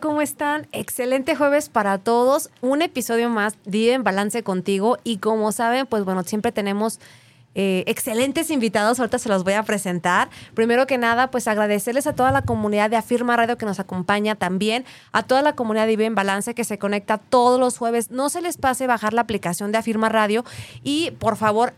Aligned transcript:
¿Cómo 0.00 0.22
están? 0.22 0.66
Excelente 0.72 1.36
jueves 1.36 1.68
para 1.68 1.98
todos. 1.98 2.50
Un 2.60 2.82
episodio 2.82 3.28
más 3.28 3.56
de 3.64 3.92
en 3.92 4.04
Balance 4.04 4.42
contigo. 4.42 4.98
Y 5.04 5.18
como 5.18 5.52
saben, 5.52 5.86
pues 5.86 6.04
bueno, 6.04 6.22
siempre 6.24 6.52
tenemos 6.52 7.00
eh, 7.54 7.84
excelentes 7.86 8.50
invitados, 8.50 8.98
ahorita 8.98 9.18
se 9.18 9.28
los 9.28 9.44
voy 9.44 9.54
a 9.54 9.62
presentar. 9.62 10.28
Primero 10.54 10.86
que 10.86 10.98
nada, 10.98 11.30
pues 11.30 11.48
agradecerles 11.48 12.06
a 12.06 12.14
toda 12.14 12.32
la 12.32 12.42
comunidad 12.42 12.90
de 12.90 12.96
Afirma 12.96 13.36
Radio 13.36 13.56
que 13.58 13.66
nos 13.66 13.80
acompaña 13.80 14.34
también, 14.34 14.84
a 15.12 15.22
toda 15.22 15.42
la 15.42 15.54
comunidad 15.54 15.86
de 15.86 15.90
Vive 15.90 16.06
en 16.06 16.14
Balance 16.14 16.54
que 16.54 16.64
se 16.64 16.78
conecta 16.78 17.18
todos 17.18 17.60
los 17.60 17.78
jueves. 17.78 18.10
No 18.10 18.28
se 18.28 18.40
les 18.40 18.56
pase 18.56 18.86
bajar 18.86 19.12
la 19.12 19.22
aplicación 19.22 19.72
de 19.72 19.78
Afirma 19.78 20.08
Radio 20.08 20.44
y 20.82 21.12
por 21.12 21.36
favor 21.36 21.74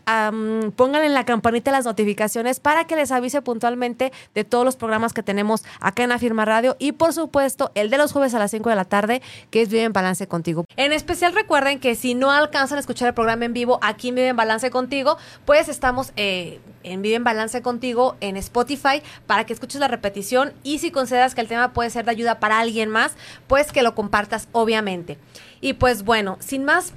pongan 0.75 1.03
en 1.03 1.13
la 1.13 1.25
campanita 1.25 1.71
las 1.71 1.85
notificaciones 1.85 2.59
para 2.59 2.85
que 2.85 2.95
les 2.95 3.11
avise 3.11 3.41
puntualmente 3.41 4.11
de 4.33 4.43
todos 4.43 4.65
los 4.65 4.75
programas 4.75 5.13
que 5.13 5.23
tenemos 5.23 5.63
acá 5.79 6.03
en 6.03 6.11
Afirma 6.11 6.45
Radio 6.45 6.75
y 6.79 6.93
por 6.93 7.13
supuesto 7.13 7.71
el 7.75 7.89
de 7.89 7.97
los 7.97 8.11
jueves 8.11 8.33
a 8.33 8.39
las 8.39 8.51
5 8.51 8.69
de 8.69 8.75
la 8.75 8.85
tarde 8.85 9.21
que 9.51 9.61
es 9.61 9.69
Vive 9.69 9.83
en 9.83 9.93
Balance 9.93 10.27
contigo. 10.27 10.65
En 10.75 10.93
especial 10.93 11.33
recuerden 11.33 11.79
que 11.79 11.95
si 11.95 12.15
no 12.15 12.31
alcanzan 12.31 12.77
a 12.77 12.79
escuchar 12.81 13.07
el 13.07 13.13
programa 13.13 13.45
en 13.45 13.53
vivo 13.53 13.79
aquí 13.81 14.09
en 14.09 14.15
Vive 14.15 14.27
en 14.29 14.35
Balance 14.35 14.69
contigo, 14.71 15.17
pues 15.45 15.66
estamos 15.67 16.11
eh, 16.15 16.59
en 16.83 17.01
Vive 17.01 17.15
en 17.15 17.23
Balance 17.23 17.61
contigo 17.61 18.15
en 18.21 18.37
Spotify 18.37 19.01
para 19.25 19.45
que 19.45 19.53
escuches 19.53 19.79
la 19.79 19.87
repetición 19.87 20.53
y 20.63 20.79
si 20.79 20.91
consideras 20.91 21.35
que 21.35 21.41
el 21.41 21.47
tema 21.47 21.73
puede 21.73 21.89
ser 21.89 22.05
de 22.05 22.11
ayuda 22.11 22.39
para 22.39 22.59
alguien 22.59 22.89
más, 22.89 23.13
pues 23.47 23.71
que 23.71 23.83
lo 23.83 23.95
compartas 23.95 24.47
obviamente. 24.51 25.17
Y 25.61 25.73
pues 25.73 26.03
bueno, 26.03 26.37
sin 26.39 26.63
más 26.63 26.93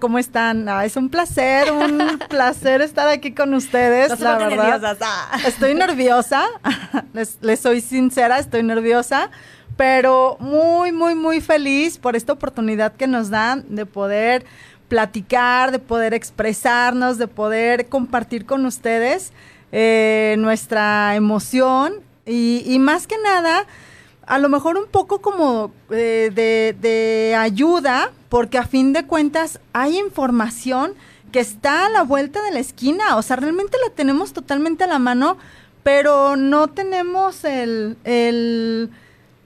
¿Cómo 0.00 0.18
están? 0.18 0.68
Ah, 0.68 0.84
es 0.84 0.96
un 0.96 1.08
placer, 1.08 1.72
un 1.72 2.18
placer 2.28 2.82
estar 2.82 3.08
aquí 3.08 3.32
con 3.32 3.54
ustedes. 3.54 4.20
la 4.20 4.36
verdad. 4.36 4.98
Ah. 5.00 5.38
Estoy 5.46 5.74
nerviosa, 5.74 6.44
les, 7.14 7.38
les, 7.40 7.58
soy 7.58 7.80
sincera, 7.80 8.38
estoy 8.38 8.62
nerviosa, 8.62 9.30
pero 9.78 10.36
muy, 10.40 10.92
muy, 10.92 11.14
muy 11.14 11.40
feliz 11.40 11.96
por 11.96 12.16
esta 12.16 12.34
oportunidad 12.34 12.92
que 12.96 13.06
nos 13.06 13.30
dan 13.30 13.64
de 13.74 13.86
poder 13.86 14.44
platicar, 14.88 15.70
de 15.70 15.78
poder 15.78 16.14
expresarnos, 16.14 17.18
de 17.18 17.28
poder 17.28 17.88
compartir 17.88 18.46
con 18.46 18.66
ustedes 18.66 19.32
eh, 19.70 20.36
nuestra 20.38 21.14
emoción 21.14 21.94
y, 22.26 22.76
más 22.78 23.06
que 23.06 23.16
nada, 23.22 23.66
a 24.26 24.38
lo 24.38 24.50
mejor 24.50 24.76
un 24.76 24.86
poco 24.86 25.20
como 25.20 25.72
eh, 25.90 26.30
de, 26.34 26.76
de, 26.78 27.34
ayuda, 27.34 28.12
porque 28.28 28.58
a 28.58 28.66
fin 28.66 28.92
de 28.92 29.06
cuentas 29.06 29.60
hay 29.72 29.98
información 29.98 30.92
que 31.32 31.40
está 31.40 31.86
a 31.86 31.90
la 31.90 32.02
vuelta 32.02 32.42
de 32.42 32.50
la 32.50 32.58
esquina, 32.58 33.16
o 33.16 33.22
sea, 33.22 33.36
realmente 33.36 33.78
la 33.86 33.94
tenemos 33.94 34.34
totalmente 34.34 34.84
a 34.84 34.88
la 34.88 34.98
mano, 34.98 35.38
pero 35.82 36.36
no 36.36 36.68
tenemos 36.68 37.44
el, 37.44 37.96
el 38.04 38.90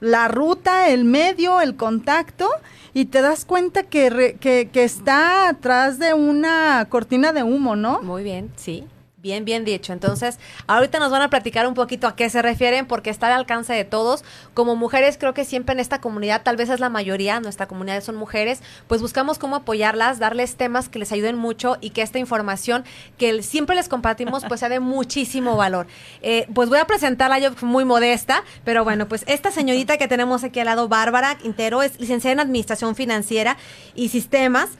la 0.02 0.26
ruta, 0.26 0.88
el 0.88 1.04
medio, 1.04 1.60
el 1.60 1.76
contacto 1.76 2.50
y 2.94 3.06
te 3.06 3.22
das 3.22 3.44
cuenta 3.44 3.84
que, 3.84 4.36
que, 4.40 4.68
que 4.72 4.84
está 4.84 5.48
atrás 5.48 5.98
de 5.98 6.14
una 6.14 6.86
cortina 6.88 7.32
de 7.32 7.42
humo, 7.42 7.76
¿no? 7.76 8.02
Muy 8.02 8.22
bien, 8.22 8.50
sí. 8.56 8.84
Bien, 9.22 9.44
bien 9.44 9.64
dicho. 9.64 9.92
Entonces, 9.92 10.40
ahorita 10.66 10.98
nos 10.98 11.12
van 11.12 11.22
a 11.22 11.30
platicar 11.30 11.68
un 11.68 11.74
poquito 11.74 12.08
a 12.08 12.16
qué 12.16 12.28
se 12.28 12.42
refieren, 12.42 12.86
porque 12.86 13.08
está 13.08 13.28
al 13.28 13.34
alcance 13.34 13.72
de 13.72 13.84
todos. 13.84 14.24
Como 14.52 14.74
mujeres, 14.74 15.16
creo 15.16 15.32
que 15.32 15.44
siempre 15.44 15.74
en 15.74 15.78
esta 15.78 16.00
comunidad, 16.00 16.42
tal 16.42 16.56
vez 16.56 16.68
es 16.70 16.80
la 16.80 16.88
mayoría, 16.88 17.38
nuestra 17.38 17.68
comunidad 17.68 18.02
son 18.02 18.16
mujeres, 18.16 18.62
pues 18.88 19.00
buscamos 19.00 19.38
cómo 19.38 19.54
apoyarlas, 19.54 20.18
darles 20.18 20.56
temas 20.56 20.88
que 20.88 20.98
les 20.98 21.12
ayuden 21.12 21.36
mucho 21.36 21.76
y 21.80 21.90
que 21.90 22.02
esta 22.02 22.18
información 22.18 22.82
que 23.16 23.44
siempre 23.44 23.76
les 23.76 23.88
compartimos, 23.88 24.44
pues 24.48 24.58
sea 24.58 24.68
de 24.68 24.80
muchísimo 24.80 25.56
valor. 25.56 25.86
Eh, 26.22 26.48
pues 26.52 26.68
voy 26.68 26.80
a 26.80 26.86
presentarla 26.88 27.38
yo 27.38 27.52
muy 27.60 27.84
modesta, 27.84 28.42
pero 28.64 28.82
bueno, 28.82 29.06
pues 29.06 29.22
esta 29.28 29.52
señorita 29.52 29.98
que 29.98 30.08
tenemos 30.08 30.42
aquí 30.42 30.58
al 30.58 30.66
lado, 30.66 30.88
Bárbara 30.88 31.38
Quintero, 31.38 31.84
es 31.84 32.00
licenciada 32.00 32.32
en 32.32 32.40
Administración 32.40 32.96
Financiera 32.96 33.56
y 33.94 34.08
Sistemas 34.08 34.70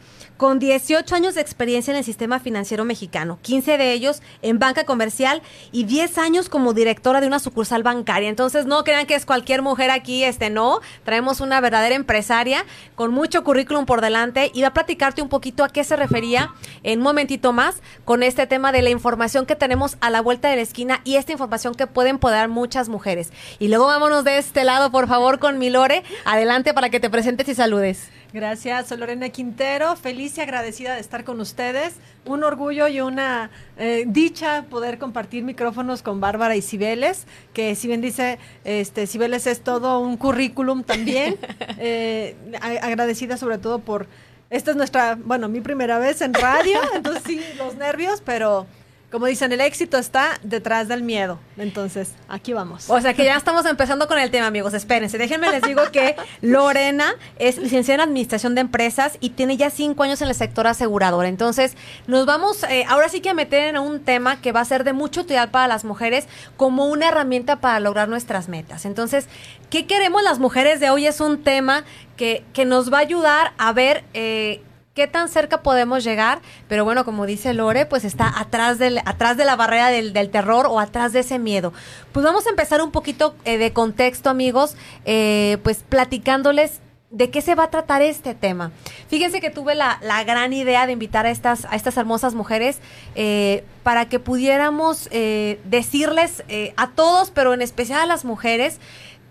con 0.43 0.59
18 0.59 1.15
años 1.15 1.37
de 1.37 1.41
experiencia 1.41 1.93
en 1.93 1.99
el 1.99 2.03
sistema 2.03 2.41
financiero 2.41 2.85
mexicano, 2.85 3.39
15 3.43 3.79
de 3.79 3.93
ellos 3.93 4.23
en 4.43 4.59
banca 4.59 4.83
comercial 4.83 5.41
y 5.71 5.85
10 5.85 6.19
años 6.19 6.49
como 6.49 6.73
directora 6.73 7.21
de 7.21 7.29
una 7.29 7.39
sucursal 7.39 7.85
bancaria. 7.85 8.29
Entonces, 8.29 8.67
no 8.67 8.83
crean 8.83 9.07
que 9.07 9.15
es 9.15 9.25
cualquier 9.25 9.63
mujer 9.63 9.93
aquí, 9.93 10.25
este 10.25 10.51
no, 10.51 10.81
traemos 11.05 11.41
una 11.41 11.61
verdadera 11.61 11.95
empresaria 11.95 12.65
con 12.97 13.13
mucho 13.13 13.45
currículum 13.45 13.87
por 13.87 14.01
delante 14.01 14.51
y 14.53 14.63
va 14.63 14.69
a 14.69 14.75
platicarte 14.75 15.23
un 15.23 15.29
poquito 15.29 15.63
a 15.63 15.69
qué 15.69 15.85
se 15.85 15.95
refería 15.95 16.53
en 16.83 16.99
un 16.99 17.05
momentito 17.05 17.53
más 17.53 17.77
con 18.05 18.25
este 18.25 18.49
tema 18.49 18.73
de 18.73 18.83
la 18.83 18.91
información 18.91 19.47
que 19.47 19.55
tenemos 19.55 19.97
a 20.01 20.11
la 20.11 20.23
vuelta 20.23 20.49
de 20.49 20.57
la 20.57 20.63
esquina 20.63 21.03
y 21.05 21.19
esta 21.19 21.31
información 21.31 21.77
que 21.77 21.87
pueden 21.87 22.19
poder 22.19 22.49
muchas 22.49 22.89
mujeres. 22.89 23.31
Y 23.61 23.69
luego 23.69 23.87
vámonos 23.87 24.25
de 24.25 24.39
este 24.39 24.65
lado, 24.65 24.91
por 24.91 25.07
favor, 25.07 25.39
con 25.39 25.61
Milore. 25.61 26.03
Adelante 26.25 26.75
para 26.75 26.91
que 26.91 26.99
te 26.99 27.11
presentes 27.11 27.49
y 27.49 27.55
saludes. 27.55 28.11
Gracias, 28.33 28.89
soy 28.89 28.97
Lorena 28.97 29.29
Quintero, 29.29 29.95
feliz 29.95 30.39
y 30.39 30.41
agradecida 30.41 30.95
de 30.95 31.01
estar 31.01 31.23
con 31.23 31.39
ustedes. 31.39 31.97
Un 32.25 32.45
orgullo 32.45 32.89
y 32.89 33.03
una 33.03 33.51
eh, 33.77 34.05
dicha 34.07 34.65
poder 34.71 34.97
compartir 34.97 35.45
micrófonos 35.45 36.03
con 36.03 36.19
Bárbara 36.19 36.57
y 36.57 36.63
Cibeles, 36.63 37.27
que 37.53 37.75
si 37.75 37.89
bien 37.89 38.01
dice, 38.01 38.39
este, 38.65 39.07
Cibeles 39.07 39.47
es 39.47 39.61
todo 39.61 39.99
un 39.99 40.17
currículum 40.17 40.83
también. 40.83 41.37
Eh, 41.85 42.37
agradecida 42.61 43.37
sobre 43.37 43.59
todo 43.59 43.81
por, 43.81 44.07
esta 44.51 44.71
es 44.71 44.77
nuestra, 44.77 45.17
bueno, 45.17 45.49
mi 45.49 45.61
primera 45.61 45.99
vez 45.99 46.21
en 46.23 46.33
radio, 46.33 46.79
entonces 46.95 47.23
sí, 47.27 47.41
los 47.59 47.75
nervios, 47.75 48.23
pero 48.25 48.67
como 49.13 49.27
dicen, 49.27 49.53
el 49.53 49.61
éxito 49.61 49.99
está 49.99 50.41
detrás 50.43 50.89
del 50.89 51.03
miedo. 51.03 51.39
Entonces, 51.59 52.15
aquí 52.29 52.55
vamos. 52.55 52.89
O 52.89 52.99
sea 53.01 53.13
que 53.13 53.25
ya 53.27 53.37
estamos 53.37 53.67
empezando 53.67 54.09
con 54.09 54.19
el 54.19 54.31
tema, 54.31 54.47
amigos. 54.47 54.73
Espérense, 54.73 55.19
déjenme 55.19 55.51
les 55.51 55.63
digo 55.63 55.83
que 55.93 56.17
Lorena 56.41 57.15
es 57.39 57.59
licenciada 57.59 58.03
en 58.03 58.09
Administración 58.09 58.55
de 58.55 58.63
Empresas 58.63 59.19
y 59.21 59.31
tiene 59.31 59.59
ya 59.59 59.69
cinco 59.69 60.03
años 60.03 60.23
en 60.23 60.29
el 60.29 60.35
sector 60.35 60.67
asegurador. 60.67 61.27
Entonces, 61.27 61.77
nos 62.07 62.25
vamos 62.25 62.65
eh, 62.65 62.87
ahora 62.89 63.11
sí 63.11 63.21
que 63.21 63.29
a 63.29 63.35
meter 63.35 63.69
en 63.69 63.79
un 63.79 64.01
tema 64.01 64.41
que 64.41 64.51
va 64.51 64.61
a 64.61 64.65
ser 64.65 64.83
de 64.83 64.95
mucho 64.95 65.21
utilidad 65.21 65.51
para 65.51 65.69
las 65.69 65.85
mujeres 65.85 66.27
como 66.57 66.87
una 66.87 67.09
herramienta 67.09 67.57
para 67.57 67.81
lograr 67.81 68.09
nuestras 68.09 68.49
metas. 68.49 68.87
Entonces, 68.87 69.29
¿qué 69.69 69.87
queremos 69.87 70.23
las 70.23 70.39
mujeres 70.39 70.81
de 70.81 70.89
hoy? 70.89 71.07
Es 71.07 71.21
un 71.21 71.43
tema 71.45 71.85
que, 72.17 72.45
que 72.55 72.65
nos 72.65 72.91
va 72.91 72.99
a 72.99 73.03
ayudar 73.03 73.53
a 73.59 73.73
ver... 73.75 74.05
Eh, 74.15 74.63
qué 74.95 75.07
tan 75.07 75.29
cerca 75.29 75.63
podemos 75.63 76.05
llegar, 76.05 76.41
pero 76.69 76.85
bueno, 76.85 77.05
como 77.05 77.25
dice 77.27 77.55
Lore, 77.55 77.87
pues 77.87 78.05
está 78.05 78.39
atrás, 78.39 78.79
atrás 79.05 79.37
de 79.37 79.45
la 79.45 79.57
barrera 79.57 79.89
del, 79.89 80.13
terror 80.31 80.67
o 80.67 80.81
atrás 80.81 81.13
de 81.13 81.21
ese 81.21 81.39
miedo. 81.39 81.73
Pues 82.13 82.25
vamos 82.25 82.47
a 82.47 82.51
empezar 82.51 82.83
un 82.83 82.91
poquito 82.91 83.35
eh, 83.45 83.59
de 83.59 83.73
contexto, 83.73 84.29
amigos, 84.29 84.77
eh, 85.05 85.59
pues 85.63 85.83
platicándoles 85.89 86.81
de 87.11 87.31
qué 87.31 87.43
se 87.43 87.55
va 87.55 87.65
a 87.65 87.71
tratar 87.71 88.01
este 88.01 88.35
tema. 88.35 88.71
Fíjense 89.09 89.43
que 89.43 89.51
tuve 89.51 89.75
la, 89.75 89.99
gran 90.25 90.55
idea 90.55 90.87
de 90.87 90.93
invitar 90.93 91.27
a 91.27 91.31
estas, 91.31 91.67
a 91.67 91.77
estas 91.77 91.99
hermosas 91.99 92.35
mujeres 92.35 92.79
eh, 93.15 93.65
para 93.83 94.09
que 94.09 94.19
pudiéramos 94.19 95.11
decirles 95.11 96.43
a 96.77 96.91
todos, 96.91 97.31
pero 97.31 97.53
en 97.53 97.61
especial 97.61 98.01
a 98.01 98.07
las 98.07 98.25
mujeres, 98.25 98.79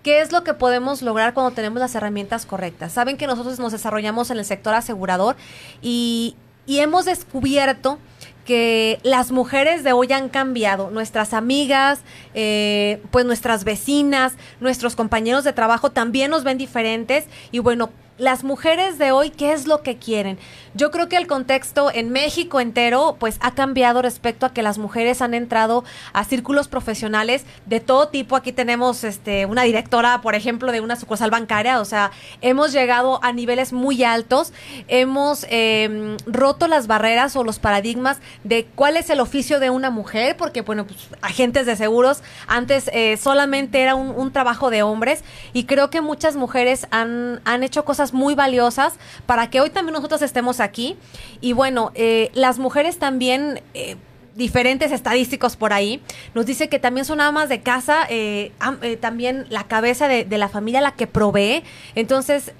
¿Qué 0.03 0.21
es 0.21 0.31
lo 0.31 0.43
que 0.43 0.55
podemos 0.55 1.03
lograr 1.03 1.33
cuando 1.35 1.51
tenemos 1.51 1.79
las 1.79 1.93
herramientas 1.93 2.47
correctas? 2.47 2.91
Saben 2.91 3.17
que 3.17 3.27
nosotros 3.27 3.59
nos 3.59 3.71
desarrollamos 3.71 4.31
en 4.31 4.39
el 4.39 4.45
sector 4.45 4.73
asegurador 4.73 5.35
y, 5.81 6.35
hemos 6.67 7.03
descubierto 7.05 7.99
que 8.45 8.99
las 9.03 9.31
mujeres 9.31 9.83
de 9.83 9.91
hoy 9.91 10.13
han 10.13 10.29
cambiado. 10.29 10.89
Nuestras 10.89 11.33
amigas, 11.33 11.99
eh, 12.33 13.01
pues 13.11 13.25
nuestras 13.25 13.65
vecinas, 13.65 14.33
nuestros 14.61 14.95
compañeros 14.95 15.43
de 15.43 15.51
trabajo 15.51 15.91
también 15.91 16.31
nos 16.31 16.45
ven 16.45 16.57
diferentes 16.57 17.25
y 17.51 17.59
bueno, 17.59 17.89
las 18.21 18.43
mujeres 18.43 18.99
de 18.99 19.11
hoy, 19.11 19.31
¿qué 19.31 19.51
es 19.51 19.65
lo 19.65 19.81
que 19.81 19.97
quieren? 19.97 20.37
Yo 20.75 20.91
creo 20.91 21.09
que 21.09 21.17
el 21.17 21.25
contexto 21.25 21.89
en 21.91 22.11
México 22.11 22.59
entero, 22.59 23.17
pues 23.19 23.37
ha 23.41 23.55
cambiado 23.55 24.03
respecto 24.03 24.45
a 24.45 24.53
que 24.53 24.61
las 24.61 24.77
mujeres 24.77 25.23
han 25.23 25.33
entrado 25.33 25.83
a 26.13 26.23
círculos 26.23 26.67
profesionales 26.67 27.45
de 27.65 27.79
todo 27.79 28.09
tipo. 28.09 28.35
Aquí 28.35 28.51
tenemos 28.51 29.03
este, 29.03 29.47
una 29.47 29.63
directora, 29.63 30.21
por 30.21 30.35
ejemplo, 30.35 30.71
de 30.71 30.81
una 30.81 30.97
sucursal 30.97 31.31
bancaria. 31.31 31.81
O 31.81 31.85
sea, 31.85 32.11
hemos 32.41 32.71
llegado 32.71 33.19
a 33.23 33.33
niveles 33.33 33.73
muy 33.73 34.03
altos. 34.03 34.53
Hemos 34.87 35.47
em, 35.49 36.15
roto 36.27 36.67
las 36.67 36.85
barreras 36.85 37.35
o 37.35 37.43
los 37.43 37.57
paradigmas 37.57 38.19
de 38.43 38.67
cuál 38.75 38.97
es 38.97 39.09
el 39.09 39.19
oficio 39.19 39.59
de 39.59 39.71
una 39.71 39.89
mujer, 39.89 40.37
porque, 40.37 40.61
bueno, 40.61 40.85
pues 40.85 41.09
agentes 41.23 41.65
de 41.65 41.75
seguros 41.75 42.21
antes 42.45 42.87
eh, 42.93 43.17
solamente 43.17 43.81
era 43.81 43.95
un, 43.95 44.11
un 44.11 44.31
trabajo 44.31 44.69
de 44.69 44.83
hombres. 44.83 45.23
Y 45.53 45.63
creo 45.63 45.89
que 45.89 46.01
muchas 46.01 46.35
mujeres 46.35 46.85
han, 46.91 47.41
han 47.45 47.63
hecho 47.63 47.83
cosas 47.83 48.10
muy 48.13 48.35
valiosas 48.35 48.93
para 49.25 49.49
que 49.49 49.61
hoy 49.61 49.69
también 49.69 49.93
nosotros 49.93 50.21
estemos 50.21 50.59
aquí. 50.59 50.97
Y 51.39 51.53
bueno, 51.53 51.91
eh, 51.95 52.29
las 52.33 52.59
mujeres 52.59 52.99
también... 52.99 53.61
Eh, 53.73 53.97
diferentes 54.33 54.93
estadísticos 54.93 55.57
por 55.57 55.73
ahí, 55.73 56.01
nos 56.33 56.45
dice 56.45 56.69
que 56.69 56.79
también 56.79 57.03
son 57.03 57.19
amas 57.19 57.49
de 57.49 57.59
casa, 57.59 58.07
eh, 58.09 58.53
también 59.01 59.45
la 59.49 59.65
cabeza 59.65 60.07
de, 60.07 60.23
de, 60.23 60.37
la 60.37 60.47
familia 60.47 60.79
la 60.79 60.93
que 60.95 61.05
provee. 61.05 61.63
Entonces, 61.95 62.53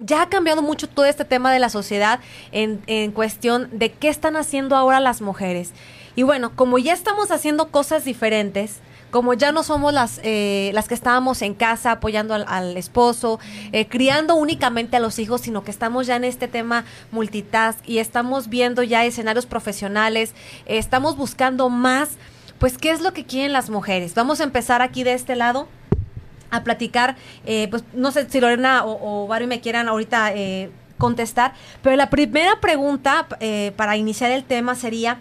ya 0.00 0.22
ha 0.22 0.28
cambiado 0.28 0.62
mucho 0.62 0.88
todo 0.88 1.06
este 1.06 1.24
tema 1.24 1.52
de 1.52 1.58
la 1.58 1.68
sociedad 1.68 2.20
en, 2.50 2.82
en 2.86 3.12
cuestión 3.12 3.68
de 3.72 3.92
qué 3.92 4.08
están 4.08 4.36
haciendo 4.36 4.76
ahora 4.76 5.00
las 5.00 5.20
mujeres. 5.20 5.72
Y 6.16 6.24
bueno, 6.24 6.54
como 6.54 6.78
ya 6.78 6.92
estamos 6.92 7.30
haciendo 7.30 7.68
cosas 7.68 8.04
diferentes, 8.04 8.80
como 9.12 9.34
ya 9.34 9.52
no 9.52 9.62
somos 9.62 9.92
las, 9.92 10.20
eh, 10.24 10.70
las 10.72 10.88
que 10.88 10.94
estábamos 10.94 11.42
en 11.42 11.52
casa 11.52 11.92
apoyando 11.92 12.34
al, 12.34 12.76
esposo, 12.78 13.38
eh, 13.70 13.86
criando 13.86 14.34
únicamente 14.34 14.96
a 14.96 15.00
los 15.00 15.18
hijos, 15.18 15.42
sino 15.42 15.62
que 15.62 15.70
estamos 15.70 16.06
ya 16.06 16.16
en 16.16 16.24
este 16.24 16.48
tema 16.48 16.86
multitask 17.12 17.78
y 17.86 17.98
estamos 17.98 18.48
viendo 18.48 18.82
ya 18.82 19.04
escenarios 19.04 19.44
profesionales, 19.44 20.30
eh, 20.64 20.78
estamos 20.78 21.16
buscando 21.16 21.68
más, 21.68 22.08
pues, 22.58 22.78
¿qué 22.78 22.90
es 22.90 23.02
lo 23.02 23.12
que 23.12 23.26
quieren 23.26 23.52
las 23.52 23.68
mujeres? 23.68 24.14
Vamos 24.14 24.40
a 24.40 24.44
empezar 24.44 24.80
aquí 24.80 25.04
de 25.04 25.12
este 25.12 25.36
lado 25.36 25.68
a 26.50 26.64
platicar, 26.64 27.16
pues 27.70 27.84
no 27.94 28.12
sé 28.12 28.28
si 28.28 28.40
Lorena 28.40 28.84
o, 28.84 29.24
o 29.24 29.26
Barry 29.26 29.46
me 29.46 29.60
quieran 29.60 29.88
ahorita 29.88 30.34
contestar, 30.98 31.54
pero 31.82 31.96
la 31.96 32.10
primera 32.10 32.60
pregunta 32.60 33.26
para 33.76 33.96
iniciar 33.96 34.30
el 34.30 34.44
tema 34.44 34.74
sería, 34.74 35.18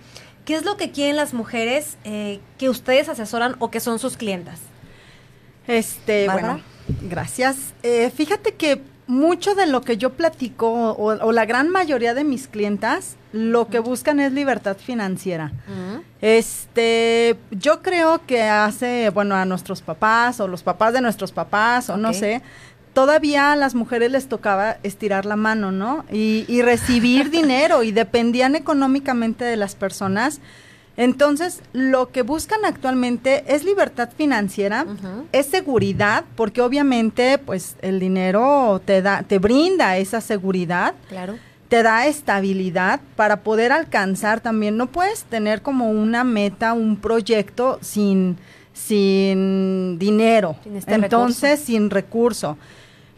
¿Qué 0.51 0.57
es 0.57 0.65
lo 0.65 0.75
que 0.75 0.91
quieren 0.91 1.15
las 1.15 1.33
mujeres 1.33 1.95
eh, 2.03 2.41
que 2.57 2.67
ustedes 2.67 3.07
asesoran 3.07 3.55
o 3.59 3.71
que 3.71 3.79
son 3.79 3.99
sus 3.99 4.17
clientas? 4.17 4.59
Este, 5.65 6.27
bueno, 6.27 6.59
gracias. 7.03 7.73
Eh, 7.83 8.11
fíjate 8.13 8.55
que 8.55 8.81
mucho 9.07 9.55
de 9.55 9.65
lo 9.65 9.79
que 9.79 9.95
yo 9.95 10.09
platico 10.09 10.91
o, 10.91 11.31
la 11.31 11.45
gran 11.45 11.69
mayoría 11.69 12.13
de 12.13 12.25
mis 12.25 12.49
clientas 12.49 13.15
lo 13.31 13.69
que 13.69 13.79
buscan 13.79 14.19
es 14.19 14.33
libertad 14.33 14.75
financiera. 14.75 15.53
Este, 16.19 17.37
yo 17.51 17.81
creo 17.81 18.25
que 18.25 18.43
hace, 18.43 19.09
bueno, 19.09 19.35
a 19.35 19.45
nuestros 19.45 19.81
papás 19.81 20.41
o 20.41 20.49
los 20.49 20.63
papás 20.63 20.91
de 20.91 20.99
nuestros 20.99 21.31
papás 21.31 21.89
o 21.89 21.95
no 21.95 22.11
sé, 22.11 22.41
todavía 22.93 23.51
a 23.51 23.55
las 23.55 23.75
mujeres 23.75 24.11
les 24.11 24.27
tocaba 24.27 24.77
estirar 24.83 25.25
la 25.25 25.35
mano, 25.35 25.71
¿no? 25.71 26.05
Y, 26.11 26.61
recibir 26.61 27.29
dinero 27.31 27.83
y 27.83 27.91
dependían 27.91 28.55
económicamente 28.55 29.45
de 29.45 29.57
las 29.57 29.75
personas. 29.75 30.39
Entonces, 30.97 31.61
lo 31.73 32.11
que 32.11 32.21
buscan 32.21 32.65
actualmente 32.65 33.43
es 33.47 33.63
libertad 33.63 34.09
financiera, 34.15 34.85
es 35.31 35.45
seguridad, 35.47 36.25
porque 36.35 36.61
obviamente, 36.61 37.37
pues, 37.37 37.75
el 37.81 37.99
dinero 37.99 38.81
te 38.83 39.01
da, 39.01 39.23
te 39.23 39.39
brinda 39.39 39.97
esa 39.97 40.21
seguridad. 40.21 40.93
Claro. 41.07 41.37
Te 41.69 41.83
da 41.83 42.05
estabilidad 42.05 42.99
para 43.15 43.43
poder 43.43 43.71
alcanzar 43.71 44.41
también. 44.41 44.75
No 44.75 44.87
puedes 44.87 45.23
tener 45.23 45.61
como 45.61 45.89
una 45.89 46.25
meta, 46.25 46.73
un 46.73 46.97
proyecto 46.97 47.79
sin, 47.81 48.37
sin 48.73 49.97
dinero. 49.97 50.57
Este 50.75 50.95
Entonces, 50.95 51.61
sin 51.61 51.89
recurso 51.89 52.57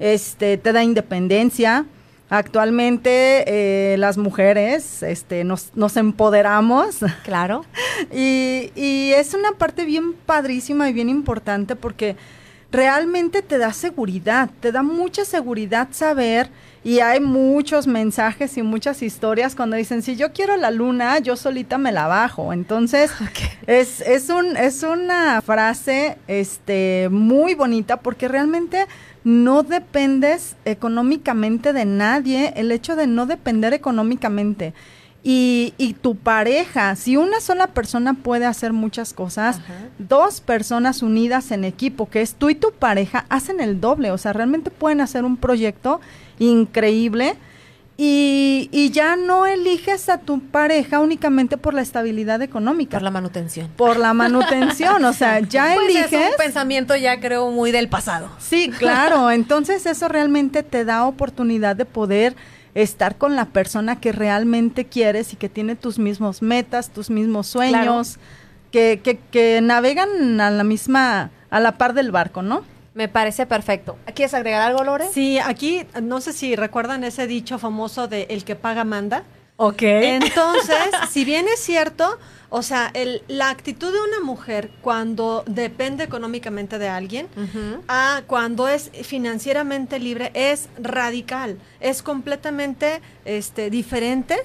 este, 0.04 0.58
te 0.58 0.74
da 0.74 0.84
independencia. 0.84 1.86
Actualmente 2.30 3.46
eh, 3.48 3.98
las 3.98 4.18
mujeres 4.18 5.02
este, 5.02 5.46
nos, 5.46 5.72
nos 5.76 5.96
empoderamos. 5.96 6.98
Claro. 7.24 7.64
y, 8.14 8.72
y 8.76 9.14
es 9.14 9.34
una 9.34 9.54
parte 9.54 9.86
bien 9.86 10.14
padrísima 10.14 10.90
y 10.90 10.94
bien 10.94 11.08
importante 11.08 11.78
porque 11.78 12.18
realmente 12.70 13.44
te 13.44 13.60
da 13.60 13.72
seguridad, 13.72 14.50
te 14.60 14.72
da 14.72 14.84
mucha 14.84 15.24
seguridad 15.24 15.90
saber 15.92 16.50
y 16.84 17.00
hay 17.00 17.20
muchos 17.22 17.88
mensajes 17.88 18.58
y 18.58 18.64
muchas 18.64 19.04
historias 19.04 19.56
cuando 19.56 19.78
dicen, 19.78 20.02
si 20.02 20.18
yo 20.18 20.34
quiero 20.34 20.58
la 20.58 20.72
luna, 20.72 21.20
yo 21.20 21.38
solita 21.38 21.78
me 21.78 21.94
la 21.94 22.08
bajo. 22.08 22.52
Entonces, 22.52 23.12
es, 23.68 24.02
es, 24.02 24.30
un, 24.30 24.58
es 24.58 24.84
una 24.84 25.42
frase 25.42 26.18
este, 26.28 27.08
muy 27.10 27.54
bonita 27.54 27.98
porque 27.98 28.28
realmente 28.28 28.86
no 29.24 29.64
dependes 29.64 30.56
económicamente 30.66 31.74
de 31.74 31.86
nadie, 31.86 32.54
el 32.56 32.72
hecho 32.72 32.96
de 32.96 33.08
no 33.08 33.26
depender 33.26 33.74
económicamente. 33.74 34.74
Y, 35.26 35.74
y 35.78 35.94
tu 35.94 36.16
pareja, 36.16 36.98
si 36.98 37.16
una 37.16 37.40
sola 37.40 37.68
persona 37.68 38.14
puede 38.14 38.46
hacer 38.46 38.74
muchas 38.74 39.14
cosas, 39.14 39.62
dos 39.98 40.42
personas 40.42 41.02
unidas 41.02 41.52
en 41.52 41.64
equipo, 41.64 42.10
que 42.10 42.22
es 42.22 42.36
tú 42.36 42.50
y 42.50 42.56
tu 42.56 42.74
pareja, 42.74 43.26
hacen 43.30 43.62
el 43.62 43.80
doble, 43.80 44.12
o 44.12 44.18
sea, 44.18 44.34
realmente 44.34 44.70
pueden 44.70 45.00
hacer 45.00 45.24
un 45.24 45.38
proyecto 45.38 46.02
increíble 46.40 47.38
y, 47.96 48.70
y, 48.72 48.90
ya 48.90 49.16
no 49.16 49.46
eliges 49.46 50.10
a 50.10 50.18
tu 50.18 50.40
pareja 50.40 51.00
únicamente 51.00 51.58
por 51.58 51.76
la 51.76 51.82
estabilidad 51.82 52.42
económica. 52.42 52.98
Por 52.98 53.04
la 53.04 53.12
manutención. 53.12 53.70
Por 53.76 53.98
la 53.98 54.16
manutención, 54.16 55.06
o 55.06 55.14
sea, 55.14 55.40
ya 55.48 55.76
pues 55.76 55.90
eliges. 55.90 56.14
Es 56.14 56.32
un 56.32 56.38
pensamiento 56.38 56.96
ya 56.96 57.20
creo 57.20 57.52
muy 57.52 57.72
del 57.72 57.90
pasado. 57.90 58.30
Sí, 58.40 58.72
claro. 58.72 59.30
Entonces 59.30 59.86
eso 59.86 60.08
realmente 60.08 60.64
te 60.64 60.86
da 60.86 61.06
oportunidad 61.06 61.76
de 61.76 61.86
poder 61.86 62.36
estar 62.74 63.18
con 63.20 63.36
la 63.36 63.46
persona 63.46 64.00
que 64.00 64.12
realmente 64.12 64.86
quieres 64.86 65.34
y 65.34 65.36
que 65.36 65.48
tiene 65.48 65.76
tus 65.76 66.00
mismos 66.00 66.42
metas, 66.42 66.90
tus 66.90 67.12
mismos 67.12 67.46
sueños, 67.46 68.18
que, 68.72 69.02
que, 69.04 69.20
que 69.20 69.62
navegan 69.62 70.42
a 70.42 70.50
la 70.50 70.64
misma, 70.64 71.30
a 71.52 71.60
la 71.60 71.78
par 71.78 71.94
del 71.94 72.12
barco, 72.12 72.42
¿no? 72.42 72.64
Me 72.94 73.08
parece 73.08 73.46
perfecto. 73.46 73.98
¿Quieres 74.14 74.34
agregar 74.34 74.62
algo, 74.62 74.84
Lore? 74.84 75.10
Sí, 75.12 75.40
aquí 75.40 75.86
no 76.02 76.22
sé 76.22 76.34
si 76.34 76.56
recuerdan 76.56 77.04
ese 77.04 77.28
dicho 77.28 77.58
famoso 77.58 78.08
de 78.08 78.28
el 78.30 78.44
que 78.44 78.56
paga 78.56 78.84
manda. 78.84 79.24
Ok. 79.58 79.82
Entonces, 79.82 80.78
si 81.12 81.26
bien 81.26 81.48
es 81.48 81.60
cierto, 81.60 82.20
o 82.50 82.62
sea, 82.62 82.92
el, 82.94 83.24
la 83.28 83.50
actitud 83.50 83.92
de 83.92 84.00
una 84.00 84.20
mujer 84.24 84.70
cuando 84.82 85.44
depende 85.48 86.04
económicamente 86.04 86.78
de 86.78 86.88
alguien 86.88 87.28
a 87.88 88.22
cuando 88.28 88.68
es 88.68 88.92
financieramente 89.04 90.00
libre 90.00 90.32
es 90.36 90.70
radical, 90.78 91.58
es 91.80 92.04
completamente 92.04 93.02
este, 93.26 93.70
diferente 93.72 94.38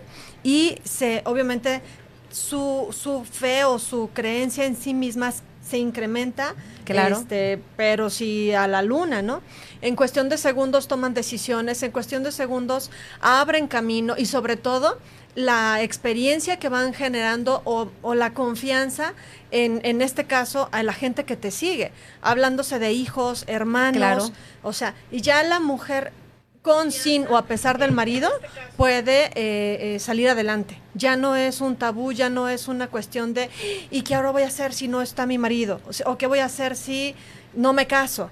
y 0.42 0.76
se, 0.84 1.22
obviamente, 1.26 1.82
su, 2.30 2.88
su 2.98 3.24
fe 3.24 3.64
o 3.64 3.78
su 3.78 4.10
creencia 4.12 4.64
en 4.64 4.76
sí 4.76 4.94
misma 4.94 5.32
se 5.68 5.78
incrementa, 5.78 6.54
claro. 6.84 7.16
Este, 7.16 7.60
pero 7.76 8.10
si 8.10 8.52
a 8.52 8.66
la 8.66 8.82
luna, 8.82 9.22
¿no? 9.22 9.42
En 9.82 9.96
cuestión 9.96 10.28
de 10.28 10.38
segundos 10.38 10.88
toman 10.88 11.14
decisiones, 11.14 11.82
en 11.82 11.92
cuestión 11.92 12.22
de 12.22 12.32
segundos 12.32 12.90
abren 13.20 13.68
camino 13.68 14.14
y 14.16 14.26
sobre 14.26 14.56
todo 14.56 14.98
la 15.34 15.82
experiencia 15.82 16.58
que 16.58 16.68
van 16.68 16.92
generando 16.94 17.62
o, 17.64 17.88
o 18.02 18.14
la 18.14 18.34
confianza 18.34 19.14
en, 19.50 19.80
en, 19.84 20.02
este 20.02 20.24
caso 20.24 20.68
a 20.72 20.82
la 20.82 20.92
gente 20.92 21.24
que 21.24 21.36
te 21.36 21.50
sigue, 21.50 21.92
hablándose 22.22 22.78
de 22.78 22.92
hijos, 22.92 23.44
hermanos, 23.46 24.32
o 24.62 24.72
sea, 24.72 24.94
y 25.12 25.20
ya 25.20 25.42
la 25.44 25.60
mujer 25.60 26.12
con, 26.68 26.92
sin 26.92 27.26
o 27.28 27.38
a 27.38 27.46
pesar 27.46 27.78
del 27.78 27.92
marido, 27.92 28.30
puede 28.76 29.30
eh, 29.34 29.94
eh, 29.94 29.98
salir 30.00 30.28
adelante. 30.28 30.78
Ya 30.92 31.16
no 31.16 31.34
es 31.34 31.62
un 31.62 31.76
tabú, 31.76 32.12
ya 32.12 32.28
no 32.28 32.50
es 32.50 32.68
una 32.68 32.88
cuestión 32.88 33.32
de, 33.32 33.48
¿y 33.90 34.02
qué 34.02 34.14
ahora 34.14 34.32
voy 34.32 34.42
a 34.42 34.48
hacer 34.48 34.74
si 34.74 34.86
no 34.86 35.00
está 35.00 35.24
mi 35.24 35.38
marido? 35.38 35.80
O, 36.04 36.18
qué 36.18 36.26
voy 36.26 36.40
a 36.40 36.44
hacer 36.44 36.76
si 36.76 37.14
no 37.54 37.72
me 37.72 37.86
caso. 37.86 38.30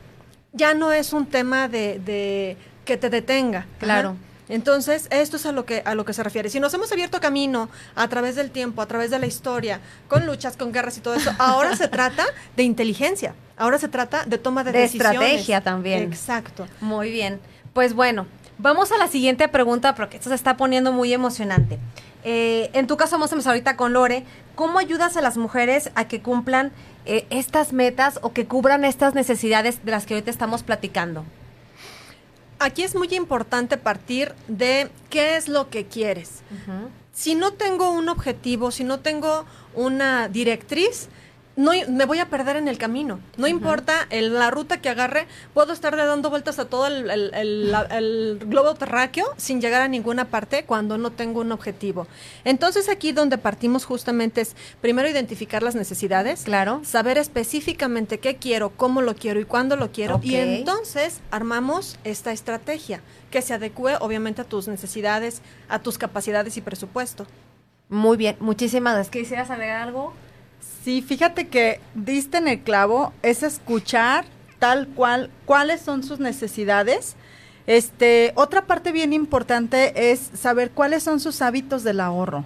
Ya 0.52 0.75
no 0.75 0.93
es 0.93 1.14
un 1.14 1.25
tema 1.25 1.66
de, 1.66 2.59
que 2.85 2.99
te 2.99 3.09
detenga. 3.09 3.64
Claro. 3.78 4.16
Entonces, 4.50 5.09
esto 5.11 5.38
es 5.38 5.47
a 5.47 5.52
lo 5.52 5.64
que 5.64 5.83
a 5.87 5.95
lo 5.95 6.05
que 6.05 6.12
se 6.12 6.23
refiere. 6.23 6.50
Si 6.50 6.61
nos 6.61 6.73
hemos 6.75 6.93
abierto 6.93 7.21
camino 7.21 7.71
a 7.95 8.07
través 8.07 8.37
del 8.37 8.50
tiempo, 8.50 8.83
a 8.83 8.87
través 8.87 9.11
de 9.11 9.19
la 9.19 9.26
historia, 9.26 9.81
con 10.09 10.26
luchas, 10.26 10.59
con 10.59 10.73
guerras 10.73 10.99
y 10.99 11.00
todo 11.00 11.14
eso, 11.14 11.35
ahora 11.38 11.75
se 11.75 11.88
trata 11.88 12.25
de 12.55 12.62
inteligencia. 12.64 13.35
Ahora 13.57 13.78
se 13.78 13.88
trata 13.88 14.26
de 14.26 14.37
toma 14.37 14.62
de, 14.62 14.73
de 14.73 14.85
estrategia 14.85 15.62
también. 15.62 16.02
Exacto. 16.02 16.69
Muy 16.81 17.11
bien. 17.11 17.40
Pues 17.76 17.92
bueno, 17.92 18.26
vamos 18.56 18.90
a 18.90 18.97
la 18.97 19.06
siguiente 19.06 19.49
pregunta 19.49 19.95
porque 19.95 20.16
esto 20.16 20.30
se 20.30 20.35
está 20.35 20.56
poniendo 20.56 20.92
muy 20.92 21.12
emocionante. 21.12 21.78
Eh, 22.25 22.71
en 22.73 22.87
tu 22.87 22.97
caso, 22.97 23.16
vamos 23.16 23.30
a 23.30 23.35
empezar 23.35 23.50
ahorita 23.50 23.76
con 23.76 23.92
Lore. 23.92 24.25
¿Cómo 24.54 24.78
ayudas 24.78 25.18
a 25.18 25.21
las 25.21 25.37
mujeres 25.37 25.90
a 25.95 26.09
que 26.09 26.23
cumplan 26.23 26.73
eh, 27.04 27.26
estas 27.28 27.75
metas 27.75 28.18
o 28.23 28.33
que 28.33 28.47
cubran 28.47 28.87
estas 28.87 29.14
necesidades 29.14 29.85
de 29.85 29.90
las 29.90 30.06
que 30.06 30.14
hoy 30.14 30.23
te 30.23 30.30
estamos 30.30 30.62
platicando? 30.62 31.26
Aquí 32.61 32.83
es 32.83 32.95
muy 32.95 33.14
importante 33.14 33.76
partir 33.76 34.33
de 34.49 34.88
qué 35.11 35.37
es 35.37 35.47
lo 35.47 35.68
que 35.68 35.85
quieres. 35.85 36.40
Si 37.12 37.35
no 37.35 37.52
tengo 37.52 37.90
un 37.90 38.09
objetivo, 38.09 38.71
si 38.71 38.85
no 38.85 39.00
tengo 39.00 39.45
una 39.75 40.28
directriz, 40.28 41.11
no 41.57 41.73
me 41.89 42.05
voy 42.05 42.19
a 42.19 42.29
perder 42.29 42.57
en 42.57 42.69
el 42.69 42.79
camino. 42.79 43.19
No 43.39 43.47
importa 43.47 44.07
el, 44.11 44.35
la 44.35 44.51
ruta 44.51 44.81
que 44.81 44.91
agarre, 44.91 45.27
puedo 45.55 45.73
estar 45.73 45.97
dando 45.97 46.31
vueltas 46.31 46.59
a 46.59 46.67
todo 46.67 46.87
el, 46.87 48.39
globo 48.47 48.75
terráqueo 48.75 49.27
sin 49.37 49.61
llegar 49.61 49.81
a 49.83 49.89
ninguna 49.89 50.27
parte 50.27 50.65
cuando 50.65 50.99
no 50.99 51.11
tengo 51.11 51.41
un 51.41 51.53
objetivo. 51.53 52.07
Entonces 52.45 52.89
aquí 52.89 53.13
donde 53.13 53.39
partimos 53.39 53.85
justamente 53.85 54.43
es 54.43 54.55
primero 54.81 55.09
identificar 55.09 55.63
las 55.63 55.75
necesidades, 55.75 56.45
claro, 56.45 56.83
saber 56.85 57.19
específicamente 57.19 58.19
qué 58.19 58.37
quiero, 58.37 58.71
cómo 58.71 59.01
lo 59.01 59.15
quiero 59.15 59.41
y 59.41 59.45
cuándo 59.45 59.77
lo 59.77 59.91
quiero 59.93 60.21
y 60.23 60.35
entonces 60.37 61.21
armamos 61.31 61.99
esta 62.05 62.33
estrategia 62.33 63.01
que 63.31 63.43
se 63.43 63.55
adecue 63.55 63.97
obviamente 64.01 64.43
a 64.43 64.45
tus 64.45 64.69
necesidades, 64.69 65.41
a 65.69 65.79
tus 65.79 65.99
capacidades 65.99 66.57
y 66.57 66.61
presupuesto. 66.61 67.27
Muy 67.89 68.17
bien, 68.17 68.37
muchísimas 68.41 68.95
gracias. 68.95 69.13
¿Quisieras 69.13 69.51
agregar 69.51 69.81
algo? 69.81 70.13
Sí, 70.87 71.02
fíjate 71.02 71.49
que 71.49 71.81
diste 71.97 72.38
en 72.38 72.47
el 72.47 72.61
clavo, 72.61 73.12
es 73.25 73.43
escuchar 73.43 74.25
tal 74.61 74.87
cual 74.87 75.31
cuáles 75.45 75.81
son 75.81 76.05
sus 76.05 76.21
necesidades. 76.21 77.16
Este, 77.66 78.31
otra 78.37 78.66
parte 78.66 78.93
bien 78.93 79.12
importante 79.12 80.12
es 80.12 80.31
saber 80.35 80.71
cuáles 80.71 81.02
son 81.02 81.19
sus 81.19 81.43
hábitos 81.43 81.83
del 81.83 81.99
ahorro. 81.99 82.45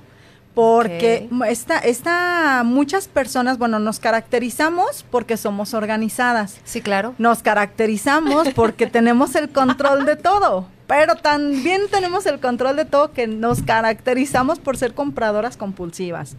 Porque 0.55 1.29
esta, 1.49 2.63
muchas 2.65 3.09
personas, 3.09 3.59
bueno, 3.59 3.79
nos 3.79 4.01
caracterizamos 4.01 5.05
porque 5.11 5.37
somos 5.37 5.75
organizadas. 5.75 6.61
Sí, 6.65 6.81
claro. 6.81 7.15
Nos 7.19 7.43
caracterizamos 7.43 8.49
porque 8.55 8.87
tenemos 8.91 9.35
el 9.35 9.51
control 9.51 10.07
de 10.07 10.17
todo. 10.17 10.67
Pero 10.87 11.17
también 11.17 11.83
tenemos 11.91 12.25
el 12.25 12.41
control 12.41 12.77
de 12.77 12.87
todo 12.87 13.13
que 13.13 13.27
nos 13.27 13.61
caracterizamos 13.61 14.59
por 14.59 14.79
ser 14.79 14.95
compradoras 14.95 15.59
compulsivas. 15.59 16.37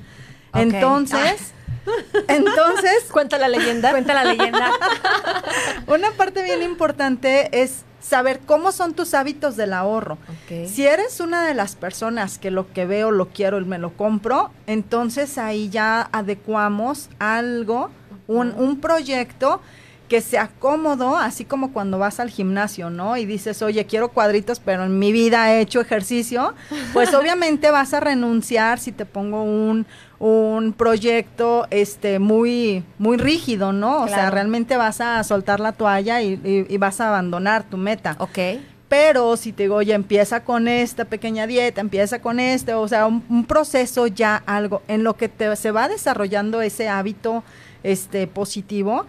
Entonces, 0.56 1.54
entonces. 2.28 3.06
Cuenta 3.12 3.38
la 3.38 3.48
leyenda. 3.48 3.92
Cuenta 3.92 4.14
la 4.14 4.24
leyenda. 4.24 4.72
Una 5.88 6.12
parte 6.12 6.44
bien 6.44 6.64
importante 6.64 7.62
es 7.62 7.84
saber 8.00 8.40
cómo 8.46 8.72
son 8.72 8.94
tus 8.94 9.14
hábitos 9.14 9.56
del 9.56 9.74
ahorro. 9.74 10.18
Si 10.48 10.86
eres 10.86 11.20
una 11.20 11.46
de 11.46 11.54
las 11.54 11.76
personas 11.76 12.40
que 12.40 12.52
lo 12.52 12.74
que 12.74 12.86
veo 12.86 13.12
lo 13.12 13.30
quiero 13.30 13.60
y 13.60 13.66
me 13.66 13.78
lo 13.78 13.92
compro, 13.96 14.52
entonces 14.66 15.38
ahí 15.38 15.70
ya 15.70 16.10
adecuamos 16.12 17.10
algo, 17.20 17.92
un, 18.28 18.54
un 18.58 18.82
proyecto 18.82 19.62
que 20.12 20.20
sea 20.20 20.50
cómodo, 20.60 21.16
así 21.16 21.46
como 21.46 21.72
cuando 21.72 21.98
vas 21.98 22.20
al 22.20 22.30
gimnasio, 22.30 22.90
¿no? 22.90 23.16
Y 23.16 23.26
dices, 23.26 23.62
oye, 23.62 23.86
quiero 23.86 24.10
cuadritos, 24.10 24.60
pero 24.60 24.84
en 24.84 25.00
mi 25.00 25.14
vida 25.14 25.54
he 25.54 25.62
hecho 25.62 25.80
ejercicio, 25.80 26.54
pues 26.92 27.14
obviamente 27.14 27.72
vas 27.72 27.94
a 27.94 28.02
renunciar 28.02 28.78
si 28.78 28.92
te 28.92 29.06
pongo 29.06 29.44
un, 29.44 29.86
un 30.22 30.74
proyecto 30.74 31.66
este 31.72 32.20
muy 32.20 32.84
muy 33.00 33.18
rígido, 33.18 33.74
¿no? 33.74 34.04
O 34.04 34.08
sea, 34.08 34.30
realmente 34.30 34.78
vas 34.78 35.02
a 35.02 35.24
soltar 35.24 35.60
la 35.60 35.72
toalla 35.72 36.22
y, 36.22 36.78
vas 36.78 37.02
a 37.02 37.08
abandonar 37.08 37.64
tu 37.64 37.76
meta. 37.78 38.16
Ok. 38.20 38.38
Pero 38.88 39.36
si 39.36 39.52
te 39.52 39.64
digo, 39.64 39.76
oye, 39.76 39.94
empieza 39.94 40.44
con 40.44 40.68
esta 40.68 41.06
pequeña 41.06 41.48
dieta, 41.48 41.82
empieza 41.82 42.22
con 42.22 42.40
este, 42.40 42.76
o 42.76 42.88
sea, 42.88 43.08
un, 43.08 43.46
proceso 43.46 44.06
ya 44.06 44.44
algo 44.46 44.84
en 44.88 45.04
lo 45.04 45.16
que 45.16 45.28
te, 45.28 45.56
se 45.56 45.72
va 45.72 45.88
desarrollando 45.88 46.62
ese 46.62 46.88
hábito 46.88 47.44
este 47.82 48.28
positivo, 48.28 49.08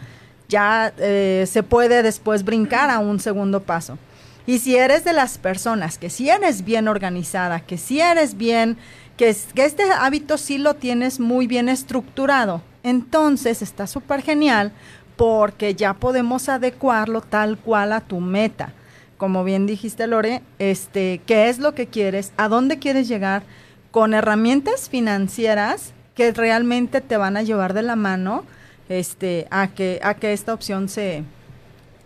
ya 0.49 0.95
eh, 0.97 1.45
se 1.47 1.63
puede 1.63 2.03
después 2.03 2.43
brincar 2.43 2.89
a 2.89 3.01
un 3.01 3.21
segundo 3.21 3.61
paso. 3.61 3.99
Y 4.47 4.61
si 4.61 4.77
eres 4.77 5.05
de 5.05 5.13
las 5.13 5.37
personas 5.37 5.99
que 5.99 6.09
si 6.11 6.31
eres 6.31 6.65
bien 6.65 6.89
organizada, 6.89 7.61
que 7.61 7.77
si 7.77 8.01
eres 8.01 8.37
bien, 8.37 8.79
que, 9.23 9.37
que 9.55 9.65
este 9.65 9.85
hábito 9.85 10.37
sí 10.37 10.59
lo 10.59 10.75
tienes 10.75 11.21
muy 11.21 11.47
bien 11.47 11.69
estructurado, 11.69 12.61
entonces 12.83 13.63
está 13.63 13.87
súper 13.87 14.21
genial 14.21 14.73
porque 15.15 15.77
ya 15.77 15.95
podemos 15.95 16.49
adecuarlo 16.49 17.21
tal 17.21 17.57
cual 17.57 17.93
a 17.93 18.01
tu 18.01 18.19
meta. 18.19 18.73
Como 19.19 19.45
bien 19.45 19.65
dijiste, 19.67 20.09
Lore, 20.09 20.43
este, 20.59 21.21
¿qué 21.25 21.49
es 21.49 21.61
lo 21.61 21.73
que 21.73 21.87
quieres? 21.87 22.33
¿A 22.37 22.49
dónde 22.49 22.81
quieres 22.81 23.07
llegar? 23.07 23.45
Con 23.93 24.13
herramientas 24.13 24.89
financieras 24.89 25.93
que 26.17 26.33
realmente 26.33 27.01
te 27.01 27.17
van 27.17 27.37
a 27.37 27.43
llevar 27.43 27.75
de 27.75 27.83
la 27.83 27.95
mano 27.95 28.43
este, 28.89 29.47
a, 29.53 29.69
que, 29.69 30.01
a 30.03 30.15
que 30.15 30.33
esta 30.33 30.53
opción 30.53 30.89
se, 30.89 31.23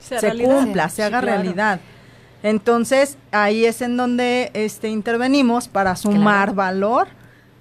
se, 0.00 0.34
cumpla, 0.44 0.90
se 0.90 1.02
haga 1.02 1.22
realidad. 1.22 1.80
Entonces, 2.46 3.18
ahí 3.32 3.64
es 3.64 3.82
en 3.82 3.96
donde 3.96 4.52
este, 4.54 4.88
intervenimos 4.88 5.66
para 5.66 5.96
sumar 5.96 6.54
valor 6.54 7.08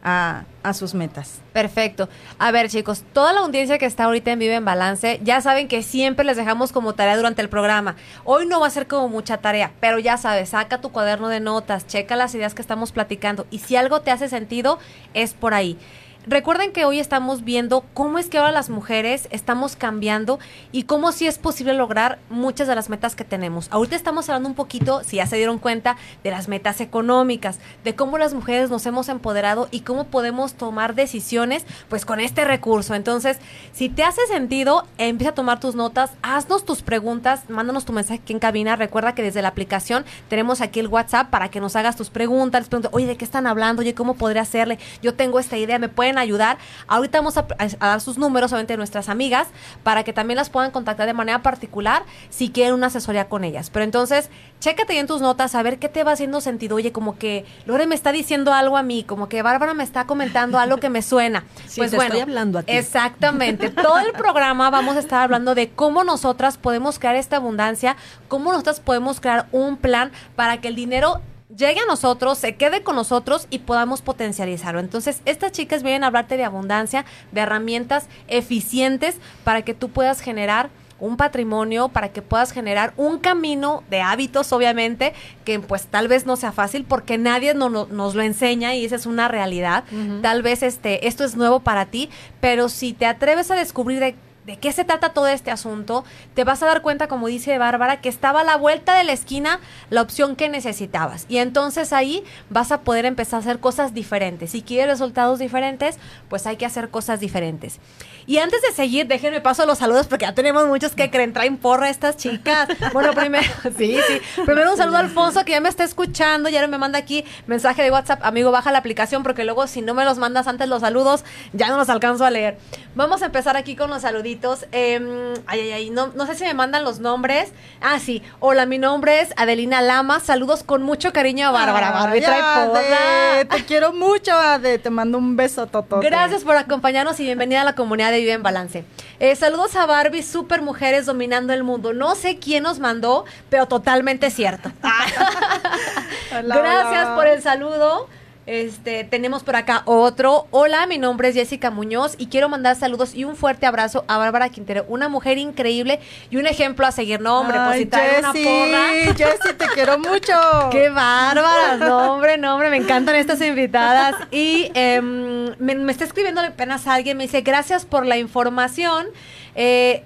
a, 0.03 0.43
a, 0.61 0.73
sus 0.75 0.93
metas. 0.93 1.41
Perfecto. 1.53 2.07
A 2.37 2.51
ver, 2.51 2.69
chicos, 2.69 3.03
toda 3.11 3.33
la 3.33 3.39
audiencia 3.39 3.79
que 3.79 3.87
está 3.87 4.03
ahorita 4.03 4.31
en 4.31 4.37
Vive 4.37 4.53
en 4.53 4.63
Balance, 4.63 5.19
ya 5.23 5.41
saben 5.41 5.67
que 5.67 5.81
siempre 5.81 6.23
les 6.23 6.37
dejamos 6.37 6.71
como 6.71 6.93
tarea 6.93 7.17
durante 7.17 7.41
el 7.41 7.49
programa. 7.49 7.95
Hoy 8.25 8.45
no 8.45 8.59
va 8.59 8.67
a 8.67 8.69
ser 8.69 8.85
como 8.85 9.09
mucha 9.09 9.37
tarea, 9.37 9.71
pero 9.79 9.97
ya 9.97 10.17
sabes, 10.17 10.49
saca 10.49 10.81
tu 10.81 10.91
cuaderno 10.91 11.29
de 11.29 11.39
notas, 11.39 11.87
checa 11.87 12.15
las 12.15 12.35
ideas 12.35 12.53
que 12.53 12.61
estamos 12.61 12.91
platicando 12.91 13.47
y 13.49 13.57
si 13.57 13.75
algo 13.75 14.01
te 14.01 14.11
hace 14.11 14.29
sentido, 14.29 14.77
es 15.15 15.33
por 15.33 15.55
ahí. 15.55 15.79
Recuerden 16.27 16.71
que 16.71 16.85
hoy 16.85 16.97
estamos 16.99 17.43
viendo 17.43 17.85
cómo 17.93 18.17
es 18.17 18.29
que 18.29 18.39
ahora 18.39 18.51
las 18.51 18.71
mujeres 18.71 19.27
estamos 19.29 19.75
cambiando 19.75 20.39
y 20.71 20.83
cómo 20.83 21.11
sí 21.11 21.27
es 21.27 21.37
posible 21.37 21.75
lograr 21.75 22.17
muchas 22.31 22.67
de 22.67 22.73
las 22.73 22.89
metas 22.89 23.15
que 23.15 23.23
tenemos. 23.23 23.67
Ahorita 23.69 23.95
estamos 23.95 24.27
hablando 24.27 24.49
un 24.49 24.55
poquito, 24.55 25.03
si 25.03 25.17
ya 25.17 25.27
se 25.27 25.35
dieron 25.35 25.59
cuenta, 25.59 25.97
de 26.23 26.31
las 26.31 26.47
metas 26.47 26.81
económicas, 26.81 27.59
de 27.83 27.93
cómo 27.93 28.17
las 28.17 28.33
mujeres 28.33 28.71
nos 28.71 28.87
hemos 28.87 29.07
empoderado 29.07 29.67
y 29.69 29.81
cómo 29.81 30.05
podemos 30.05 30.55
tomar 30.55 30.95
decisiones 30.95 31.63
pues 31.89 32.05
con 32.05 32.19
este 32.19 32.43
recurso. 32.43 32.95
Entonces, 32.95 33.37
si 33.71 33.89
te 33.89 34.01
hace 34.03 34.25
sentido, 34.25 34.87
empieza 34.97 35.29
a 35.29 35.35
tomar 35.35 35.59
tus 35.59 35.75
notas, 35.75 36.09
haznos 36.23 36.65
tus 36.65 36.81
preguntas, 36.81 37.43
mándanos 37.49 37.85
tu 37.85 37.93
mensaje 37.93 38.21
aquí 38.23 38.33
en 38.33 38.39
cabina. 38.39 38.75
Recuerda 38.75 39.13
que 39.13 39.21
desde 39.21 39.43
la 39.43 39.49
aplicación 39.49 40.05
tenemos 40.27 40.61
aquí 40.61 40.79
el 40.79 40.87
WhatsApp 40.87 41.29
para 41.29 41.49
que 41.49 41.59
nos 41.59 41.75
hagas 41.75 41.95
tus 41.95 42.09
preguntas, 42.09 42.61
les 42.61 42.69
pregunto, 42.69 42.89
oye, 42.93 43.05
¿de 43.05 43.15
qué 43.15 43.25
están 43.25 43.45
hablando? 43.45 43.81
Oye, 43.81 43.93
¿cómo 43.93 44.15
podría 44.15 44.41
hacerle? 44.41 44.79
Yo 45.03 45.13
tengo 45.13 45.39
esta 45.39 45.57
idea, 45.57 45.77
¿me 45.77 45.87
pueden 45.87 46.14
ayudar. 46.17 46.57
Ahorita 46.87 47.19
vamos 47.19 47.37
a, 47.37 47.45
dar 47.79 48.01
sus 48.01 48.17
números, 48.17 48.51
obviamente, 48.51 48.73
de 48.73 48.77
nuestras 48.77 49.09
amigas, 49.09 49.47
para 49.83 50.03
que 50.03 50.13
también 50.13 50.37
las 50.37 50.49
puedan 50.49 50.71
contactar 50.71 51.07
de 51.07 51.13
manera 51.13 51.41
particular 51.41 52.03
si 52.29 52.49
quieren 52.49 52.73
una 52.73 52.87
asesoría 52.87 53.27
con 53.29 53.43
ellas. 53.43 53.69
Pero 53.69 53.83
entonces, 53.83 54.29
chécate 54.59 54.97
en 54.97 55.07
tus 55.07 55.21
notas 55.21 55.55
a 55.55 55.63
ver 55.63 55.79
qué 55.79 55.89
te 55.89 56.03
va 56.03 56.13
haciendo 56.13 56.41
sentido. 56.41 56.75
Oye, 56.75 56.91
como 56.91 57.17
que 57.17 57.45
Lore 57.65 57.87
me 57.87 57.95
está 57.95 58.11
diciendo 58.11 58.53
algo 58.53 58.77
a 58.77 58.83
mí, 58.83 59.03
como 59.03 59.29
que 59.29 59.41
Bárbara 59.41 59.73
me 59.73 59.83
está 59.83 60.05
comentando 60.05 60.57
algo 60.57 60.77
que 60.77 60.89
me 60.89 61.01
suena. 61.01 61.43
pues 61.75 61.91
bueno, 61.91 62.03
estoy 62.05 62.21
hablando 62.21 62.59
a 62.59 62.63
ti. 62.63 62.71
Exactamente. 62.71 63.69
Todo 63.69 63.99
el 63.99 64.11
programa 64.13 64.69
vamos 64.69 64.95
a 64.95 64.99
estar 64.99 65.21
hablando 65.21 65.55
de 65.55 65.69
cómo 65.69 66.03
nosotras 66.03 66.57
podemos 66.57 66.99
crear 66.99 67.15
esta 67.15 67.37
abundancia, 67.37 67.95
cómo 68.27 68.51
nosotras 68.51 68.79
podemos 68.79 69.19
crear 69.19 69.47
un 69.51 69.77
plan 69.77 70.11
para 70.35 70.61
que 70.61 70.67
el 70.67 70.75
dinero 70.75 71.21
llegue 71.57 71.79
a 71.79 71.85
nosotros, 71.85 72.37
se 72.37 72.55
quede 72.55 72.83
con 72.83 72.95
nosotros 72.95 73.47
y 73.49 73.59
podamos 73.59 74.01
potencializarlo. 74.01 74.79
Entonces, 74.79 75.21
estas 75.25 75.51
chicas 75.51 75.83
vienen 75.83 76.03
a 76.03 76.07
hablarte 76.07 76.37
de 76.37 76.43
abundancia, 76.43 77.05
de 77.31 77.41
herramientas 77.41 78.07
eficientes 78.27 79.17
para 79.43 79.63
que 79.63 79.73
tú 79.73 79.89
puedas 79.89 80.21
generar 80.21 80.69
un 80.99 81.17
patrimonio 81.17 81.89
para 81.89 82.09
que 82.09 82.21
puedas 82.21 82.51
generar 82.51 82.93
un 82.97 83.19
camino 83.19 83.83
de 83.89 84.01
hábitos, 84.01 84.51
obviamente, 84.53 85.13
que 85.43 85.59
pues 85.59 85.87
tal 85.87 86.07
vez 86.07 86.25
no 86.25 86.35
sea 86.35 86.51
fácil 86.51 86.85
porque 86.85 87.17
nadie 87.17 87.53
nos 87.53 88.15
lo 88.15 88.21
enseña 88.21 88.75
y 88.75 88.85
esa 88.85 88.95
es 88.95 89.05
una 89.05 89.27
realidad. 89.27 89.83
Tal 90.21 90.41
vez 90.41 90.63
este, 90.63 91.07
esto 91.07 91.23
es 91.23 91.35
nuevo 91.35 91.59
para 91.59 91.87
ti, 91.87 92.09
pero 92.39 92.69
si 92.69 92.93
te 92.93 93.05
atreves 93.05 93.51
a 93.51 93.55
descubrir 93.55 93.99
de 93.99 94.15
de 94.45 94.57
qué 94.57 94.71
se 94.71 94.83
trata 94.83 95.09
todo 95.09 95.27
este 95.27 95.49
asunto, 95.49 96.05
te 96.35 96.43
vas 96.43 96.61
a 96.61 96.67
dar 96.67 96.81
cuenta, 96.81 97.07
como 97.07 97.27
dice 97.27 97.57
Bárbara, 97.57 98.01
que 98.01 98.09
estaba 98.09 98.41
a 98.41 98.43
la 98.43 98.57
vuelta 98.57 98.95
de 98.95 99.03
la 99.03 99.11
esquina 99.11 99.59
la 99.89 100.01
opción 100.01 100.35
que 100.35 100.49
necesitabas. 100.49 101.25
Y 101.29 101.37
entonces 101.37 101.93
ahí 101.93 102.23
vas 102.49 102.71
a 102.71 102.81
poder 102.81 103.05
empezar 103.05 103.37
a 103.37 103.41
hacer 103.41 103.59
cosas 103.59 103.93
diferentes. 103.93 104.51
Si 104.51 104.61
quieres 104.61 104.87
resultados 104.87 105.39
diferentes, 105.39 105.97
pues 106.29 106.45
hay 106.45 106.57
que 106.57 106.65
hacer 106.65 106.89
cosas 106.89 107.19
diferentes. 107.19 107.79
Y 108.27 108.37
antes 108.37 108.61
de 108.61 108.71
seguir, 108.71 109.07
déjenme 109.07 109.41
paso 109.41 109.65
los 109.65 109.79
saludos 109.79 110.07
porque 110.07 110.25
ya 110.25 110.33
tenemos 110.33 110.67
muchos 110.67 110.93
que 110.93 111.09
creen, 111.09 111.33
traen 111.33 111.57
porra 111.57 111.89
estas 111.89 112.17
chicas. 112.17 112.67
Bueno, 112.93 113.13
primero, 113.13 113.47
sí, 113.77 113.97
sí. 114.07 114.41
Primero 114.45 114.71
un 114.71 114.77
saludo 114.77 114.97
a 114.97 114.99
Alfonso 114.99 115.43
que 115.45 115.51
ya 115.51 115.59
me 115.59 115.69
está 115.69 115.83
escuchando, 115.83 116.49
ya 116.49 116.65
me 116.67 116.77
manda 116.77 116.99
aquí 116.99 117.25
mensaje 117.47 117.83
de 117.83 117.91
WhatsApp, 117.91 118.23
amigo, 118.23 118.51
baja 118.51 118.71
la 118.71 118.79
aplicación 118.79 119.23
porque 119.23 119.43
luego 119.43 119.67
si 119.67 119.81
no 119.81 119.93
me 119.93 120.05
los 120.05 120.17
mandas 120.17 120.47
antes 120.47 120.67
los 120.67 120.81
saludos, 120.81 121.23
ya 121.53 121.69
no 121.69 121.77
los 121.77 121.89
alcanzo 121.89 122.25
a 122.25 122.31
leer. 122.31 122.57
Vamos 122.95 123.21
a 123.21 123.27
empezar 123.27 123.57
aquí 123.57 123.75
con 123.75 123.89
los 123.89 124.01
saluditos. 124.01 124.34
Em, 124.71 125.33
ay, 125.47 125.59
ay, 125.59 125.71
ay, 125.71 125.89
no, 125.89 126.07
no 126.15 126.25
sé 126.25 126.35
si 126.35 126.43
me 126.43 126.53
mandan 126.53 126.83
los 126.83 126.99
nombres. 126.99 127.51
Ah, 127.81 127.99
sí. 127.99 128.21
Hola, 128.39 128.65
mi 128.65 128.77
nombre 128.77 129.21
es 129.21 129.33
Adelina 129.37 129.81
Lama. 129.81 130.19
Saludos 130.19 130.63
con 130.63 130.83
mucho 130.83 131.13
cariño 131.13 131.47
a 131.47 131.51
Bárbara. 131.51 131.91
Barbie 131.91 132.21
trae 132.21 132.67
porra. 132.67 133.55
Te 133.55 133.65
quiero 133.65 133.93
mucho, 133.93 134.33
Ade. 134.33 134.77
Te 134.79 134.89
mando 134.89 135.17
un 135.17 135.35
beso, 135.35 135.67
Toto. 135.67 135.99
Gracias 135.99 136.43
por 136.43 136.55
acompañarnos 136.55 137.19
y 137.19 137.23
bienvenida 137.23 137.61
a 137.61 137.63
la 137.63 137.75
comunidad 137.75 138.11
Vive 138.11 138.33
en 138.33 138.43
Balance. 138.43 138.85
Eh, 139.19 139.35
saludos 139.35 139.75
a 139.75 139.85
Barbie, 139.85 140.23
super 140.23 140.61
mujeres 140.61 141.05
dominando 141.05 141.53
el 141.53 141.63
mundo. 141.63 141.93
No 141.93 142.15
sé 142.15 142.37
quién 142.37 142.63
nos 142.63 142.79
mandó, 142.79 143.25
pero 143.49 143.67
totalmente 143.67 144.29
cierto. 144.31 144.71
Gracias 146.31 147.07
por 147.15 147.27
el 147.27 147.41
saludo. 147.41 148.07
Este, 148.45 149.03
tenemos 149.03 149.43
por 149.43 149.55
acá 149.55 149.81
otro. 149.85 150.47
Hola, 150.51 150.85
mi 150.85 150.99
nombre 150.99 151.29
es 151.29 151.35
Jessica 151.35 151.71
Muñoz 151.71 152.13
y 152.19 152.27
quiero 152.27 152.47
mandar 152.47 152.75
saludos 152.75 153.15
y 153.15 153.23
un 153.23 153.35
fuerte 153.35 153.65
abrazo 153.65 154.05
a 154.07 154.17
Bárbara 154.17 154.49
Quintero, 154.49 154.85
una 154.87 155.09
mujer 155.09 155.39
increíble 155.39 155.99
y 156.29 156.37
un 156.37 156.45
ejemplo 156.45 156.85
a 156.85 156.91
seguir. 156.91 157.21
No, 157.21 157.39
hombre, 157.39 157.57
pues 157.65 157.79
si 157.79 157.85
trae 157.87 158.19
una 158.19 158.33
porra. 158.33 159.15
Jessy, 159.15 159.53
te 159.57 159.65
quiero 159.73 159.97
mucho. 159.97 160.33
Qué 160.71 160.89
bárbara, 160.89 161.77
no, 161.77 162.13
hombre, 162.13 162.37
no, 162.37 162.53
hombre, 162.53 162.69
me 162.69 162.77
encantan 162.77 163.15
estas 163.15 163.41
invitadas. 163.41 164.15
Y 164.29 164.69
em, 164.75 165.55
me, 165.57 165.91
está 165.91 166.03
escribiendo 166.03 166.41
apenas 166.41 166.85
alguien, 166.85 167.17
me 167.17 167.23
dice, 167.23 167.41
gracias 167.41 167.83
por 167.85 168.05
la 168.05 168.17
información. 168.17 169.07
Eh, 169.55 170.03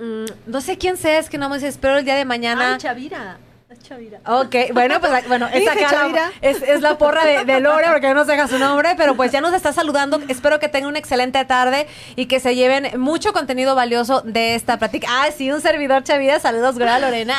mm, 0.00 0.04
mm, 0.04 0.26
no 0.46 0.60
sé 0.60 0.78
quién 0.78 0.96
sea, 0.96 1.20
es 1.20 1.30
que 1.30 1.38
no 1.38 1.48
me 1.48 1.56
dice, 1.56 1.68
espero 1.68 1.98
el 1.98 2.04
día 2.04 2.16
de 2.16 2.24
mañana. 2.24 2.76
Chavira. 2.78 3.38
Chavira. 3.76 4.20
Ok, 4.26 4.72
bueno, 4.72 4.98
pues 4.98 5.28
bueno, 5.28 5.46
esta 5.52 5.76
Chavira. 5.76 6.32
Es, 6.40 6.62
es, 6.62 6.80
la 6.80 6.96
porra 6.96 7.24
de, 7.24 7.44
de, 7.44 7.60
Lore, 7.60 7.86
porque 7.90 8.08
no 8.08 8.14
nos 8.14 8.26
deja 8.26 8.48
su 8.48 8.58
nombre, 8.58 8.94
pero 8.96 9.14
pues 9.14 9.30
ya 9.30 9.42
nos 9.42 9.52
está 9.52 9.72
saludando. 9.74 10.20
Espero 10.28 10.58
que 10.58 10.68
tengan 10.68 10.88
una 10.88 10.98
excelente 10.98 11.44
tarde 11.44 11.86
y 12.16 12.26
que 12.26 12.40
se 12.40 12.54
lleven 12.54 12.98
mucho 12.98 13.34
contenido 13.34 13.74
valioso 13.74 14.22
de 14.22 14.54
esta 14.54 14.78
plática. 14.78 15.06
Ah, 15.10 15.28
sí, 15.36 15.50
un 15.52 15.60
servidor 15.60 16.02
Chavira. 16.02 16.40
Saludos, 16.40 16.76
Gloria 16.76 16.98
Lorena. 16.98 17.34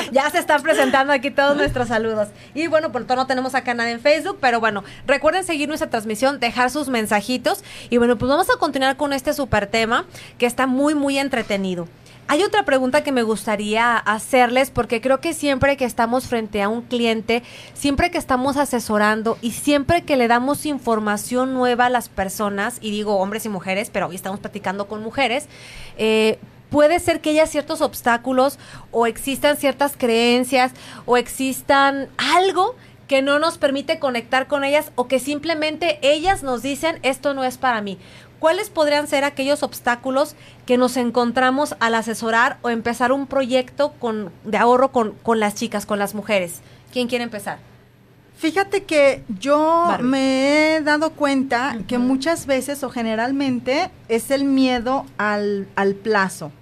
ya 0.12 0.30
se 0.30 0.38
están 0.38 0.62
presentando 0.62 1.12
aquí 1.12 1.32
todos 1.32 1.56
nuestros 1.56 1.88
saludos. 1.88 2.28
Y 2.54 2.68
bueno, 2.68 2.92
por 2.92 3.04
todo 3.04 3.16
no 3.16 3.26
tenemos 3.26 3.56
acá 3.56 3.74
nada 3.74 3.90
en 3.90 4.00
Facebook, 4.00 4.38
pero 4.40 4.60
bueno, 4.60 4.84
recuerden 5.06 5.42
seguir 5.42 5.66
nuestra 5.66 5.90
transmisión, 5.90 6.38
dejar 6.38 6.70
sus 6.70 6.88
mensajitos. 6.88 7.64
Y 7.90 7.96
bueno, 7.96 8.18
pues 8.18 8.28
vamos 8.28 8.48
a 8.50 8.58
continuar 8.58 8.96
con 8.96 9.12
este 9.12 9.32
super 9.32 9.66
tema 9.66 10.06
que 10.38 10.46
está 10.46 10.68
muy, 10.68 10.94
muy 10.94 11.18
entretenido. 11.18 11.88
Hay 12.26 12.42
otra 12.42 12.64
pregunta 12.64 13.04
que 13.04 13.12
me 13.12 13.22
gustaría 13.22 13.96
hacerles 13.96 14.70
porque 14.70 15.02
creo 15.02 15.20
que 15.20 15.34
siempre 15.34 15.76
que 15.76 15.84
estamos 15.84 16.26
frente 16.26 16.62
a 16.62 16.70
un 16.70 16.80
cliente, 16.80 17.42
siempre 17.74 18.10
que 18.10 18.16
estamos 18.16 18.56
asesorando 18.56 19.36
y 19.42 19.50
siempre 19.50 20.04
que 20.04 20.16
le 20.16 20.26
damos 20.26 20.64
información 20.64 21.52
nueva 21.52 21.86
a 21.86 21.90
las 21.90 22.08
personas, 22.08 22.78
y 22.80 22.90
digo 22.90 23.16
hombres 23.18 23.44
y 23.44 23.50
mujeres, 23.50 23.90
pero 23.92 24.08
hoy 24.08 24.16
estamos 24.16 24.40
platicando 24.40 24.88
con 24.88 25.02
mujeres, 25.02 25.48
eh, 25.98 26.38
puede 26.70 26.98
ser 26.98 27.20
que 27.20 27.30
haya 27.30 27.46
ciertos 27.46 27.82
obstáculos 27.82 28.58
o 28.90 29.06
existan 29.06 29.58
ciertas 29.58 29.94
creencias 29.98 30.72
o 31.04 31.18
existan 31.18 32.08
algo 32.16 32.74
que 33.06 33.22
no 33.22 33.38
nos 33.38 33.58
permite 33.58 33.98
conectar 33.98 34.46
con 34.46 34.64
ellas 34.64 34.90
o 34.94 35.06
que 35.06 35.18
simplemente 35.18 35.98
ellas 36.02 36.42
nos 36.42 36.62
dicen 36.62 36.98
esto 37.02 37.34
no 37.34 37.44
es 37.44 37.58
para 37.58 37.82
mí. 37.82 37.98
¿Cuáles 38.44 38.68
podrían 38.68 39.08
ser 39.08 39.24
aquellos 39.24 39.62
obstáculos 39.62 40.36
que 40.66 40.76
nos 40.76 40.98
encontramos 40.98 41.76
al 41.80 41.94
asesorar 41.94 42.58
o 42.60 42.68
empezar 42.68 43.10
un 43.10 43.26
proyecto 43.26 43.92
con, 43.92 44.30
de 44.44 44.58
ahorro 44.58 44.92
con, 44.92 45.40
las 45.40 45.54
chicas, 45.54 45.86
con 45.86 45.98
las 45.98 46.14
mujeres? 46.14 46.60
¿Quién 46.92 47.08
quiere 47.08 47.24
empezar? 47.24 47.56
Fíjate 48.36 48.84
que 48.84 49.24
yo 49.40 49.86
me 50.02 50.76
he 50.76 50.82
dado 50.82 51.12
cuenta 51.12 51.78
que 51.88 51.96
muchas 51.96 52.44
veces 52.44 52.84
o 52.84 52.90
generalmente 52.90 53.90
es 54.10 54.30
el 54.30 54.44
miedo 54.44 55.06
al, 55.16 55.66
plazo, 56.02 56.52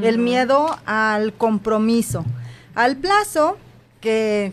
el 0.00 0.16
miedo 0.16 0.74
al 0.86 1.34
compromiso. 1.34 2.24
Al 2.74 2.96
plazo, 2.96 3.58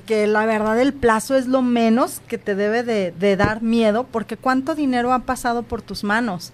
que, 0.05 0.25
la 0.27 0.45
verdad 0.45 0.79
el 0.79 0.93
plazo 0.93 1.35
es 1.35 1.47
lo 1.47 1.61
menos 1.61 2.21
que 2.27 2.37
te 2.37 2.55
debe 2.55 2.83
de, 2.83 3.35
dar 3.35 3.61
miedo, 3.61 4.05
porque 4.11 4.37
cuánto 4.37 4.73
dinero 4.73 5.13
ha 5.13 5.19
pasado 5.19 5.63
por 5.63 5.81
tus 5.81 6.03
manos, 6.03 6.53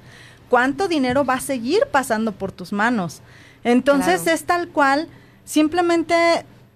cuánto 0.49 0.87
dinero 0.87 1.23
va 1.23 1.35
a 1.35 1.41
seguir 1.41 1.83
pasando 1.91 2.33
por 2.33 2.51
tus 2.51 2.73
manos. 2.73 3.21
Entonces 3.63 4.27
es 4.27 4.43
tal 4.43 4.67
cual, 4.69 5.07
simplemente 5.45 6.15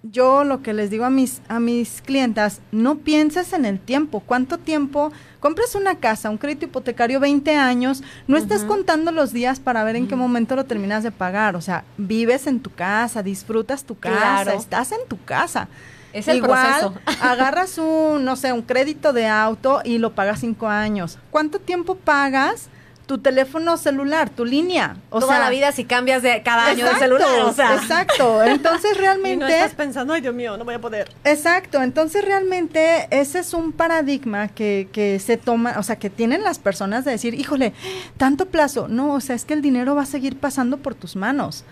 yo 0.02 0.44
lo 0.44 0.62
que 0.62 0.74
les 0.74 0.90
digo 0.90 1.04
a 1.04 1.10
mis, 1.10 1.40
a 1.48 1.60
mis 1.60 2.02
clientas, 2.02 2.60
no 2.72 2.96
pienses 2.98 3.52
en 3.52 3.64
el 3.64 3.78
tiempo, 3.80 4.20
cuánto 4.20 4.58
tiempo, 4.58 5.12
compras 5.40 5.74
una 5.74 5.96
casa, 5.96 6.30
un 6.30 6.38
crédito 6.38 6.66
hipotecario 6.66 7.20
20 7.20 7.54
años, 7.56 8.02
no 8.26 8.36
estás 8.36 8.64
contando 8.64 9.12
los 9.12 9.32
días 9.32 9.60
para 9.60 9.84
ver 9.84 9.96
en 9.96 10.06
qué 10.06 10.16
momento 10.16 10.56
lo 10.56 10.64
terminas 10.64 11.02
de 11.02 11.10
pagar, 11.10 11.56
o 11.56 11.60
sea, 11.60 11.84
vives 11.96 12.46
en 12.46 12.60
tu 12.60 12.70
casa, 12.70 13.22
disfrutas 13.22 13.84
tu 13.84 13.98
casa, 13.98 14.54
estás 14.54 14.92
en 14.92 15.06
tu 15.08 15.22
casa. 15.22 15.68
Es 16.14 16.28
el 16.28 16.38
Igual, 16.38 16.94
agarras 17.20 17.76
un, 17.76 18.24
no 18.24 18.36
sé, 18.36 18.52
un 18.52 18.62
crédito 18.62 19.12
de 19.12 19.26
auto 19.26 19.82
y 19.84 19.98
lo 19.98 20.14
pagas 20.14 20.40
cinco 20.40 20.68
años. 20.68 21.18
¿Cuánto 21.30 21.58
tiempo 21.58 21.96
pagas 21.96 22.70
tu 23.06 23.18
teléfono 23.18 23.76
celular, 23.76 24.30
tu 24.30 24.44
línea. 24.44 24.96
O 25.10 25.20
Toda 25.20 25.38
la 25.38 25.50
vida 25.50 25.72
si 25.72 25.84
cambias 25.84 26.22
de 26.22 26.42
cada 26.42 26.66
año 26.66 26.86
de 26.86 26.94
celular, 26.94 27.40
o 27.42 27.52
sea. 27.52 27.74
Exacto. 27.74 28.42
Entonces 28.44 28.96
realmente. 28.96 29.44
no 29.44 29.48
estás 29.48 29.74
pensando, 29.74 30.14
ay 30.14 30.20
Dios 30.22 30.34
mío, 30.34 30.56
no 30.56 30.64
voy 30.64 30.74
a 30.74 30.80
poder. 30.80 31.10
Exacto. 31.24 31.82
Entonces 31.82 32.24
realmente 32.24 33.06
ese 33.10 33.40
es 33.40 33.52
un 33.52 33.72
paradigma 33.72 34.48
que, 34.48 34.88
que 34.92 35.18
se 35.18 35.36
toma, 35.36 35.74
o 35.78 35.82
sea, 35.82 35.96
que 35.96 36.10
tienen 36.10 36.42
las 36.42 36.58
personas 36.58 37.04
de 37.04 37.12
decir, 37.12 37.34
híjole, 37.34 37.74
tanto 38.16 38.46
plazo. 38.46 38.88
No, 38.88 39.14
o 39.14 39.20
sea, 39.20 39.36
es 39.36 39.44
que 39.44 39.54
el 39.54 39.62
dinero 39.62 39.94
va 39.94 40.02
a 40.02 40.06
seguir 40.06 40.38
pasando 40.38 40.78
por 40.78 40.94
tus 40.94 41.16
manos. 41.16 41.64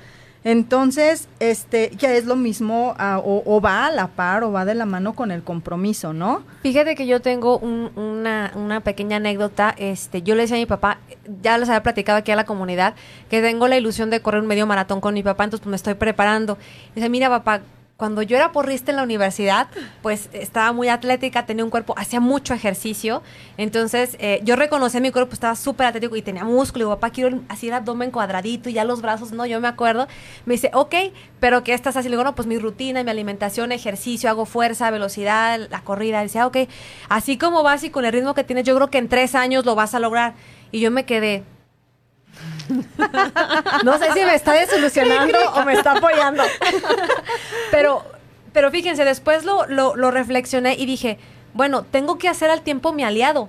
Entonces, 0.45 1.29
este, 1.39 1.93
ya 1.97 2.13
es 2.15 2.25
lo 2.25 2.35
mismo 2.35 2.95
o, 2.99 3.61
va 3.61 3.87
a 3.87 3.91
la 3.93 4.09
par 4.09 4.43
o 4.43 4.51
va 4.51 4.65
de 4.65 4.75
la 4.75 4.87
mano 4.87 5.15
con 5.15 5.31
el 5.31 5.43
compromiso, 5.43 6.13
¿no? 6.13 6.43
Fíjate 6.63 6.97
que 6.97 7.07
yo 7.07 7.21
tengo 7.21 7.59
una, 7.59 8.53
una, 8.57 8.81
pequeña 8.81 9.17
anécdota. 9.19 9.75
Este, 9.79 10.23
yo 10.23 10.35
le 10.35 10.43
decía 10.43 10.57
a 10.57 10.61
mi 10.61 10.67
papá, 10.67 10.99
ya 11.43 11.59
les 11.59 11.69
había 11.69 11.83
platicado 11.83 12.19
aquí 12.19 12.33
a 12.33 12.37
la 12.37 12.45
comunidad, 12.45 12.95
que 13.31 13.41
tengo 13.41 13.69
la 13.69 13.77
ilusión 13.77 14.11
de 14.11 14.21
correr 14.21 14.43
un 14.43 14.49
medio 14.49 14.67
maratón 14.67 15.01
con 15.01 15.15
mi 15.15 15.23
papá, 15.23 15.45
entonces 15.45 15.63
pues, 15.63 15.71
me 15.71 15.77
estoy 15.77 15.95
preparando. 15.95 16.59
dice, 16.95 17.09
mira 17.09 17.29
papá, 17.29 17.61
cuando 18.03 18.23
yo 18.23 18.37
era 18.37 18.51
porrista 18.51 18.91
en 18.91 18.97
la 18.97 19.05
universidad, 19.05 19.69
pues 20.03 20.29
estaba 20.33 20.73
muy 20.73 20.89
atlética, 20.89 21.47
tenía 21.47 21.63
un 21.63 21.71
cuerpo, 21.71 21.95
hacía 21.97 22.19
mucho 22.19 22.53
ejercicio. 22.53 23.23
Entonces, 23.57 24.17
eh, 24.19 24.41
yo 24.43 24.57
reconocí 24.57 25.01
mi 25.01 25.13
cuerpo, 25.13 25.35
estaba 25.35 25.55
súper 25.55 25.87
atlético 25.87 26.17
y 26.17 26.23
tenía 26.23 26.43
músculo. 26.43 26.87
Y 26.87 26.89
papá, 26.89 27.11
quiero 27.11 27.39
así 27.49 27.69
el 27.69 27.75
abdomen 27.75 28.11
cuadradito 28.11 28.69
y 28.69 28.73
ya 28.73 28.83
los 28.83 29.03
brazos, 29.03 29.31
no, 29.31 29.47
yo 29.47 29.61
me 29.61 29.69
acuerdo. 29.69 30.09
Me 30.47 30.55
dice, 30.55 30.73
ok, 30.75 30.97
pero 31.39 31.63
¿qué 31.63 31.75
estás 31.75 31.97
así? 31.97 32.09
Le 32.09 32.17
digo, 32.17 32.25
no, 32.25 32.35
pues 32.35 32.49
mi 32.49 32.59
rutina, 32.59 33.05
mi 33.05 33.11
alimentación, 33.13 33.71
ejercicio, 33.71 34.29
hago 34.29 34.47
fuerza, 34.47 34.91
velocidad, 34.91 35.61
la 35.71 35.83
corrida. 35.83 36.25
Dice, 36.25 36.41
ah, 36.41 36.49
ok, 36.49 36.57
así 37.09 37.39
como 37.39 37.63
vas 37.63 37.85
y 37.85 37.91
con 37.91 38.05
el 38.05 38.13
ritmo 38.13 38.35
que 38.35 38.43
tienes, 38.43 38.65
yo 38.65 38.75
creo 38.75 38.91
que 38.91 38.99
en 38.99 39.09
tres 39.09 39.37
años 39.37 39.65
lo 39.65 39.77
vas 39.77 39.95
a 39.95 40.01
lograr. 40.01 40.35
Y 40.73 40.81
yo 40.81 40.91
me 40.91 41.05
quedé, 41.05 41.45
no 43.85 43.99
sé 43.99 44.13
si 44.13 44.21
me 44.21 44.35
está 44.35 44.53
desilusionando 44.53 45.39
o 45.55 45.65
me 45.65 45.75
está 45.75 45.93
apoyando. 45.93 46.43
pero, 47.71 48.05
pero 48.53 48.71
fíjense, 48.71 49.05
después 49.05 49.45
lo, 49.45 49.67
lo, 49.67 50.11
reflexioné 50.11 50.75
y 50.75 50.87
dije, 50.87 51.19
bueno, 51.55 51.83
tengo 51.85 52.19
que 52.19 52.29
hacer 52.29 52.51
al 52.51 52.63
tiempo 52.63 52.93
mi 52.93 53.05
aliado. 53.05 53.49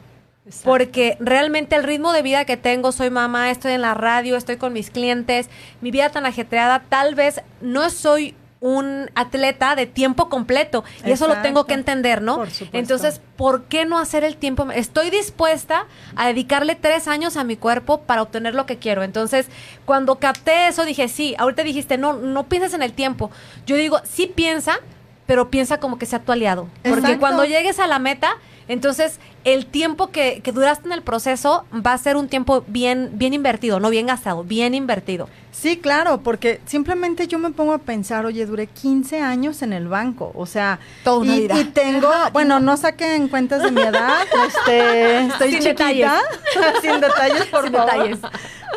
Porque 0.66 1.16
realmente 1.22 1.78
el 1.78 1.84
ritmo 1.84 2.12
de 2.12 2.22
vida 2.22 2.44
que 2.44 2.58
tengo, 2.58 2.92
soy 2.92 3.10
mamá, 3.10 3.50
estoy 3.50 3.72
en 3.72 3.82
la 3.82 3.94
radio, 3.94 4.36
estoy 4.36 4.58
con 4.58 4.74
mis 4.74 4.90
clientes, 4.90 5.50
mi 5.80 5.90
vida 5.90 6.10
tan 6.10 6.26
ajetreada, 6.26 6.84
tal 6.90 7.16
vez 7.16 7.42
no 7.62 7.90
soy 7.90 8.36
un 8.64 9.12
atleta 9.14 9.76
de 9.76 9.88
tiempo 9.88 10.30
completo. 10.30 10.86
Y 11.06 11.12
eso 11.12 11.28
lo 11.28 11.42
tengo 11.42 11.66
que 11.66 11.74
entender, 11.74 12.22
¿no? 12.22 12.46
Entonces, 12.72 13.20
¿por 13.36 13.66
qué 13.66 13.84
no 13.84 14.00
hacer 14.00 14.24
el 14.24 14.38
tiempo? 14.38 14.72
Estoy 14.72 15.10
dispuesta 15.10 15.86
a 16.16 16.28
dedicarle 16.28 16.76
tres 16.76 17.10
años 17.10 17.36
a 17.36 17.44
mi 17.44 17.58
cuerpo 17.58 18.04
para 18.04 18.22
obtener 18.22 18.56
lo 18.56 18.66
que 18.66 18.78
quiero. 18.78 19.04
Entonces, 19.04 19.48
cuando 19.84 20.16
capté 20.16 20.70
eso, 20.70 20.86
dije, 20.86 21.10
sí, 21.10 21.36
ahorita 21.38 21.62
dijiste, 21.64 21.98
no, 21.98 22.14
no 22.14 22.48
pienses 22.48 22.74
en 22.74 22.84
el 22.84 22.94
tiempo. 22.94 23.32
Yo 23.66 23.76
digo, 23.76 24.00
sí 24.06 24.28
piensa, 24.28 24.80
pero 25.26 25.52
piensa 25.52 25.82
como 25.82 26.00
que 26.00 26.06
sea 26.06 26.20
tu 26.20 26.32
aliado. 26.32 26.70
Porque 26.84 27.18
cuando 27.20 27.44
llegues 27.44 27.80
a 27.80 27.88
la 27.88 28.00
meta, 28.00 28.38
entonces, 28.70 29.20
el 29.44 29.66
tiempo 29.66 30.08
que, 30.08 30.42
que, 30.44 30.52
duraste 30.52 30.88
en 30.88 30.94
el 30.94 31.02
proceso 31.02 31.66
va 31.74 31.94
a 31.94 31.98
ser 31.98 32.16
un 32.16 32.28
tiempo 32.28 32.64
bien, 32.68 33.12
bien 33.14 33.34
invertido, 33.34 33.80
no 33.80 33.90
bien 33.90 34.08
gastado, 34.08 34.44
bien 34.44 34.74
invertido. 34.74 35.28
Sí, 35.54 35.78
claro, 35.78 36.22
porque 36.22 36.60
simplemente 36.66 37.28
yo 37.28 37.38
me 37.38 37.52
pongo 37.52 37.74
a 37.74 37.78
pensar, 37.78 38.26
oye, 38.26 38.46
duré 38.46 38.68
15 38.68 39.22
años 39.22 39.62
en 39.62 39.72
el 39.72 39.88
banco, 39.88 40.32
o 40.36 40.48
sea, 40.48 40.80
y, 41.24 41.48
tengo, 41.66 42.10
bueno, 42.34 42.60
no 42.60 42.76
saquen 42.76 43.28
cuentas 43.28 43.62
de 43.62 43.72
mi 43.72 43.82
edad, 43.82 44.26
este, 44.48 45.28
estoy 45.28 45.52
sin 45.52 45.60
chiquita, 45.62 46.20
sin 46.82 47.00
detalles, 47.00 47.46
por 47.46 47.64
sin 47.64 47.72
detalles. 47.72 48.20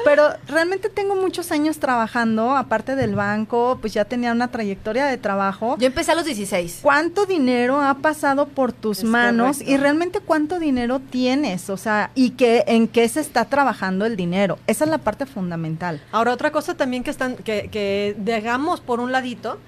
Pero 0.05 0.29
realmente 0.47 0.89
tengo 0.89 1.17
muchos 1.17 1.51
años 1.51 1.79
trabajando, 1.79 2.55
aparte 2.55 2.95
del 2.95 3.17
banco, 3.17 3.79
pues 3.81 3.93
ya 3.93 4.05
tenía 4.05 4.31
una 4.31 4.49
trayectoria 4.49 5.07
de 5.07 5.17
trabajo. 5.17 5.77
Yo 5.81 5.87
empecé 5.89 6.13
a 6.13 6.15
los 6.15 6.27
16. 6.27 6.81
¿Cuánto 6.83 7.27
dinero 7.27 7.81
ha 7.81 7.95
pasado 7.95 8.47
por 8.47 8.73
tus 8.73 9.03
manos 9.03 9.61
y 9.61 9.77
realmente 9.77 10.21
cuánto 10.21 10.56
dinero 10.59 11.01
tienes? 11.01 11.71
O 11.71 11.77
sea, 11.77 12.11
y 12.15 12.31
qué 12.31 12.65
en 12.67 12.89
qué 12.89 13.09
se 13.09 13.21
está 13.21 13.45
trabajando 13.47 14.07
el 14.07 14.17
dinero. 14.17 14.59
Esa 14.67 14.85
es 14.85 14.91
la 14.91 14.99
parte 14.99 15.27
fundamental. 15.27 16.03
Ahora 16.13 16.33
otra 16.33 16.53
cosa 16.53 16.77
también 16.77 17.05
que, 17.05 17.11
están, 17.11 17.37
que, 17.37 17.69
que 17.71 18.15
dejamos 18.19 18.81
por 18.81 19.01
un 19.01 19.13
ladito, 19.13 19.59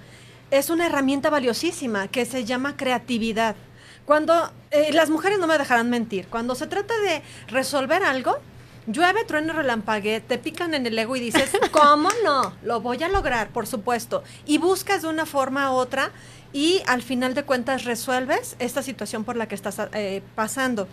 es 0.50 0.70
una 0.70 0.86
herramienta 0.86 1.30
valiosísima 1.30 2.08
que 2.08 2.24
se 2.24 2.44
llama 2.44 2.76
creatividad. 2.76 3.56
Cuando 4.04 4.50
eh, 4.70 4.92
las 4.92 5.10
mujeres 5.10 5.38
no 5.38 5.46
me 5.46 5.58
dejarán 5.58 5.90
mentir, 5.90 6.28
cuando 6.28 6.54
se 6.54 6.66
trata 6.66 6.94
de 6.98 7.22
resolver 7.48 8.02
algo, 8.02 8.38
llueve, 8.86 9.24
trueno, 9.24 9.52
relampague, 9.52 10.20
te 10.20 10.38
pican 10.38 10.72
en 10.72 10.86
el 10.86 10.98
ego 10.98 11.14
y 11.16 11.20
dices, 11.20 11.50
¿cómo 11.70 12.08
no? 12.24 12.54
Lo 12.62 12.80
voy 12.80 13.02
a 13.02 13.08
lograr, 13.08 13.50
por 13.50 13.66
supuesto. 13.66 14.22
Y 14.46 14.58
buscas 14.58 15.02
de 15.02 15.08
una 15.08 15.26
forma 15.26 15.70
u 15.72 15.74
otra 15.74 16.10
y 16.52 16.82
al 16.86 17.02
final 17.02 17.34
de 17.34 17.44
cuentas 17.44 17.84
resuelves 17.84 18.56
esta 18.58 18.82
situación 18.82 19.24
por 19.24 19.36
la 19.36 19.48
que 19.48 19.54
estás 19.54 19.80
eh, 19.92 20.22
pasando. 20.34 20.88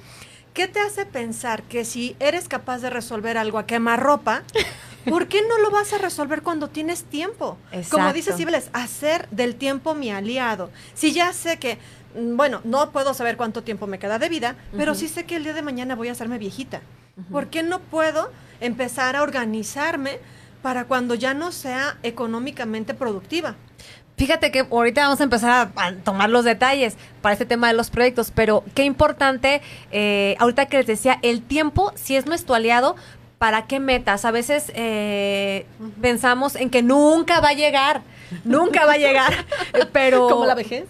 ¿Qué 0.54 0.68
te 0.68 0.80
hace 0.80 1.06
pensar 1.06 1.64
que 1.64 1.84
si 1.84 2.16
eres 2.20 2.48
capaz 2.48 2.80
de 2.80 2.90
resolver 2.90 3.38
algo 3.38 3.58
a 3.58 3.66
quemarropa, 3.66 4.44
¿Por 5.10 5.28
qué 5.28 5.42
no 5.48 5.60
lo 5.60 5.72
vas 5.72 5.94
a 5.94 5.98
resolver 5.98 6.42
cuando 6.42 6.70
tienes 6.70 7.04
tiempo? 7.04 7.58
Como 7.90 8.12
dice 8.12 8.34
Cibeles, 8.34 8.70
hacer 8.74 9.30
del 9.30 9.56
tiempo 9.56 9.94
mi 9.94 10.12
aliado. 10.12 10.72
Si 10.94 11.14
ya 11.14 11.32
sé 11.34 11.58
que, 11.58 11.78
mm, 12.16 12.36
bueno, 12.36 12.62
no 12.64 12.92
puedo 12.92 13.14
saber 13.14 13.38
cuánto 13.38 13.64
tiempo 13.64 13.88
me 13.88 14.00
queda 14.00 14.20
de 14.20 14.30
vida, 14.30 14.56
pero 14.76 14.96
sí 14.96 15.08
sé 15.08 15.26
que 15.26 15.36
el 15.36 15.44
día 15.44 15.54
de 15.54 15.62
mañana 15.62 15.96
voy 15.96 16.10
a 16.10 16.14
hacerme 16.14 16.38
viejita. 16.38 16.82
¿Por 17.32 17.48
qué 17.48 17.64
no 17.64 17.80
puedo 17.80 18.30
empezar 18.60 19.16
a 19.16 19.24
organizarme 19.24 20.20
para 20.62 20.86
cuando 20.86 21.16
ya 21.16 21.34
no 21.34 21.52
sea 21.52 21.98
económicamente 22.04 22.94
productiva? 22.94 23.56
Fíjate 24.18 24.50
que 24.50 24.60
ahorita 24.72 25.02
vamos 25.02 25.20
a 25.20 25.24
empezar 25.24 25.72
a, 25.76 25.92
tomar 26.04 26.30
los 26.30 26.46
detalles 26.46 26.96
para 27.22 27.34
este 27.34 27.46
tema 27.46 27.68
de 27.68 27.74
los 27.74 27.90
proyectos, 27.90 28.32
pero 28.34 28.64
qué 28.74 28.86
importante, 28.86 29.62
eh, 29.92 30.36
ahorita 30.40 30.68
que 30.68 30.78
les 30.78 30.88
decía, 30.88 31.20
el 31.22 31.42
tiempo, 31.42 31.92
si 31.96 32.16
es 32.16 32.26
nuestro 32.26 32.56
aliado, 32.56 32.96
¿para 33.40 33.68
qué 33.68 33.82
metas? 33.82 34.24
A 34.24 34.32
veces 34.32 34.72
eh, 34.76 35.66
pensamos 36.02 36.56
en 36.56 36.70
que 36.70 36.82
nunca 36.82 37.42
va 37.42 37.50
a 37.50 37.54
llegar 37.54 38.02
nunca 38.44 38.86
va 38.86 38.94
a 38.94 38.98
llegar, 38.98 39.34
pero... 39.92 40.28
Como 40.30 40.46
la 40.46 40.56
vejez. 40.56 40.86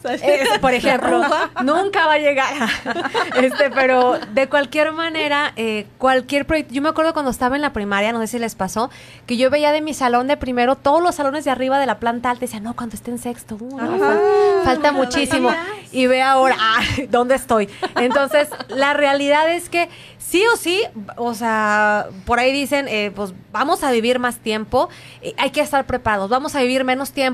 por 0.61 0.73
ejemplo, 0.73 1.21
nunca 1.63 2.07
va 2.07 2.13
a 2.13 2.19
llegar. 2.19 2.53
este, 3.41 3.69
pero 3.71 4.19
de 4.33 4.47
cualquier 4.47 4.91
manera, 4.91 5.53
eh, 5.55 5.85
cualquier 5.97 6.45
proyecto... 6.45 6.73
Yo 6.73 6.81
me 6.81 6.89
acuerdo 6.89 7.13
cuando 7.13 7.31
estaba 7.31 7.55
en 7.55 7.61
la 7.61 7.73
primaria, 7.73 8.11
no 8.11 8.19
sé 8.19 8.27
si 8.27 8.39
les 8.39 8.55
pasó, 8.55 8.89
que 9.25 9.37
yo 9.37 9.49
veía 9.49 9.71
de 9.71 9.81
mi 9.81 9.93
salón 9.93 10.27
de 10.27 10.37
primero 10.37 10.75
todos 10.75 11.01
los 11.01 11.15
salones 11.15 11.45
de 11.45 11.51
arriba 11.51 11.79
de 11.79 11.85
la 11.85 11.99
planta 11.99 12.29
alta 12.29 12.45
y 12.45 12.47
decía, 12.47 12.59
no, 12.59 12.75
cuando 12.75 12.95
esté 12.95 13.11
en 13.11 13.19
sexto, 13.19 13.57
uh, 13.59 14.63
falta, 14.63 14.91
muchísimo. 14.91 15.49
Y 15.91 16.07
ve 16.07 16.21
ahora, 16.21 16.55
ah, 16.59 16.81
¿dónde 17.09 17.35
estoy? 17.35 17.69
Entonces, 17.95 18.49
la 18.69 18.93
realidad 18.93 19.51
es 19.51 19.69
que 19.69 19.89
sí 20.17 20.43
o 20.51 20.57
sí, 20.57 20.81
o 21.17 21.33
sea, 21.33 22.07
por 22.25 22.39
ahí 22.39 22.51
dicen, 22.51 22.87
eh, 22.87 23.11
pues 23.15 23.33
vamos 23.51 23.83
a 23.83 23.91
vivir 23.91 24.19
más 24.19 24.39
tiempo, 24.39 24.89
eh, 25.21 25.33
hay 25.37 25.51
que 25.51 25.61
estar 25.61 25.85
preparados, 25.85 26.29
vamos 26.29 26.55
a 26.55 26.61
vivir 26.61 26.83
menos 26.83 27.11
tiempo, 27.11 27.24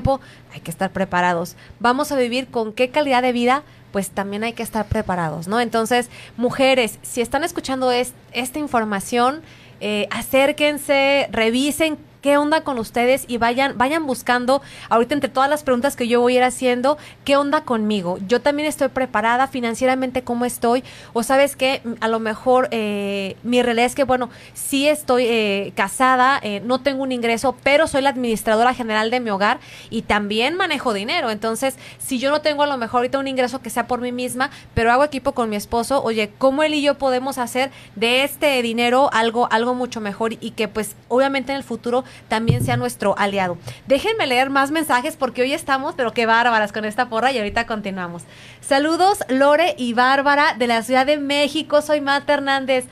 hay 0.52 0.60
que 0.60 0.70
estar 0.70 0.90
preparados, 0.90 1.56
vamos 1.80 2.12
a 2.12 2.16
vivir 2.16 2.48
con 2.48 2.72
qué 2.72 2.90
calidad 2.90 3.22
de 3.22 3.32
vida, 3.32 3.62
pues 3.92 4.10
también 4.10 4.44
hay 4.44 4.54
que 4.54 4.62
estar 4.62 4.86
preparados, 4.86 5.48
¿no? 5.48 5.60
Entonces, 5.60 6.08
mujeres, 6.36 6.98
si 7.02 7.20
están 7.20 7.44
escuchando 7.44 7.90
esta 7.90 8.58
información, 8.58 9.42
eh, 9.80 10.08
acérquense, 10.10 11.28
revisen 11.30 11.98
qué 12.22 12.38
onda 12.38 12.62
con 12.62 12.78
ustedes 12.78 13.24
y 13.28 13.36
vayan, 13.36 13.76
vayan 13.76 14.06
buscando, 14.06 14.62
ahorita 14.88 15.14
entre 15.14 15.28
todas 15.28 15.50
las 15.50 15.64
preguntas 15.64 15.96
que 15.96 16.08
yo 16.08 16.20
voy 16.20 16.34
a 16.34 16.36
ir 16.38 16.42
haciendo, 16.44 16.96
qué 17.24 17.36
onda 17.36 17.62
conmigo. 17.62 18.18
Yo 18.26 18.40
también 18.40 18.68
estoy 18.68 18.88
preparada 18.88 19.48
financieramente, 19.48 20.22
cómo 20.22 20.44
estoy, 20.44 20.84
o 21.12 21.22
sabes 21.22 21.56
que 21.56 21.82
a 22.00 22.08
lo 22.08 22.20
mejor 22.20 22.68
eh, 22.70 23.36
mi 23.42 23.60
realidad 23.60 23.86
es 23.86 23.94
que, 23.94 24.04
bueno, 24.04 24.30
sí 24.54 24.88
estoy 24.88 25.26
eh, 25.26 25.72
casada, 25.74 26.38
eh, 26.42 26.62
no 26.64 26.80
tengo 26.80 27.02
un 27.02 27.12
ingreso, 27.12 27.56
pero 27.62 27.86
soy 27.88 28.02
la 28.02 28.10
administradora 28.10 28.72
general 28.72 29.10
de 29.10 29.20
mi 29.20 29.30
hogar 29.30 29.58
y 29.90 30.02
también 30.02 30.54
manejo 30.54 30.94
dinero. 30.94 31.30
Entonces, 31.30 31.76
si 31.98 32.18
yo 32.20 32.30
no 32.30 32.40
tengo 32.40 32.62
a 32.62 32.66
lo 32.66 32.76
mejor 32.76 32.98
ahorita 32.98 33.18
un 33.18 33.26
ingreso 33.26 33.60
que 33.60 33.70
sea 33.70 33.88
por 33.88 34.00
mí 34.00 34.12
misma, 34.12 34.50
pero 34.74 34.92
hago 34.92 35.02
equipo 35.02 35.32
con 35.32 35.50
mi 35.50 35.56
esposo, 35.56 36.02
oye, 36.04 36.30
¿cómo 36.38 36.62
él 36.62 36.74
y 36.74 36.82
yo 36.82 36.98
podemos 36.98 37.38
hacer 37.38 37.72
de 37.96 38.22
este 38.22 38.62
dinero 38.62 39.10
algo, 39.12 39.48
algo 39.50 39.74
mucho 39.74 40.00
mejor 40.00 40.34
y 40.34 40.52
que 40.52 40.68
pues 40.68 40.94
obviamente 41.08 41.50
en 41.50 41.58
el 41.58 41.64
futuro 41.64 42.04
también 42.28 42.64
sea 42.64 42.76
nuestro 42.76 43.16
aliado. 43.18 43.58
Déjenme 43.86 44.26
leer 44.26 44.50
más 44.50 44.70
mensajes 44.70 45.16
porque 45.16 45.42
hoy 45.42 45.52
estamos, 45.52 45.94
pero 45.96 46.12
qué 46.12 46.26
bárbaras 46.26 46.72
con 46.72 46.84
esta 46.84 47.08
porra 47.08 47.32
y 47.32 47.38
ahorita 47.38 47.66
continuamos. 47.66 48.22
Saludos 48.60 49.18
Lore 49.28 49.74
y 49.78 49.92
Bárbara 49.92 50.54
de 50.58 50.66
la 50.66 50.82
Ciudad 50.82 51.06
de 51.06 51.18
México. 51.18 51.82
Soy 51.82 52.00
Mata 52.00 52.34
Hernández. 52.34 52.86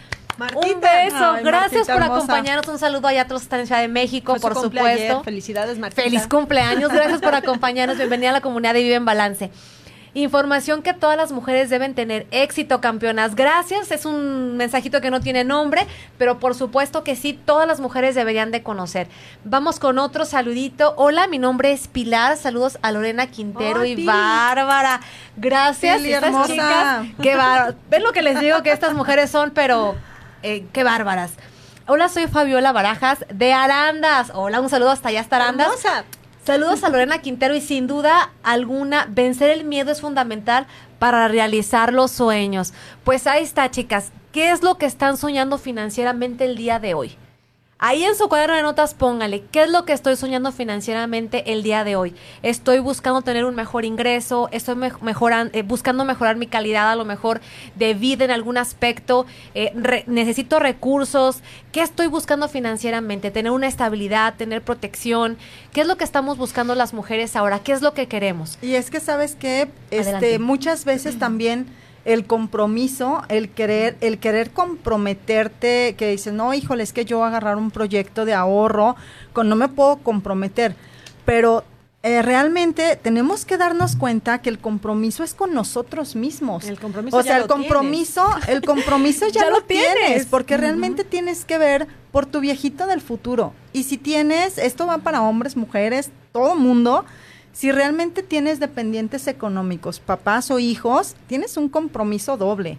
Un 0.55 0.81
beso, 0.81 1.37
gracias 1.43 1.87
por 1.87 2.03
acompañarnos. 2.03 2.67
Un 2.69 2.79
saludo 2.79 3.09
allá 3.09 3.23
a 3.23 3.27
todos 3.27 3.43
que 3.43 3.47
están 3.47 3.61
en 3.61 3.67
Ciudad 3.67 3.83
de 3.83 3.89
México, 3.89 4.37
por 4.41 4.55
supuesto. 4.55 5.23
Felicidades, 5.23 5.79
Martita. 5.79 6.03
Feliz 6.03 6.27
cumpleaños, 6.27 6.91
gracias 6.91 7.21
por 7.21 7.35
acompañarnos. 7.35 7.99
Bienvenida 7.99 8.31
a 8.31 8.33
la 8.33 8.41
comunidad 8.41 8.73
de 8.75 8.83
Vive 8.83 8.95
en 8.95 9.05
Balance. 9.05 9.51
Información 10.15 10.83
que 10.83 10.93
todas 10.93 11.17
las 11.17 11.31
mujeres 11.31 11.71
deben 11.71 11.95
tener. 11.95 12.27
Éxito, 12.31 12.81
campeonas. 12.81 13.35
Gracias. 13.37 13.91
Es 13.91 14.05
un 14.05 14.57
mensajito 14.57 15.01
que 15.01 15.11
no 15.11 15.21
tiene 15.21 15.45
nombre, 15.45 15.87
pero 16.19 16.39
por 16.39 16.55
supuesto 16.55 17.05
que 17.05 17.15
sí, 17.15 17.33
todas 17.33 17.69
las 17.69 17.81
mujeres 17.81 18.15
deberían 18.15 18.51
de 18.51 18.63
conocer. 18.63 19.09
Vamos 19.45 19.79
con 19.79 19.99
otro 19.99 20.25
saludito. 20.25 20.95
Hola, 20.97 21.29
mi 21.29 21.39
nombre 21.39 21.73
es 21.73 21.87
Pilar. 21.87 22.37
Saludos 22.37 22.79
a 22.83 22.91
Lorena 22.91 23.29
Quintero 23.29 23.85
y 23.85 24.05
Bárbara. 24.05 25.01
Gracias. 25.37 26.03
estas 26.03 26.47
chicas. 26.49 27.07
Qué 27.23 27.37
bárbaras. 27.37 27.75
¿Ven 27.89 28.03
lo 28.03 28.13
que 28.13 28.23
les 28.23 28.41
digo 28.41 28.63
que 28.63 28.73
estas 28.73 28.95
mujeres 28.95 29.31
son, 29.31 29.51
pero 29.51 29.95
eh, 30.43 30.65
qué 30.73 30.83
bárbaras? 30.83 31.33
Hola, 31.87 32.09
soy 32.09 32.27
Fabiola 32.27 32.73
Barajas 32.73 33.25
de 33.33 33.53
Arandas. 33.53 34.31
Hola, 34.35 34.61
un 34.61 34.69
saludo 34.69 34.91
hasta 34.91 35.09
allá 35.09 35.21
hasta 35.21 35.37
Arandas. 35.37 35.71
Saludos 36.51 36.83
a 36.83 36.89
Lorena 36.89 37.23
Quintero 37.23 37.55
y 37.55 37.61
sin 37.61 37.87
duda 37.87 38.33
alguna, 38.43 39.07
vencer 39.09 39.51
el 39.51 39.63
miedo 39.63 39.93
es 39.93 40.01
fundamental 40.01 40.67
para 40.99 41.29
realizar 41.29 41.93
los 41.93 42.11
sueños. 42.11 42.73
Pues 43.05 43.29
ahí 43.29 43.45
está, 43.45 43.71
chicas. 43.71 44.11
¿Qué 44.33 44.51
es 44.51 44.65
lo 44.65 44.77
que 44.77 44.87
están 44.87 45.17
soñando 45.17 45.59
financieramente 45.59 46.45
el 46.45 46.57
día 46.57 46.81
de 46.81 46.95
hoy? 46.95 47.17
Ahí 47.83 48.05
en 48.05 48.15
su 48.15 48.29
cuaderno 48.29 48.57
de 48.57 48.63
notas 48.63 48.93
póngale, 48.93 49.43
¿qué 49.51 49.63
es 49.63 49.71
lo 49.71 49.87
que 49.87 49.95
estoy 49.95 50.15
soñando 50.15 50.53
financieramente 50.53 51.51
el 51.51 51.63
día 51.63 51.83
de 51.83 51.97
hoy? 51.97 52.15
Estoy 52.43 52.79
buscando 52.79 53.23
tener 53.23 53.47
un 53.47 53.55
mejor 53.55 53.87
ingreso, 53.87 54.51
estoy 54.53 54.77
mejorando, 55.01 55.57
eh, 55.57 55.63
buscando 55.63 56.05
mejorar 56.05 56.37
mi 56.37 56.47
calidad 56.47 56.91
a 56.91 56.95
lo 56.95 57.07
mejor 57.07 57.41
de 57.77 57.95
vida 57.95 58.27
en 58.27 58.33
algún 58.33 58.59
aspecto, 58.59 59.25
eh, 59.55 59.73
necesito 60.07 60.59
recursos, 60.59 61.41
¿qué 61.73 61.81
estoy 61.81 62.09
buscando 62.09 62.51
financieramente? 62.51 63.31
Tener 63.31 63.51
una 63.51 63.67
estabilidad, 63.67 64.35
tener 64.35 64.61
protección, 64.61 65.39
¿qué 65.73 65.81
es 65.81 65.87
lo 65.87 65.97
que 65.97 66.05
estamos 66.05 66.37
buscando 66.37 66.75
las 66.75 66.93
mujeres 66.93 67.35
ahora? 67.35 67.61
¿Qué 67.61 67.73
es 67.73 67.81
lo 67.81 67.95
que 67.95 68.09
queremos? 68.09 68.59
Y 68.61 68.75
es 68.75 68.91
que 68.91 69.01
sabes 69.01 69.37
que 69.37 69.71
este, 69.91 70.39
muchas 70.39 70.85
veces 70.85 71.19
también 71.19 71.67
el 72.05 72.27
compromiso, 72.27 73.23
el 73.29 73.51
querer, 73.51 73.97
el 74.01 74.19
querer 74.19 74.51
comprometerte, 74.51 75.95
que 75.97 76.11
dices, 76.11 76.33
no, 76.33 76.55
híjole, 76.55 76.83
es 76.83 76.93
que 76.93 77.05
yo 77.05 77.19
voy 77.19 77.27
a 77.27 77.29
agarrar 77.29 77.57
un 77.57 77.71
proyecto 77.71 78.25
de 78.25 78.35
ahorro, 78.35 78.97
con 79.33 79.49
no 79.49 79.57
me 79.57 79.69
puedo 79.69 79.99
comprometer, 79.99 80.77
pero 81.25 81.65
eh, 82.03 82.23
realmente 82.23 82.97
tenemos 82.97 83.45
que 83.45 83.59
darnos 83.59 83.95
cuenta 83.95 84.39
que 84.41 84.49
el 84.49 84.59
compromiso 84.59 85.23
es 85.23 85.35
con 85.35 85.53
nosotros 85.53 86.17
mismos. 86.17 86.65
El 86.65 86.81
compromiso 86.81 87.19
o 87.19 87.23
sea, 87.23 87.37
el 87.37 87.47
compromiso, 87.47 88.25
el 88.49 88.63
compromiso 88.63 89.29
ya, 89.33 89.51
lo, 89.51 89.61
tienes, 89.61 90.25
porque 90.25 90.57
realmente 90.57 91.05
tienes 91.05 91.45
que 91.45 91.59
ver 91.59 91.87
por 92.11 92.25
tu 92.25 92.41
viejito 92.41 92.87
del 92.87 93.03
futuro. 93.03 93.53
Y 93.75 93.83
si 93.83 93.99
tienes, 93.99 94.57
esto 94.57 94.87
va 94.87 94.99
para 94.99 95.21
hombres, 95.21 95.59
mujeres, 95.59 96.11
todo 96.33 96.57
mundo, 96.57 97.05
si 97.61 97.73
realmente 97.73 98.23
tienes 98.23 98.59
dependientes 98.59 99.27
económicos, 99.27 100.01
papás 100.01 100.51
o 100.51 100.59
hijos, 100.59 101.15
tienes 101.27 101.59
un 101.59 101.69
compromiso 101.69 102.39
doble. 102.39 102.79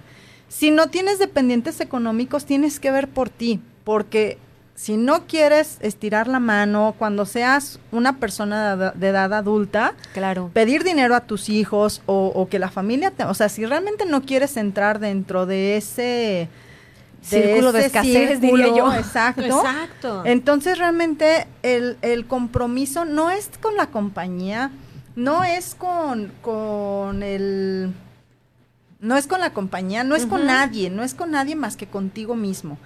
Si 0.50 0.72
no 0.72 0.88
tienes 0.88 1.20
dependientes 1.20 1.80
económicos, 1.82 2.46
tienes 2.46 2.80
que 2.80 2.90
ver 2.90 3.08
por 3.08 3.30
ti, 3.30 3.62
porque 3.84 4.40
si 4.74 4.98
no 4.98 5.28
quieres 5.28 5.78
estirar 5.82 6.28
la 6.28 6.40
mano 6.40 6.96
cuando 6.98 7.28
seas 7.28 7.80
una 7.92 8.18
persona 8.18 8.76
de, 8.76 9.08
edad 9.08 9.32
adulta, 9.36 9.94
claro. 10.16 10.50
pedir 10.52 10.84
dinero 10.84 11.14
a 11.14 11.28
tus 11.28 11.50
hijos 11.50 12.02
o, 12.08 12.32
o 12.34 12.50
que 12.50 12.58
la 12.58 12.72
familia, 12.72 13.12
te, 13.12 13.24
o 13.26 13.36
sea, 13.36 13.50
si 13.50 13.68
realmente 13.68 14.08
no 14.08 14.24
quieres 14.24 14.58
entrar 14.58 14.98
dentro 14.98 15.46
de 15.46 15.78
ese 15.78 16.50
círculo 17.22 17.72
de 17.72 17.86
escasez, 17.86 18.42
diría 18.42 18.76
yo. 18.76 18.94
Exacto. 18.94 19.42
exacto. 19.46 20.24
Entonces, 20.26 20.78
realmente, 20.78 21.48
el, 21.64 21.98
el, 22.02 22.26
compromiso 22.26 23.06
no 23.06 23.30
es 23.30 23.50
con 23.62 23.76
la 23.76 23.88
compañía, 23.88 24.72
no 25.16 25.44
es 25.44 25.76
con, 25.76 26.32
con 26.42 27.24
el... 27.24 27.94
No 29.00 29.18
es 29.18 29.26
con 29.26 29.40
la 29.40 29.52
compañía, 29.52 30.04
no 30.04 30.16
es 30.16 30.28
con 30.28 30.46
nadie, 30.46 30.92
no 30.92 31.02
es 31.02 31.16
con 31.16 31.32
nadie 31.32 31.56
más 31.56 31.76
que 31.76 31.88
contigo 31.88 32.36
mismo. 32.36 32.78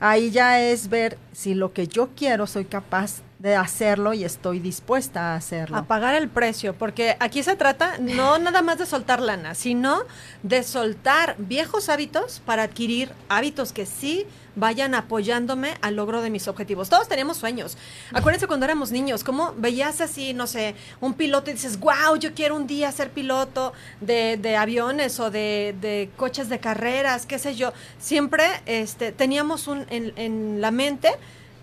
Ahí 0.00 0.32
ya 0.32 0.60
es 0.60 0.88
ver 0.88 1.16
si 1.32 1.54
lo 1.54 1.72
que 1.72 1.86
yo 1.86 2.08
quiero 2.16 2.48
soy 2.48 2.64
capaz 2.64 3.22
de 3.40 3.56
hacerlo 3.56 4.12
y 4.12 4.22
estoy 4.22 4.60
dispuesta 4.60 5.32
a 5.32 5.36
hacerlo. 5.36 5.78
A 5.78 5.84
pagar 5.84 6.14
el 6.14 6.28
precio, 6.28 6.74
porque 6.74 7.16
aquí 7.20 7.42
se 7.42 7.56
trata 7.56 7.96
no 7.98 8.38
nada 8.38 8.60
más 8.60 8.78
de 8.78 8.84
soltar 8.84 9.20
lana, 9.20 9.54
sino 9.54 10.02
de 10.42 10.62
soltar 10.62 11.36
viejos 11.38 11.88
hábitos 11.88 12.42
para 12.44 12.64
adquirir 12.64 13.10
hábitos 13.30 13.72
que 13.72 13.86
sí 13.86 14.26
vayan 14.56 14.94
apoyándome 14.94 15.78
al 15.80 15.96
logro 15.96 16.20
de 16.20 16.28
mis 16.28 16.48
objetivos. 16.48 16.90
Todos 16.90 17.08
tenemos 17.08 17.38
sueños. 17.38 17.78
Acuérdense 18.12 18.46
cuando 18.46 18.66
éramos 18.66 18.90
niños, 18.90 19.24
cómo 19.24 19.54
veías 19.56 20.02
así, 20.02 20.34
no 20.34 20.46
sé, 20.46 20.74
un 21.00 21.14
piloto 21.14 21.50
y 21.50 21.54
dices, 21.54 21.80
wow, 21.80 22.16
yo 22.18 22.34
quiero 22.34 22.56
un 22.56 22.66
día 22.66 22.92
ser 22.92 23.08
piloto 23.08 23.72
de, 24.02 24.36
de 24.36 24.56
aviones 24.56 25.18
o 25.18 25.30
de, 25.30 25.74
de, 25.80 26.10
coches 26.16 26.50
de 26.50 26.58
carreras, 26.58 27.24
qué 27.24 27.38
sé 27.38 27.54
yo. 27.54 27.72
Siempre 27.98 28.44
este, 28.66 29.12
teníamos 29.12 29.66
un, 29.66 29.86
en, 29.88 30.12
en 30.16 30.60
la 30.60 30.70
mente 30.70 31.08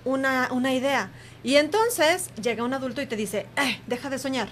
una, 0.07 0.49
una 0.51 0.73
idea. 0.73 1.11
Y 1.43 1.55
entonces 1.55 2.29
llega 2.41 2.63
un 2.63 2.73
adulto 2.73 3.01
y 3.01 3.05
te 3.05 3.15
dice, 3.15 3.47
eh, 3.55 3.79
deja 3.87 4.09
de 4.09 4.19
soñar. 4.19 4.49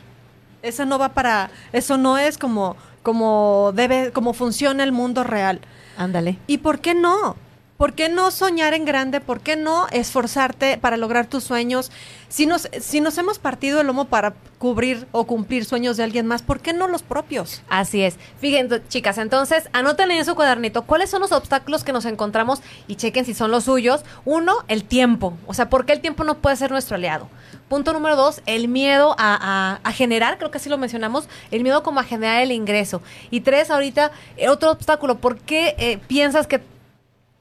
Eso 0.62 0.86
no 0.86 0.98
va 0.98 1.10
para, 1.10 1.52
eso 1.74 1.98
no 1.98 2.17
es 2.17 2.38
como, 2.38 2.76
como 3.04 3.71
debe, 3.76 4.12
como 4.12 4.34
funciona 4.34 4.84
el 4.84 4.91
mundo 4.91 5.24
real. 5.24 5.62
Ándale. 5.98 6.38
¿Y 6.48 6.60
por 6.60 6.80
qué 6.80 6.93
no? 6.93 7.36
¿Por 7.78 7.92
qué 7.92 8.08
no 8.08 8.32
soñar 8.32 8.74
en 8.74 8.86
grande? 8.86 9.20
¿Por 9.20 9.42
qué 9.42 9.58
no 9.58 9.88
esforzarte 9.92 10.78
para 10.78 10.96
lograr 10.96 11.28
tus 11.28 11.44
sueños? 11.44 11.92
Si 12.30 12.46
nos, 12.46 12.70
si 12.80 13.02
nos 13.02 13.18
hemos 13.18 13.38
partido 13.38 13.82
el 13.82 13.88
lomo 13.88 14.06
para 14.06 14.34
cubrir 14.60 15.08
o 15.12 15.26
cumplir 15.26 15.66
sueños 15.66 15.98
de 15.98 16.04
alguien 16.04 16.26
más, 16.26 16.42
¿por 16.42 16.62
qué 16.62 16.72
no 16.72 16.88
los 16.88 17.04
propios? 17.04 17.64
Así 17.68 18.02
es. 18.02 18.16
Fíjense, 18.40 18.82
chicas, 18.88 19.18
entonces 19.18 19.68
anoten 19.74 20.10
en 20.12 20.24
su 20.24 20.36
cuadernito 20.36 20.84
cuáles 20.84 21.10
son 21.10 21.20
los 21.20 21.34
obstáculos 21.34 21.84
que 21.84 21.92
nos 21.92 22.06
encontramos 22.06 22.62
y 22.88 22.96
chequen 22.96 23.26
si 23.26 23.34
son 23.34 23.52
los 23.52 23.66
suyos. 23.66 24.06
Uno, 24.24 24.54
el 24.70 24.86
tiempo. 24.86 25.34
O 25.46 25.54
sea, 25.54 25.70
¿por 25.70 25.86
qué 25.86 25.92
el 25.92 26.00
tiempo 26.00 26.24
no 26.24 26.38
puede 26.38 26.56
ser 26.56 26.72
nuestro 26.72 26.96
aliado? 26.96 27.28
Punto 27.68 27.92
número 27.92 28.16
dos, 28.16 28.42
el 28.46 28.70
miedo 28.70 29.16
a, 29.18 29.80
generar, 29.94 30.38
creo 30.38 30.50
que 30.50 30.60
así 30.60 30.70
lo 30.70 30.78
mencionamos, 30.78 31.28
el 31.52 31.64
miedo 31.64 31.84
como 31.84 32.00
a 32.00 32.04
generar 32.04 32.42
el 32.42 32.54
ingreso. 32.54 33.02
Y 33.32 33.42
tres, 33.42 33.70
ahorita, 33.70 34.12
otro 34.48 34.72
obstáculo, 34.72 35.18
¿por 35.18 35.40
qué 35.40 35.76
eh, 35.78 36.00
piensas 36.08 36.48
que 36.48 36.62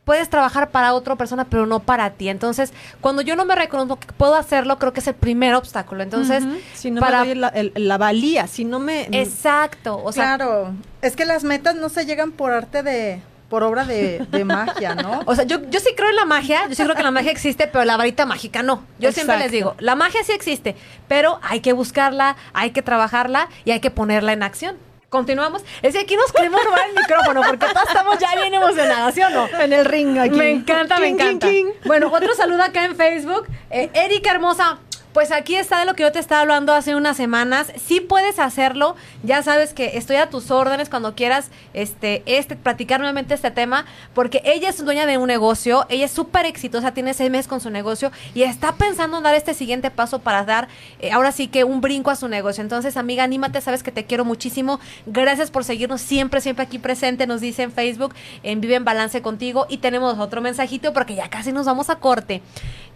puedes 0.05 0.29
trabajar 0.29 0.71
para 0.71 0.95
otra 0.95 1.17
persona, 1.17 1.45
pero 1.45 1.67
no 1.67 1.81
para 1.81 2.11
ti. 2.11 2.29
Entonces, 2.29 2.73
cuando 3.01 3.23
yo 3.23 3.37
no 3.37 3.45
me 3.45 3.55
reconozco 3.55 3.99
que 3.99 4.13
puedo 4.13 4.35
hacerlo, 4.35 4.79
creo 4.79 4.93
que 4.93 5.01
es 5.01 5.07
el 5.07 5.15
primer 5.15 5.55
obstáculo. 5.55 6.03
Entonces, 6.03 6.45
si 6.75 6.91
no 6.91 7.01
para... 7.01 7.25
me 7.25 7.35
doy 7.35 7.73
la, 7.75 7.99
valía, 7.99 8.47
si 8.47 8.65
no 8.65 8.79
me... 8.79 9.09
Exacto. 9.13 10.01
O 10.03 10.13
sea, 10.13 10.37
claro, 10.37 10.73
es 11.03 11.17
que 11.17 11.25
las 11.25 11.45
metas 11.45 11.75
no 11.77 11.89
se 11.89 12.07
llegan 12.07 12.33
por 12.33 12.53
arte 12.53 12.83
de 12.83 13.21
por 13.49 13.63
obra 13.63 13.85
de, 13.85 14.27
magia, 14.45 14.97
¿no? 14.97 15.23
O 15.27 15.35
sea, 15.35 15.45
yo, 15.45 15.61
yo 15.71 15.79
sí 15.79 15.91
creo 15.97 16.11
en 16.11 16.17
la 16.17 16.25
magia, 16.25 16.67
yo 16.69 16.75
sí 16.75 16.83
creo 16.83 16.97
que 16.97 17.03
la 17.03 17.13
magia 17.13 17.31
existe, 17.31 17.69
pero 17.69 17.85
la 17.85 17.97
varita 17.97 18.27
mágica 18.27 18.63
no. 18.63 18.83
Yo 18.99 19.13
siempre 19.13 19.39
les 19.39 19.53
digo, 19.53 19.77
la 19.79 19.95
magia 19.95 20.25
sí 20.25 20.33
existe, 20.33 20.75
pero 21.07 21.39
hay 21.43 21.61
que 21.61 21.73
buscarla, 21.73 22.37
hay 22.53 22.71
que 22.71 22.83
trabajarla 22.83 23.49
y 23.65 23.71
hay 23.71 23.81
que 23.81 23.91
ponerla 23.91 24.33
en 24.33 24.43
acción. 24.43 24.77
Continuamos. 25.15 25.63
Es 25.81 25.95
que 25.95 26.01
aquí 26.01 26.17
nos 26.17 26.33
queremos 26.33 26.61
robar 26.65 26.89
el 26.89 26.95
micrófono 26.97 27.41
porque 27.47 27.69
todos 27.69 27.87
estamos 27.87 28.19
ya 28.19 28.35
bien 28.35 28.53
emocionadas, 28.53 29.15
¿sí 29.15 29.23
o 29.23 29.31
no? 29.31 29.47
En 29.61 29.73
el 29.73 29.85
ring 29.85 30.19
aquí. 30.19 30.35
Me 30.35 30.51
encanta, 30.51 30.99
me 30.99 31.07
encanta. 31.07 31.47
Bueno, 31.85 32.11
otro 32.13 32.35
saludo 32.35 32.65
acá 32.65 32.85
en 32.85 32.97
Facebook. 32.97 33.47
Eh, 33.71 33.91
Erika 33.95 34.33
Hermosa, 34.33 34.79
pues 35.15 35.31
aquí 35.31 35.55
está 35.55 35.79
de 35.79 35.87
lo 35.87 35.95
que 35.95 36.03
yo 36.03 36.11
te 36.11 36.19
estaba 36.19 36.41
hablando 36.41 36.75
hace 36.75 36.97
unas 36.97 37.17
semanas. 37.17 37.73
Sí 37.87 38.01
puedes 38.01 38.41
hacerlo. 38.41 38.97
Ya 39.23 39.45
sabes 39.45 39.73
que 39.73 39.97
estoy 39.97 40.17
a 40.17 40.29
tus 40.29 40.51
órdenes 40.51 40.89
cuando 40.89 41.15
quieras 41.15 41.51
este, 41.73 42.25
este, 42.27 42.57
platicar 42.57 42.99
nuevamente 42.99 43.33
este 43.33 43.53
tema, 43.53 43.87
porque 44.13 44.43
ella 44.45 44.69
es 44.69 44.85
dueña 44.85 45.07
de 45.07 45.17
un 45.17 45.29
negocio, 45.29 45.87
ella 45.89 46.07
es 46.07 46.11
súper 46.11 46.47
exitosa, 46.47 46.93
tiene 46.93 47.15
seis 47.15 47.31
meses 47.31 47.47
con 47.47 47.61
su 47.61 47.71
negocio 47.71 48.11
y 48.35 48.43
está 48.43 48.75
pensando 48.75 49.19
en 49.19 49.23
dar 49.23 49.37
este 49.37 49.55
siguiente 49.55 49.93
paso 49.93 50.19
para 50.19 50.45
dar, 50.45 50.67
eh, 50.99 51.13
ahora 51.13 51.31
sí 51.31 51.47
que 51.47 51.63
un 51.63 51.81
brinco 51.81 52.11
a 52.11 52.17
su 52.17 52.27
negocio. 52.27 52.63
Entonces, 52.63 52.97
amiga, 52.97 53.23
anímate, 53.23 53.61
sabes 53.61 53.85
que 53.85 53.93
te 53.93 54.07
quiero 54.07 54.25
muchísimo. 54.25 54.81
Gracias 55.07 55.53
por 55.53 55.63
seguirnos 55.63 56.01
siempre, 56.01 56.41
siempre 56.41 56.65
aquí 56.65 56.81
presente. 56.81 57.29
Nos 57.29 57.41
dice 57.41 57.63
en 57.63 57.71
Facebook, 57.71 58.15
en 58.43 58.61
Vive 58.61 58.75
en 58.75 58.85
Balance 58.85 59.23
contigo. 59.23 59.67
Y 59.69 59.79
tenemos 59.79 60.19
otro 60.19 60.41
mensajito 60.41 60.93
porque 60.93 61.15
ya 61.15 61.31
casi 61.31 61.53
nos 61.53 61.67
vamos 61.67 61.89
a 61.89 61.97
corte. 62.01 62.43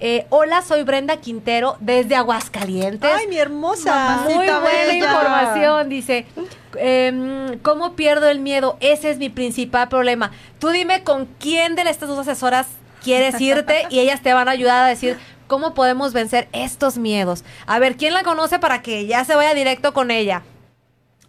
Eh, 0.01 0.27
hola, 0.31 0.63
soy 0.63 0.83
Brenda 0.83 1.17
Quintero 1.19 1.77
desde 1.81 2.08
Aguascalientes. 2.17 3.11
Ay, 3.13 3.27
mi 3.27 3.39
hermosa. 3.39 4.23
Muy 4.25 4.47
buena 4.47 4.95
información, 4.95 5.89
dice. 5.89 6.27
Em, 6.77 7.59
¿Cómo 7.61 7.95
pierdo 7.95 8.29
el 8.29 8.41
miedo? 8.41 8.77
Ese 8.81 9.11
es 9.11 9.19
mi 9.19 9.29
principal 9.29 9.89
problema. 9.89 10.33
Tú 10.59 10.69
dime 10.69 11.03
con 11.03 11.27
quién 11.39 11.75
de 11.75 11.83
estas 11.83 12.09
dos 12.09 12.19
asesoras 12.19 12.67
quieres 13.03 13.41
irte 13.41 13.87
y 13.91 13.99
ellas 14.01 14.23
te 14.23 14.33
van 14.35 14.49
a 14.49 14.53
ayudar 14.53 14.85
a 14.85 14.89
decir 14.89 15.19
cómo 15.47 15.75
podemos 15.75 16.13
vencer 16.13 16.49
estos 16.53 16.99
miedos. 16.99 17.45
A 17.67 17.79
ver, 17.79 17.97
¿quién 17.97 18.15
la 18.15 18.23
conoce 18.23 18.59
para 18.59 18.83
que 18.83 19.07
ya 19.07 19.25
se 19.25 19.35
vaya 19.35 19.55
directo 19.55 19.93
con 19.93 20.11
ella? 20.11 20.43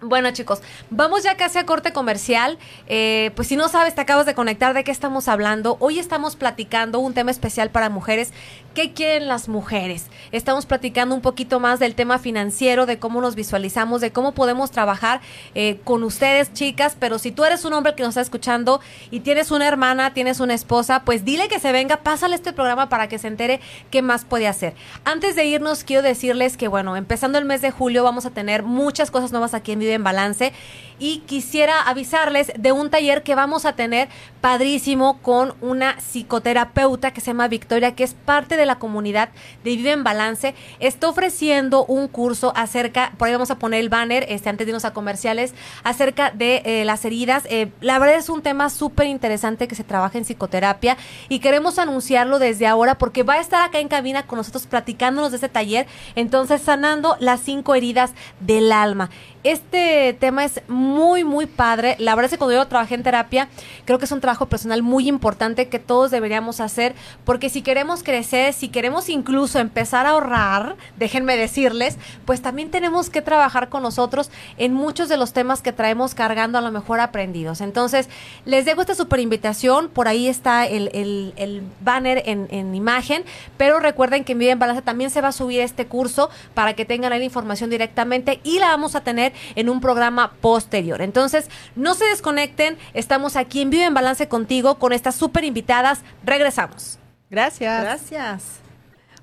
Bueno 0.01 0.31
chicos, 0.31 0.61
vamos 0.89 1.23
ya 1.23 1.35
casi 1.35 1.57
a 1.57 1.65
corte 1.65 1.91
comercial. 1.91 2.57
Eh, 2.87 3.31
pues 3.35 3.49
si 3.49 3.57
no 3.57 3.67
sabes, 3.67 3.95
te 3.95 3.99
acabas 3.99 4.25
de 4.25 4.33
conectar 4.33 4.73
de 4.73 4.85
qué 4.85 4.91
estamos 4.91 5.27
hablando. 5.27 5.75
Hoy 5.81 5.99
estamos 5.99 6.37
platicando 6.37 6.99
un 6.99 7.13
tema 7.13 7.31
especial 7.31 7.69
para 7.69 7.89
mujeres. 7.89 8.31
¿Qué 8.73 8.93
quieren 8.93 9.27
las 9.27 9.49
mujeres? 9.49 10.05
Estamos 10.31 10.65
platicando 10.65 11.13
un 11.13 11.19
poquito 11.19 11.59
más 11.59 11.79
del 11.79 11.95
tema 11.95 12.17
financiero, 12.17 12.85
de 12.85 12.97
cómo 12.97 13.19
nos 13.19 13.35
visualizamos, 13.35 13.99
de 13.99 14.13
cómo 14.13 14.31
podemos 14.31 14.71
trabajar 14.71 15.19
eh, 15.53 15.81
con 15.83 16.03
ustedes, 16.03 16.53
chicas. 16.53 16.95
Pero 16.97 17.19
si 17.19 17.31
tú 17.31 17.43
eres 17.43 17.65
un 17.65 17.73
hombre 17.73 17.93
que 17.93 18.03
nos 18.03 18.11
está 18.11 18.21
escuchando 18.21 18.79
y 19.11 19.19
tienes 19.19 19.51
una 19.51 19.67
hermana, 19.67 20.13
tienes 20.13 20.39
una 20.39 20.53
esposa, 20.53 21.03
pues 21.03 21.25
dile 21.25 21.49
que 21.49 21.59
se 21.59 21.73
venga, 21.73 21.97
pásale 21.97 22.35
este 22.35 22.53
programa 22.53 22.87
para 22.87 23.09
que 23.09 23.19
se 23.19 23.27
entere 23.27 23.59
qué 23.91 24.01
más 24.01 24.23
puede 24.23 24.47
hacer. 24.47 24.75
Antes 25.03 25.35
de 25.35 25.43
irnos, 25.43 25.83
quiero 25.83 26.03
decirles 26.03 26.55
que, 26.55 26.69
bueno, 26.69 26.95
empezando 26.95 27.37
el 27.37 27.43
mes 27.43 27.61
de 27.61 27.71
julio 27.71 28.05
vamos 28.05 28.25
a 28.25 28.29
tener 28.29 28.63
muchas 28.63 29.11
cosas 29.11 29.33
nuevas 29.33 29.53
aquí 29.53 29.73
en 29.73 29.79
en 29.93 30.03
balance. 30.03 30.53
Y 31.01 31.19
quisiera 31.19 31.81
avisarles 31.83 32.51
de 32.57 32.73
un 32.73 32.89
taller 32.89 33.23
que 33.23 33.33
vamos 33.33 33.65
a 33.65 33.73
tener 33.73 34.09
padrísimo 34.41 35.19
con 35.21 35.53
una 35.61 35.95
psicoterapeuta 35.99 37.11
que 37.11 37.21
se 37.21 37.27
llama 37.27 37.47
Victoria, 37.47 37.95
que 37.95 38.03
es 38.03 38.13
parte 38.13 38.57
de 38.57 38.65
la 38.65 38.79
comunidad 38.79 39.29
de 39.63 39.77
Vive 39.77 39.91
en 39.91 40.03
Balance. 40.03 40.55
Está 40.79 41.07
ofreciendo 41.07 41.85
un 41.85 42.09
curso 42.09 42.51
acerca, 42.55 43.13
por 43.17 43.27
ahí 43.27 43.33
vamos 43.33 43.49
a 43.49 43.59
poner 43.59 43.79
el 43.79 43.87
banner, 43.87 44.25
este, 44.27 44.49
antes 44.49 44.67
de 44.67 44.71
irnos 44.71 44.83
a 44.83 44.91
comerciales, 44.91 45.53
acerca 45.83 46.31
de 46.31 46.61
eh, 46.65 46.83
las 46.83 47.05
heridas. 47.05 47.43
Eh, 47.49 47.71
la 47.79 47.97
verdad 47.97 48.17
es 48.17 48.27
un 48.27 48.41
tema 48.41 48.69
súper 48.69 49.07
interesante 49.07 49.69
que 49.69 49.75
se 49.75 49.85
trabaja 49.85 50.17
en 50.17 50.25
psicoterapia 50.25 50.97
y 51.29 51.39
queremos 51.39 51.79
anunciarlo 51.79 52.39
desde 52.39 52.67
ahora 52.67 52.97
porque 52.97 53.23
va 53.23 53.35
a 53.35 53.39
estar 53.39 53.61
acá 53.61 53.79
en 53.79 53.87
cabina 53.87 54.27
con 54.27 54.37
nosotros 54.37 54.67
platicándonos 54.67 55.31
de 55.31 55.37
este 55.37 55.49
taller. 55.49 55.87
Entonces, 56.15 56.61
sanando 56.61 57.15
las 57.19 57.39
cinco 57.39 57.75
heridas 57.75 58.11
del 58.41 58.71
alma. 58.73 59.09
Este 59.45 60.17
tema 60.19 60.43
es 60.43 60.61
muy, 60.67 61.23
muy 61.23 61.45
padre. 61.45 61.95
La 61.97 62.13
verdad 62.13 62.25
es 62.25 62.31
que 62.31 62.37
cuando 62.37 62.55
yo 62.55 62.67
trabajé 62.67 62.95
en 62.95 63.03
terapia, 63.03 63.47
creo 63.85 63.97
que 63.97 64.03
es 64.03 64.11
un 64.11 64.19
trabajo 64.19 64.47
personal 64.47 64.83
muy 64.83 65.07
importante 65.07 65.69
que 65.69 65.79
todos 65.79 66.11
deberíamos 66.11 66.59
hacer, 66.59 66.93
porque 67.23 67.49
si 67.49 67.61
queremos 67.61 68.03
crecer, 68.03 68.51
si 68.51 68.67
queremos 68.67 69.07
incluso 69.07 69.59
empezar 69.59 70.05
a 70.05 70.09
ahorrar, 70.09 70.75
déjenme 70.97 71.37
decirles, 71.37 71.97
pues 72.25 72.41
también 72.41 72.69
tenemos 72.69 73.09
que 73.09 73.21
trabajar 73.21 73.69
con 73.69 73.81
nosotros 73.81 74.29
en 74.57 74.73
muchos 74.73 75.07
de 75.07 75.15
los 75.15 75.31
temas 75.31 75.61
que 75.61 75.71
traemos 75.71 76.15
cargando 76.15 76.57
a 76.57 76.61
lo 76.61 76.71
mejor 76.71 76.99
aprendidos. 76.99 77.61
Entonces, 77.61 78.09
les 78.43 78.65
dejo 78.65 78.81
esta 78.81 78.93
super 78.93 79.21
invitación, 79.21 79.87
por 79.87 80.09
ahí 80.09 80.27
está 80.27 80.67
el, 80.67 80.89
el, 80.93 81.63
banner 81.79 82.23
en, 82.25 82.49
en, 82.51 82.75
imagen, 82.75 83.23
pero 83.55 83.79
recuerden 83.79 84.25
que 84.25 84.33
en 84.33 84.39
Vive 84.39 84.51
en 84.51 84.59
Balance 84.59 84.81
también 84.81 85.09
se 85.11 85.21
va 85.21 85.29
a 85.29 85.31
subir 85.31 85.61
este 85.61 85.87
curso 85.87 86.29
para 86.53 86.73
que 86.73 86.83
tengan 86.83 87.13
ahí 87.13 87.19
la 87.19 87.25
información 87.25 87.69
directamente 87.69 88.41
y 88.43 88.59
la 88.59 88.67
vamos 88.67 88.95
a 88.95 89.01
tener 89.01 89.28
en 89.55 89.69
un 89.69 89.81
programa 89.81 90.33
posterior. 90.41 91.01
Entonces, 91.01 91.49
no 91.75 91.93
se 91.93 92.05
desconecten, 92.05 92.77
estamos 92.93 93.35
aquí 93.35 93.61
en 93.61 93.69
Vivo 93.69 93.83
en 93.83 93.93
Balance 93.93 94.27
contigo 94.27 94.79
con 94.79 94.93
estas 94.93 95.15
súper 95.15 95.43
invitadas. 95.43 96.01
Regresamos. 96.23 96.99
Gracias. 97.29 97.81
Gracias. 97.81 98.68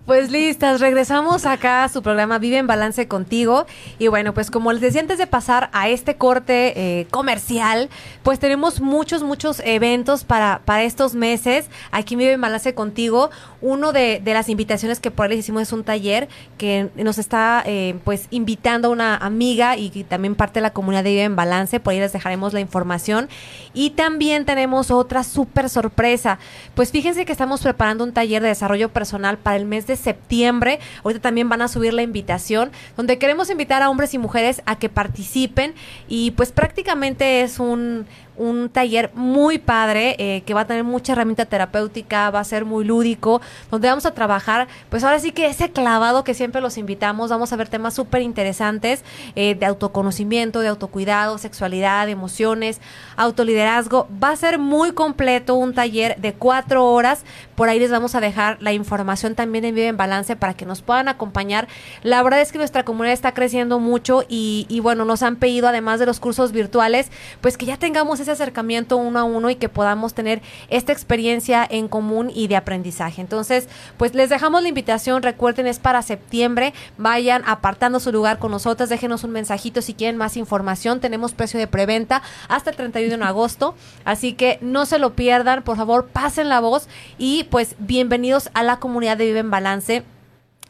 Pues 0.06 0.30
listas, 0.30 0.80
regresamos 0.80 1.46
acá 1.46 1.82
a 1.82 1.88
su 1.88 2.00
programa 2.00 2.38
Vive 2.38 2.58
en 2.58 2.68
Balance 2.68 3.08
contigo. 3.08 3.66
Y 3.98 4.06
bueno, 4.06 4.32
pues 4.34 4.52
como 4.52 4.72
les 4.72 4.80
decía 4.80 5.00
antes 5.00 5.18
de 5.18 5.26
pasar 5.26 5.68
a 5.72 5.88
este 5.88 6.14
corte 6.14 7.00
eh, 7.00 7.08
comercial, 7.10 7.88
pues 8.22 8.38
tenemos 8.38 8.80
muchos, 8.80 9.24
muchos 9.24 9.60
eventos 9.64 10.22
para, 10.22 10.60
para 10.64 10.84
estos 10.84 11.16
meses 11.16 11.68
aquí 11.90 12.14
en 12.14 12.18
Vive 12.20 12.32
en 12.34 12.40
Balance 12.40 12.72
contigo. 12.72 13.30
Uno 13.60 13.92
de, 13.92 14.22
las 14.24 14.48
invitaciones 14.48 15.00
que 15.00 15.10
por 15.10 15.24
ahí 15.24 15.30
les 15.30 15.40
hicimos 15.40 15.62
es 15.62 15.72
un 15.72 15.82
taller 15.82 16.28
que 16.56 16.88
nos 16.94 17.18
está 17.18 17.64
eh, 17.66 17.98
pues 18.04 18.28
invitando 18.30 18.92
una 18.92 19.16
amiga 19.16 19.76
y, 19.76 20.04
también 20.04 20.36
parte 20.36 20.60
de 20.60 20.62
la 20.62 20.72
comunidad 20.72 21.02
de 21.02 21.10
Vive 21.10 21.24
en 21.24 21.34
Balance. 21.34 21.80
Por 21.80 21.94
ahí 21.94 21.98
les 21.98 22.12
dejaremos 22.12 22.52
la 22.52 22.60
información. 22.60 23.28
Y 23.74 23.90
también 23.90 24.44
tenemos 24.44 24.92
otra 24.92 25.24
súper 25.24 25.68
sorpresa. 25.68 26.38
Pues 26.76 26.92
fíjense 26.92 27.24
que 27.24 27.32
estamos 27.32 27.60
preparando 27.60 28.04
un 28.04 28.12
taller 28.12 28.40
de 28.40 28.48
desarrollo 28.48 28.90
personal 28.90 29.36
para 29.36 29.56
el 29.56 29.64
mes 29.64 29.88
de 29.88 29.95
septiembre. 29.96 30.78
Ahorita 31.04 31.20
también 31.20 31.48
van 31.48 31.62
a 31.62 31.68
subir 31.68 31.92
la 31.92 32.02
invitación, 32.02 32.70
donde 32.96 33.18
queremos 33.18 33.50
invitar 33.50 33.82
a 33.82 33.90
hombres 33.90 34.14
y 34.14 34.18
mujeres 34.18 34.62
a 34.66 34.78
que 34.78 34.88
participen 34.88 35.74
y 36.08 36.32
pues 36.32 36.52
prácticamente 36.52 37.42
es 37.42 37.58
un 37.58 38.06
un 38.36 38.68
taller 38.68 39.10
muy 39.14 39.58
padre 39.58 40.16
eh, 40.18 40.42
que 40.44 40.54
va 40.54 40.62
a 40.62 40.66
tener 40.66 40.84
mucha 40.84 41.12
herramienta 41.12 41.44
terapéutica, 41.44 42.30
va 42.30 42.40
a 42.40 42.44
ser 42.44 42.64
muy 42.64 42.84
lúdico, 42.84 43.40
donde 43.70 43.88
vamos 43.88 44.06
a 44.06 44.12
trabajar, 44.12 44.68
pues 44.90 45.04
ahora 45.04 45.18
sí 45.18 45.32
que 45.32 45.46
ese 45.46 45.70
clavado 45.70 46.24
que 46.24 46.34
siempre 46.34 46.60
los 46.60 46.78
invitamos, 46.78 47.30
vamos 47.30 47.52
a 47.52 47.56
ver 47.56 47.68
temas 47.68 47.94
súper 47.94 48.22
interesantes 48.22 49.04
eh, 49.34 49.54
de 49.54 49.66
autoconocimiento, 49.66 50.60
de 50.60 50.68
autocuidado, 50.68 51.38
sexualidad, 51.38 52.08
emociones, 52.08 52.80
autoliderazgo. 53.16 54.08
Va 54.22 54.30
a 54.30 54.36
ser 54.36 54.58
muy 54.58 54.92
completo 54.92 55.54
un 55.54 55.74
taller 55.74 56.16
de 56.20 56.34
cuatro 56.34 56.84
horas, 56.86 57.24
por 57.54 57.68
ahí 57.68 57.78
les 57.78 57.90
vamos 57.90 58.14
a 58.14 58.20
dejar 58.20 58.58
la 58.60 58.72
información 58.72 59.34
también 59.34 59.64
en 59.64 59.74
Vive 59.74 59.88
en 59.88 59.96
Balance 59.96 60.36
para 60.36 60.54
que 60.54 60.66
nos 60.66 60.82
puedan 60.82 61.08
acompañar. 61.08 61.68
La 62.02 62.22
verdad 62.22 62.40
es 62.40 62.52
que 62.52 62.58
nuestra 62.58 62.84
comunidad 62.84 63.14
está 63.14 63.32
creciendo 63.32 63.78
mucho 63.78 64.24
y, 64.28 64.66
y 64.68 64.80
bueno, 64.80 65.04
nos 65.04 65.22
han 65.22 65.36
pedido 65.36 65.68
además 65.68 66.00
de 66.00 66.06
los 66.06 66.20
cursos 66.20 66.52
virtuales, 66.52 67.10
pues 67.40 67.56
que 67.56 67.66
ya 67.66 67.76
tengamos 67.76 68.20
ese 68.26 68.32
acercamiento 68.32 68.96
uno 68.96 69.20
a 69.20 69.24
uno 69.24 69.50
y 69.50 69.56
que 69.56 69.68
podamos 69.68 70.14
tener 70.14 70.42
esta 70.68 70.92
experiencia 70.92 71.66
en 71.68 71.88
común 71.88 72.30
y 72.34 72.48
de 72.48 72.56
aprendizaje. 72.56 73.20
Entonces, 73.20 73.68
pues 73.96 74.14
les 74.14 74.28
dejamos 74.28 74.62
la 74.62 74.68
invitación, 74.68 75.22
recuerden, 75.22 75.66
es 75.66 75.78
para 75.78 76.02
septiembre, 76.02 76.74
vayan 76.98 77.42
apartando 77.46 78.00
su 78.00 78.12
lugar 78.12 78.38
con 78.38 78.50
nosotros, 78.50 78.88
déjenos 78.88 79.24
un 79.24 79.30
mensajito 79.30 79.80
si 79.80 79.94
quieren 79.94 80.16
más 80.16 80.36
información, 80.36 81.00
tenemos 81.00 81.34
precio 81.34 81.58
de 81.60 81.66
preventa 81.66 82.22
hasta 82.48 82.70
el 82.70 82.76
31 82.76 83.16
de 83.16 83.28
agosto, 83.28 83.74
así 84.04 84.32
que 84.32 84.58
no 84.60 84.86
se 84.86 84.98
lo 84.98 85.14
pierdan, 85.14 85.62
por 85.62 85.76
favor, 85.76 86.08
pasen 86.08 86.48
la 86.48 86.60
voz 86.60 86.88
y 87.18 87.44
pues 87.44 87.76
bienvenidos 87.78 88.50
a 88.54 88.62
la 88.62 88.78
comunidad 88.78 89.16
de 89.16 89.26
Vive 89.26 89.40
en 89.40 89.50
Balance 89.50 90.15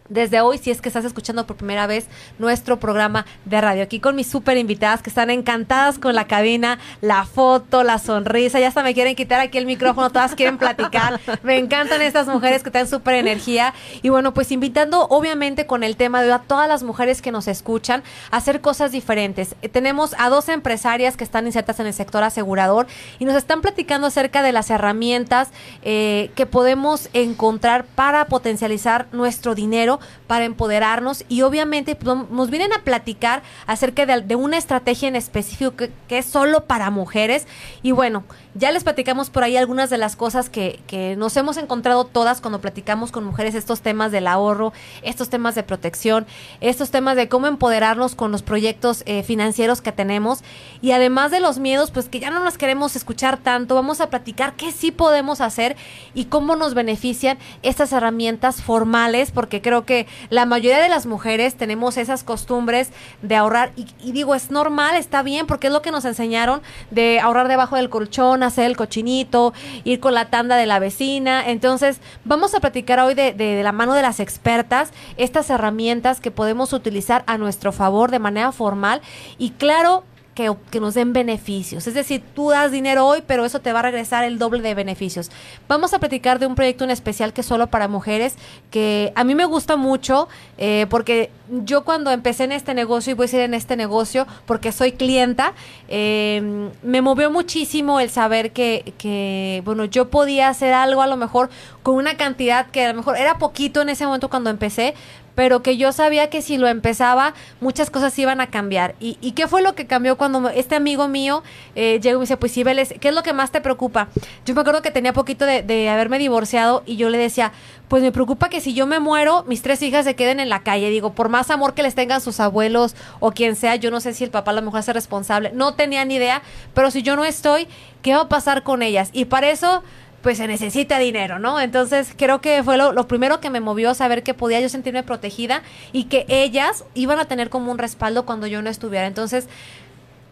desde 0.09 0.41
hoy, 0.41 0.59
si 0.59 0.71
es 0.71 0.81
que 0.81 0.89
estás 0.89 1.05
escuchando 1.05 1.47
por 1.47 1.57
primera 1.57 1.87
vez 1.87 2.07
nuestro 2.39 2.79
programa 2.79 3.27
de 3.45 3.61
radio, 3.61 3.83
aquí 3.83 4.01
con 4.01 4.15
mis 4.15 4.27
súper 4.27 4.57
invitadas 4.57 5.03
que 5.03 5.11
están 5.11 5.31
encantadas 5.31 5.99
con 5.99 6.15
la 6.15 6.27
cabina, 6.27 6.79
la 7.01 7.25
foto, 7.25 7.83
la 7.83 7.99
sonrisa, 7.99 8.61
ya 8.61 8.69
hasta 8.69 8.83
me 8.83 8.95
quieren 8.95 9.17
quitar 9.17 9.41
aquí 9.41 9.59
el 9.59 9.67
micrófono, 9.67 10.11
todas 10.11 10.35
quieren 10.35 10.59
platicar. 10.59 11.21
Me 11.43 11.59
encantan 11.59 12.03
estas 12.03 12.27
mujeres 12.27 12.63
que 12.63 12.71
tienen 12.71 12.89
súper 12.89 13.15
energía. 13.15 13.75
Y 14.03 14.09
bueno, 14.09 14.35
pues 14.35 14.53
invitando 14.53 15.07
obviamente 15.09 15.67
con 15.67 15.83
el 15.83 15.97
tema 15.97 16.23
de 16.23 16.27
a 16.33 16.41
todas 16.41 16.69
las 16.69 16.83
mujeres 16.83 17.23
que 17.23 17.33
nos 17.33 17.49
escuchan 17.49 18.03
a 18.31 18.39
hacer 18.39 18.61
cosas 18.61 18.93
diferentes. 18.93 19.55
Eh, 19.63 19.69
tenemos 19.69 20.15
a 20.19 20.29
dos 20.29 20.49
empresarias 20.49 21.17
que 21.17 21.25
están 21.25 21.47
insertas 21.47 21.81
en 21.81 21.87
el 21.87 21.95
sector 21.95 22.23
asegurador 22.23 22.87
y 23.19 23.25
nos 23.25 23.37
están 23.37 23.61
platicando 23.61 24.07
acerca 24.09 24.43
de 24.43 24.53
las 24.53 24.71
herramientas 24.71 25.51
eh, 25.83 26.31
que 26.35 26.47
podemos 26.47 27.09
encontrar 27.13 27.85
para 27.85 28.27
potencializar 28.27 29.07
nuestro 29.13 29.55
dinero 29.55 29.96
para 30.27 30.45
empoderarnos 30.45 31.25
y 31.29 31.43
obviamente 31.43 31.95
pues, 31.95 32.17
nos 32.31 32.51
vienen 32.51 32.73
a 32.73 32.83
platicar 32.83 33.43
acerca 33.67 34.07
de, 34.07 34.37
una 34.37 34.57
estrategia 34.59 35.09
en 35.09 35.17
específico 35.17 35.75
que, 35.77 35.91
es 36.09 36.27
solo 36.27 36.65
para 36.65 36.91
mujeres. 36.91 37.47
Y 37.83 37.93
bueno, 37.93 38.25
ya 38.55 38.71
les 38.71 38.85
platicamos 38.85 39.31
por 39.31 39.45
ahí 39.45 39.57
algunas 39.57 39.91
de 39.91 39.99
las 39.99 40.17
cosas 40.17 40.51
que, 40.51 40.81
nos 41.19 41.37
hemos 41.37 41.57
encontrado 41.57 42.05
todas 42.05 42.41
cuando 42.41 42.61
platicamos 42.61 43.13
con 43.13 43.25
mujeres 43.25 43.55
estos 43.55 43.81
temas 43.81 44.13
del 44.13 44.27
ahorro, 44.27 44.73
estos 45.03 45.29
temas 45.29 45.55
de 45.55 45.63
protección, 45.63 46.27
estos 46.61 46.91
temas 46.91 47.17
de 47.17 47.29
cómo 47.29 47.47
empoderarnos 47.47 48.15
con 48.15 48.33
los 48.33 48.43
proyectos 48.43 49.03
eh, 49.07 49.23
financieros 49.23 49.81
que 49.81 49.93
tenemos. 49.93 50.41
Y 50.81 50.93
además 50.93 51.31
de 51.31 51.41
los 51.41 51.59
miedos, 51.59 51.91
pues 51.91 52.09
que 52.09 52.21
ya 52.21 52.31
no 52.31 52.43
nos 52.43 52.59
queremos 52.59 52.97
escuchar 52.97 53.39
tanto, 53.39 53.75
vamos 53.75 54.01
a 54.01 54.11
platicar 54.11 54.55
qué 54.55 54.73
sí 54.73 54.91
podemos 54.91 55.41
hacer 55.41 55.77
y 56.15 56.27
cómo 56.27 56.57
nos 56.57 56.75
benefician 56.75 57.39
estas 57.63 57.93
herramientas 57.93 58.63
formales, 58.63 59.31
porque 59.31 59.63
creo 59.63 59.85
que 59.87 60.07
la 60.29 60.45
mayoría 60.45 60.83
de 60.83 60.89
las 60.91 61.07
mujeres 61.07 61.55
tenemos 61.55 61.97
esas 61.97 62.23
costumbres 62.23 62.91
de 63.23 63.37
ahorrar 63.37 63.73
y, 63.77 64.13
digo, 64.13 64.35
es 64.35 64.51
normal, 64.51 64.97
está 64.97 65.23
bien, 65.23 65.47
porque 65.47 65.69
es 65.69 65.73
lo 65.73 65.81
que 65.81 65.91
nos 65.91 66.05
enseñaron 66.05 66.61
de 66.91 67.21
ahorrar 67.21 67.49
debajo 67.49 67.77
del 67.77 67.89
colchón, 67.89 68.43
hacer 68.43 68.67
el 68.67 68.77
cochinito, 68.77 69.55
ir 69.85 70.01
con 70.01 70.13
la 70.13 70.27
tanda 70.27 70.57
de 70.57 70.67
la 70.67 70.79
vecina. 70.79 71.49
Entonces, 71.49 72.01
vamos 72.25 72.55
a 72.55 72.61
platicar 72.61 73.01
hoy 73.01 73.15
de, 73.15 73.33
de 73.33 73.63
la 73.63 73.73
mano 73.73 73.95
de 73.95 74.03
las 74.03 74.21
expertas 74.21 74.91
estas 75.17 75.49
herramientas 75.49 76.21
que 76.21 76.31
podemos 76.31 76.73
utilizar 76.73 77.25
a 77.27 77.39
nuestro 77.39 77.73
favor 77.73 78.11
de 78.11 78.19
manera 78.19 78.53
formal 78.53 79.01
y 79.39 79.51
claro, 79.51 80.05
que, 80.37 80.81
nos 80.81 80.95
den 80.95 81.15
beneficios. 81.15 81.87
Es 81.87 81.95
decir, 81.95 82.23
tú 82.35 82.51
das 82.51 82.71
dinero 82.71 83.07
hoy, 83.07 83.23
pero 83.27 83.47
eso 83.47 83.61
te 83.61 83.73
va 83.73 83.79
a 83.79 83.83
regresar 83.83 84.23
el 84.23 84.39
doble 84.39 84.61
de 84.61 84.75
beneficios. 84.75 85.31
Vamos 85.67 85.95
a 85.95 85.99
platicar 85.99 86.39
de 86.39 86.47
un 86.47 86.55
proyecto 86.55 86.85
en 86.85 86.91
especial 86.91 87.33
que 87.33 87.41
es 87.41 87.47
solo 87.47 87.69
para 87.69 87.89
mujeres, 87.89 88.37
que 88.71 89.13
a 89.17 89.25
mí 89.25 89.35
me 89.35 89.47
gusta 89.47 89.77
mucho, 89.77 90.29
eh, 90.59 90.87
porque 90.91 91.31
yo 91.65 91.85
cuando 91.85 92.11
empecé 92.11 92.45
en 92.45 92.53
este 92.53 92.75
negocio, 92.75 93.13
y 93.13 93.15
voy 93.15 93.25
a 93.25 93.29
decir 93.29 93.41
en 93.41 93.55
este 93.55 93.77
negocio, 93.77 94.27
porque 94.45 94.73
soy 94.73 94.93
clienta, 94.93 95.55
eh, 95.89 96.71
me 96.83 97.01
movió 97.01 97.31
muchísimo 97.31 97.99
el 97.99 98.11
saber 98.11 98.53
que, 98.53 98.93
que, 98.99 99.63
bueno, 99.65 99.87
yo 99.87 100.11
podía 100.11 100.51
hacer 100.51 100.75
algo 100.75 101.01
a 101.01 101.07
lo 101.07 101.17
mejor 101.17 101.49
con 101.83 101.95
una 101.95 102.19
cantidad 102.19 102.67
que 102.67 102.85
a 102.85 102.89
lo 102.89 102.95
mejor 102.95 103.17
era 103.17 103.39
poquito 103.39 103.81
en 103.81 103.89
ese 103.89 104.05
momento 104.05 104.29
cuando 104.29 104.51
empecé, 104.51 104.95
pero 105.37 105.63
que 105.63 105.77
yo 105.77 105.93
sabía 105.93 106.29
que 106.29 106.43
si 106.43 106.57
lo 106.57 106.67
empezaba, 106.67 107.35
muchas 107.61 107.91
cosas 107.91 108.19
iban 108.19 108.41
a 108.41 108.49
cambiar. 108.49 108.97
¿Y, 108.99 109.19
y 109.21 109.33
qué 109.33 109.47
fue 109.47 109.63
lo 109.63 109.77
que 109.77 109.87
cambió 109.87 110.17
cuando 110.17 110.49
este 110.49 110.75
amigo 110.75 111.07
mío 111.07 111.45
eh, 111.77 112.01
llegó 112.03 112.17
y 112.17 112.19
me 112.19 112.23
dice, 112.23 112.37
pues 112.37 112.51
sí, 112.51 112.65
Vélez, 112.65 112.95
¿qué 113.01 113.09
es 113.09 113.15
lo 113.15 113.23
que 113.23 113.33
más 113.33 113.53
te 113.53 113.61
preocupa? 113.61 114.09
Yo 114.45 114.55
me 114.55 114.63
acuerdo 114.63 114.83
que 114.83 114.91
tenía 114.91 115.13
poquito 115.13 115.45
de, 115.45 115.63
de 115.63 115.89
haberme 115.89 116.19
divorciado 116.19 116.83
y 116.87 116.97
yo 116.97 117.11
le 117.11 117.19
decía, 117.19 117.53
pues 117.89 118.03
me 118.03 118.11
preocupa 118.11 118.49
que 118.49 118.61
si 118.61 118.75
yo 118.75 118.87
me 118.87 118.99
muero, 118.99 119.45
mis 119.47 119.63
tres 119.63 119.81
hijas 119.83 120.05
se 120.05 120.17
queden 120.17 120.41
en 120.41 120.49
la 120.49 120.63
calle. 120.63 120.91
Digo, 120.91 121.13
por 121.13 121.29
más 121.29 121.51
amor 121.51 121.75
que 121.75 121.83
les 121.83 121.95
tengan 121.95 122.21
sus 122.21 122.41
abuelos 122.41 122.97
o 123.21 123.31
quien 123.31 123.55
sea, 123.57 123.77
yo 123.77 123.91
no 123.91 124.01
sé 124.01 124.15
si 124.15 124.25
el 124.25 124.31
papá 124.31 124.51
a 124.51 124.55
lo 124.55 124.63
mejor 124.63 124.81
es 124.81 124.89
responsable. 124.89 125.53
No 125.55 125.75
tenía 125.75 126.05
ni 126.05 126.17
idea, 126.17 126.43
pero 126.75 126.91
si 126.91 127.03
yo 127.03 127.15
no 127.15 127.25
estoy, 127.25 127.69
¿qué 128.03 128.15
va 128.15 128.23
a 128.23 128.29
pasar 128.29 128.63
con 128.63 128.83
ellas? 128.83 129.11
Y 129.13 129.27
para 129.27 129.51
eso 129.51 129.83
pues 130.27 130.39
se 130.39 130.49
necesita 130.49 130.99
dinero, 130.99 131.39
¿no? 131.39 131.61
Entonces 131.61 132.13
creo 132.17 132.41
que 132.41 132.65
fue 132.65 132.77
lo, 132.77 133.07
primero 133.07 133.39
que 133.39 133.49
me 133.49 133.61
movió 133.61 133.91
a 133.91 133.95
saber 133.95 134.25
que 134.25 134.35
podía 134.35 134.61
yo 134.61 134.69
sentirme 134.69 135.05
protegida 135.05 135.63
y 135.93 136.07
que 136.07 136.27
ellas 136.29 136.83
iban 136.95 137.21
a 137.21 137.27
tener 137.27 137.49
como 137.49 137.71
un 137.71 137.79
respaldo 137.79 138.27
cuando 138.27 138.49
yo 138.49 138.61
no 138.61 138.69
estuviera. 138.69 139.07
Entonces, 139.07 139.47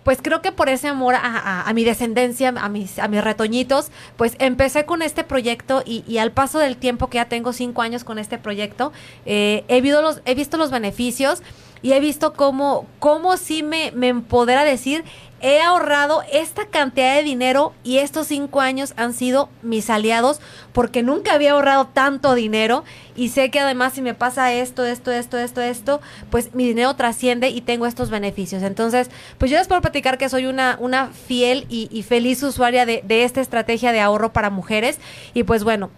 pues 0.02 0.18
creo 0.20 0.42
que 0.42 0.50
por 0.50 0.68
ese 0.68 0.88
amor 0.88 1.14
a, 1.16 1.72
mi 1.76 1.84
descendencia, 1.84 2.48
a 2.48 2.68
mis, 2.68 2.98
a 2.98 3.06
mis 3.06 3.22
retoñitos, 3.22 3.92
pues 4.16 4.34
empecé 4.40 4.84
con 4.84 5.00
este 5.00 5.22
proyecto 5.22 5.84
y, 5.86 6.18
al 6.18 6.32
paso 6.32 6.58
del 6.58 6.76
tiempo 6.76 7.08
que 7.08 7.18
ya 7.18 7.28
tengo 7.28 7.52
cinco 7.52 7.80
años 7.80 8.02
con 8.02 8.18
este 8.18 8.36
proyecto, 8.36 8.92
eh, 9.26 9.62
he, 9.68 9.80
visto 9.80 10.02
los, 10.02 10.22
he 10.24 10.34
visto 10.34 10.56
los 10.56 10.72
beneficios 10.72 11.40
y 11.82 11.92
he 11.92 12.00
visto 12.00 12.32
cómo, 12.32 12.88
cómo 12.98 13.36
sí 13.36 13.62
me, 13.62 13.92
me 13.92 14.08
empodera 14.08 14.64
decir 14.64 15.04
he 15.44 15.60
ahorrado 15.60 16.22
esta 16.32 16.64
cantidad 16.64 17.16
de 17.16 17.22
dinero 17.22 17.74
y 17.84 17.98
estos 17.98 18.28
cinco 18.28 18.62
años 18.62 18.94
han 18.96 19.12
sido 19.12 19.50
mis 19.60 19.90
aliados 19.90 20.40
porque 20.72 21.02
nunca 21.02 21.34
había 21.34 21.52
ahorrado 21.52 21.86
tanto 21.88 22.34
dinero 22.34 22.82
y 23.14 23.28
sé 23.28 23.50
que 23.50 23.60
además 23.60 23.92
si 23.92 24.00
me 24.00 24.14
pasa 24.14 24.54
esto, 24.54 24.86
esto, 24.86 25.12
esto, 25.12 25.36
esto, 25.36 25.60
esto, 25.60 26.00
pues 26.30 26.54
mi 26.54 26.66
dinero 26.66 26.94
trasciende 26.96 27.50
y 27.50 27.60
tengo 27.60 27.84
estos 27.84 28.08
beneficios. 28.08 28.62
Entonces, 28.62 29.10
pues 29.36 29.50
yo 29.50 29.58
les 29.58 29.68
puedo 29.68 29.82
platicar 29.82 30.16
que 30.16 30.30
soy 30.30 30.46
una, 30.46 30.78
una 30.80 31.08
fiel 31.08 31.66
y, 31.68 32.02
feliz 32.04 32.42
usuaria 32.42 32.86
de, 32.86 33.02
de 33.04 33.24
esta 33.24 33.42
estrategia 33.42 33.92
de 33.92 34.00
ahorro 34.00 34.32
para 34.32 34.48
mujeres 34.48 34.98
y 35.34 35.42
pues 35.42 35.62
bueno, 35.62 35.90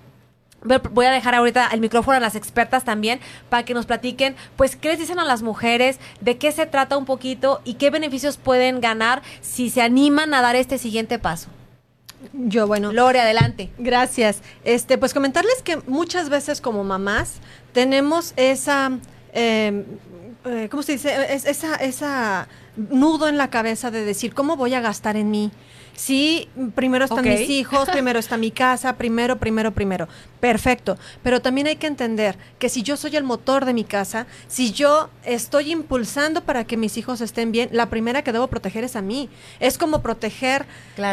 Voy 0.67 1.07
a 1.07 1.11
dejar 1.11 1.35
ahorita 1.35 1.69
el 1.73 1.81
micrófono 1.81 2.17
a 2.17 2.21
las 2.21 2.35
expertas 2.35 2.85
también 2.85 3.21
para 3.49 3.65
que 3.65 3.75
nos 3.75 3.87
platiquen, 3.87 4.37
pues, 4.57 4.77
qué 4.77 4.89
les 4.89 4.99
dicen 4.99 5.19
a 5.19 5.25
las 5.25 5.43
mujeres, 5.43 5.99
de 6.21 6.39
qué 6.39 6.53
se 6.53 6.67
trata 6.67 6.97
un 6.97 7.05
poquito 7.05 7.61
y 7.65 7.75
qué 7.75 7.91
beneficios 7.91 8.37
pueden 8.37 8.81
ganar 8.81 9.23
si 9.41 9.71
se 9.71 9.83
animan 9.83 10.35
a 10.35 10.43
dar 10.43 10.57
este 10.57 10.79
siguiente 10.79 11.19
paso. 11.19 11.49
Yo, 12.33 12.67
bueno. 12.67 12.93
Lore, 12.93 13.21
adelante. 13.21 13.71
Gracias. 13.79 14.43
Este, 14.65 14.99
pues 14.99 15.15
comentarles 15.15 15.63
que 15.63 15.77
muchas 15.87 16.29
veces 16.29 16.61
como 16.61 16.85
mamás 16.85 17.35
tenemos 17.73 18.33
esa, 18.37 18.99
em, 19.33 19.85
eh, 20.45 20.69
¿cómo 20.71 20.83
se 20.83 20.93
dice? 20.93 21.35
esa, 21.35 21.77
esa 21.77 22.49
nudo 22.77 23.29
en 23.29 23.37
la 23.37 23.51
cabeza 23.51 23.91
de 23.91 24.05
decir, 24.05 24.35
¿cómo 24.35 24.57
voy 24.57 24.75
a 24.75 24.81
gastar 24.81 25.17
en 25.17 25.31
mí? 25.31 25.51
Sí, 25.97 26.49
primero 26.75 27.07
están 27.07 27.25
mis 27.25 27.49
hijos, 27.49 27.89
primero 27.93 28.19
está 28.19 28.37
mi 28.37 28.51
casa, 28.51 28.97
primero, 28.97 29.39
primero, 29.39 29.73
primero. 29.73 30.09
Perfecto. 30.41 30.99
Pero 31.23 31.41
también 31.41 31.67
hay 31.67 31.77
que 31.77 31.87
entender 31.87 32.37
que 32.59 32.69
si 32.69 32.83
yo 32.83 32.97
soy 32.97 33.17
el 33.17 33.25
motor 33.25 33.65
de 33.65 33.73
mi 33.73 33.85
casa, 33.85 34.27
si 34.47 34.73
yo 34.73 35.09
estoy 35.25 35.73
impulsando 35.73 36.45
para 36.45 36.65
que 36.65 36.77
mis 36.77 36.97
hijos 36.99 37.21
estén 37.21 37.51
bien, 37.51 37.71
la 37.73 37.91
primera 37.91 38.23
que 38.23 38.33
debo 38.33 38.47
proteger 38.47 38.85
es 38.85 38.95
a 38.95 39.03
mí. 39.03 39.29
Es 39.59 39.79
como 39.79 40.03
proteger 40.03 40.67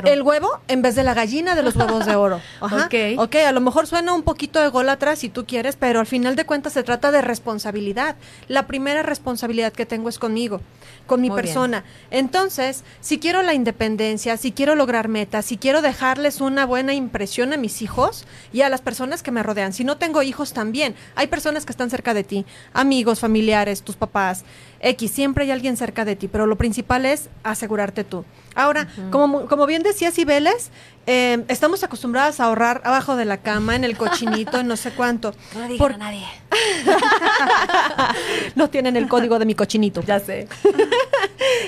el 0.05 0.21
huevo 0.21 0.59
en 0.67 0.81
vez 0.81 0.95
de 0.95 1.03
la 1.03 1.13
gallina 1.13 1.55
de 1.55 1.63
los 1.63 1.75
huevos 1.75 2.05
de 2.05 2.15
oro. 2.15 2.41
Ajá. 2.61 2.85
Okay. 2.85 3.15
ok, 3.17 3.35
a 3.47 3.51
lo 3.51 3.61
mejor 3.61 3.87
suena 3.87 4.13
un 4.13 4.23
poquito 4.23 4.59
atrás 4.59 5.19
si 5.19 5.29
tú 5.29 5.45
quieres, 5.45 5.75
pero 5.75 5.99
al 5.99 6.05
final 6.05 6.35
de 6.35 6.45
cuentas 6.45 6.73
se 6.73 6.83
trata 6.83 7.11
de 7.11 7.21
responsabilidad. 7.21 8.15
La 8.47 8.67
primera 8.67 9.03
responsabilidad 9.03 9.73
que 9.73 9.85
tengo 9.85 10.09
es 10.09 10.19
conmigo, 10.19 10.61
con 11.07 11.21
mi 11.21 11.29
persona. 11.29 11.83
Entonces, 12.11 12.83
si 13.01 13.19
quiero 13.19 13.41
la 13.41 13.53
independencia, 13.53 14.37
si 14.37 14.51
quiero 14.51 14.72
lograr 14.75 15.07
metas, 15.07 15.45
si 15.45 15.57
quiero 15.57 15.81
dejarles 15.81 16.41
una 16.41 16.65
buena 16.65 16.93
impresión 16.93 17.53
a 17.53 17.57
mis 17.57 17.81
hijos 17.81 18.25
y 18.51 18.61
a 18.61 18.69
las 18.69 18.81
personas 18.81 19.23
que 19.23 19.31
me 19.31 19.43
rodean, 19.43 19.73
si 19.73 19.83
no 19.83 19.97
tengo 19.97 20.23
hijos 20.23 20.53
también, 20.53 20.95
hay 21.15 21.27
personas 21.27 21.65
que 21.65 21.71
están 21.71 21.89
cerca 21.89 22.13
de 22.13 22.23
ti, 22.23 22.45
amigos, 22.73 23.19
familiares, 23.19 23.83
tus 23.83 23.95
papás, 23.95 24.43
X, 24.83 25.11
siempre 25.11 25.45
hay 25.45 25.51
alguien 25.51 25.77
cerca 25.77 26.03
de 26.03 26.15
ti, 26.15 26.27
pero 26.27 26.45
lo 26.45 26.57
principal 26.57 27.05
es 27.05 27.29
asegurarte 27.43 28.03
tú. 28.03 28.25
Ahora, 28.53 28.87
como, 29.11 29.47
como 29.47 29.65
bien 29.65 29.81
decía 29.81 30.11
Cibeles, 30.11 30.69
eh, 31.07 31.43
estamos 31.47 31.83
acostumbradas 31.83 32.39
a 32.39 32.45
ahorrar 32.45 32.81
abajo 32.83 33.15
de 33.15 33.25
la 33.25 33.37
cama, 33.37 33.75
en 33.75 33.83
el 33.83 33.97
cochinito, 33.97 34.59
en 34.59 34.67
no 34.67 34.77
sé 34.77 34.91
cuánto. 34.91 35.33
No 35.55 35.67
digan 35.67 35.93
a 35.93 35.97
nadie. 35.97 36.27
no 38.55 38.69
tienen 38.69 38.95
el 38.95 39.07
código 39.07 39.39
de 39.39 39.45
mi 39.45 39.55
cochinito. 39.55 40.01
Ya 40.01 40.19
sé. 40.19 40.47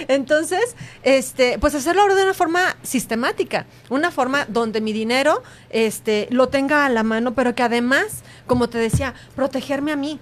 Entonces, 0.07 0.75
este, 1.03 1.57
pues 1.59 1.75
hacerlo 1.75 2.13
de 2.13 2.23
una 2.23 2.33
forma 2.33 2.75
sistemática, 2.95 3.65
una 3.89 4.09
forma 4.09 4.45
donde 4.45 4.79
mi 4.79 4.93
dinero 4.93 5.43
este, 5.69 6.29
lo 6.31 6.47
tenga 6.47 6.85
a 6.85 6.89
la 6.89 7.03
mano, 7.03 7.33
pero 7.33 7.53
que 7.53 7.61
además, 7.61 8.23
como 8.47 8.69
te 8.69 8.77
decía, 8.77 9.13
protegerme 9.35 9.91
a 9.91 9.97
mí. 9.97 10.17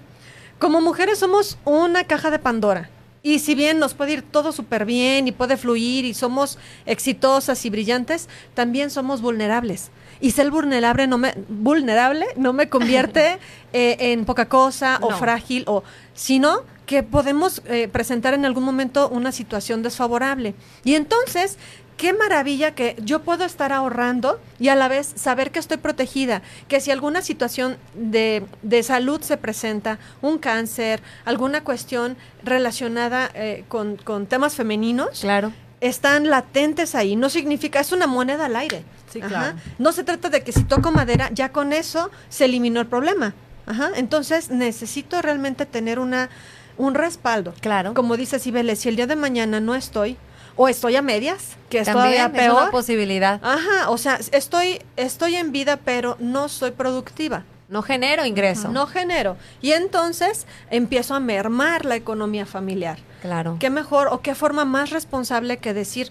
Como 0.58 0.80
mujeres 0.80 1.20
somos 1.20 1.56
una 1.64 2.02
caja 2.02 2.32
de 2.32 2.40
Pandora. 2.40 2.90
Y 3.22 3.38
si 3.38 3.54
bien 3.54 3.78
nos 3.78 3.94
puede 3.94 4.14
ir 4.14 4.22
todo 4.22 4.50
súper 4.50 4.84
bien 4.84 5.28
y 5.28 5.32
puede 5.32 5.56
fluir 5.56 6.04
y 6.04 6.14
somos 6.14 6.58
exitosas 6.84 7.64
y 7.64 7.70
brillantes, 7.70 8.28
también 8.54 8.90
somos 8.90 9.22
vulnerables. 9.22 9.92
Y 10.20 10.32
ser 10.32 10.50
vulnerable 10.50 11.06
no 11.06 11.16
me, 11.16 11.32
vulnerable 11.48 12.26
no 12.36 12.52
me 12.52 12.68
convierte 12.68 13.38
eh, 13.72 13.96
en 14.00 14.24
poca 14.24 14.48
cosa 14.48 14.98
o 15.00 15.10
frágil, 15.10 15.62
o, 15.68 15.84
sino 16.12 16.64
que 16.86 17.02
podemos 17.02 17.62
eh, 17.66 17.88
presentar 17.88 18.34
en 18.34 18.44
algún 18.44 18.64
momento 18.64 19.08
una 19.08 19.32
situación 19.32 19.82
desfavorable. 19.82 20.54
Y 20.84 20.94
entonces 20.94 21.56
qué 21.96 22.12
maravilla 22.12 22.74
que 22.74 22.96
yo 23.02 23.22
puedo 23.22 23.44
estar 23.44 23.72
ahorrando 23.72 24.40
y 24.58 24.68
a 24.68 24.74
la 24.74 24.88
vez 24.88 25.12
saber 25.14 25.50
que 25.50 25.58
estoy 25.58 25.76
protegida, 25.78 26.42
que 26.68 26.80
si 26.80 26.90
alguna 26.90 27.22
situación 27.22 27.76
de, 27.94 28.44
de 28.62 28.82
salud 28.82 29.20
se 29.20 29.36
presenta, 29.36 29.98
un 30.22 30.38
cáncer, 30.38 31.02
alguna 31.24 31.62
cuestión 31.62 32.16
relacionada 32.42 33.30
eh, 33.34 33.64
con, 33.68 33.96
con, 33.96 34.26
temas 34.26 34.54
femeninos, 34.54 35.20
claro. 35.20 35.52
están 35.80 36.30
latentes 36.30 36.94
ahí. 36.94 37.16
No 37.16 37.28
significa, 37.30 37.80
es 37.80 37.92
una 37.92 38.06
moneda 38.06 38.46
al 38.46 38.56
aire. 38.56 38.84
Sí, 39.10 39.20
claro. 39.20 39.56
No 39.78 39.92
se 39.92 40.02
trata 40.02 40.28
de 40.28 40.42
que 40.42 40.52
si 40.52 40.64
toco 40.64 40.90
madera, 40.90 41.30
ya 41.32 41.50
con 41.50 41.72
eso 41.72 42.10
se 42.28 42.46
eliminó 42.46 42.80
el 42.80 42.86
problema. 42.86 43.34
Ajá. 43.66 43.90
Entonces 43.94 44.50
necesito 44.50 45.22
realmente 45.22 45.66
tener 45.66 45.98
una 45.98 46.28
un 46.76 46.94
respaldo. 46.94 47.54
Claro. 47.60 47.94
Como 47.94 48.16
dice 48.16 48.38
Cibeles, 48.38 48.80
si 48.80 48.88
el 48.88 48.96
día 48.96 49.06
de 49.06 49.16
mañana 49.16 49.60
no 49.60 49.74
estoy, 49.74 50.16
o 50.56 50.68
estoy 50.68 50.96
a 50.96 51.02
medias, 51.02 51.56
que 51.68 51.80
es 51.80 51.90
todavía 51.90 52.32
peor. 52.32 52.56
Es 52.56 52.62
una 52.62 52.70
posibilidad. 52.70 53.40
Ajá, 53.42 53.90
o 53.90 53.98
sea, 53.98 54.18
estoy, 54.32 54.80
estoy 54.96 55.36
en 55.36 55.52
vida, 55.52 55.78
pero 55.84 56.16
no 56.20 56.48
soy 56.48 56.70
productiva. 56.70 57.44
No 57.68 57.82
genero 57.82 58.24
ingreso. 58.24 58.68
No 58.68 58.86
genero. 58.86 59.36
Y 59.62 59.72
entonces 59.72 60.46
empiezo 60.70 61.14
a 61.14 61.20
mermar 61.20 61.84
la 61.84 61.96
economía 61.96 62.46
familiar. 62.46 62.98
Claro. 63.22 63.56
¿Qué 63.58 63.70
mejor 63.70 64.08
o 64.08 64.20
qué 64.20 64.34
forma 64.34 64.64
más 64.64 64.90
responsable 64.90 65.56
que 65.56 65.74
decir, 65.74 66.10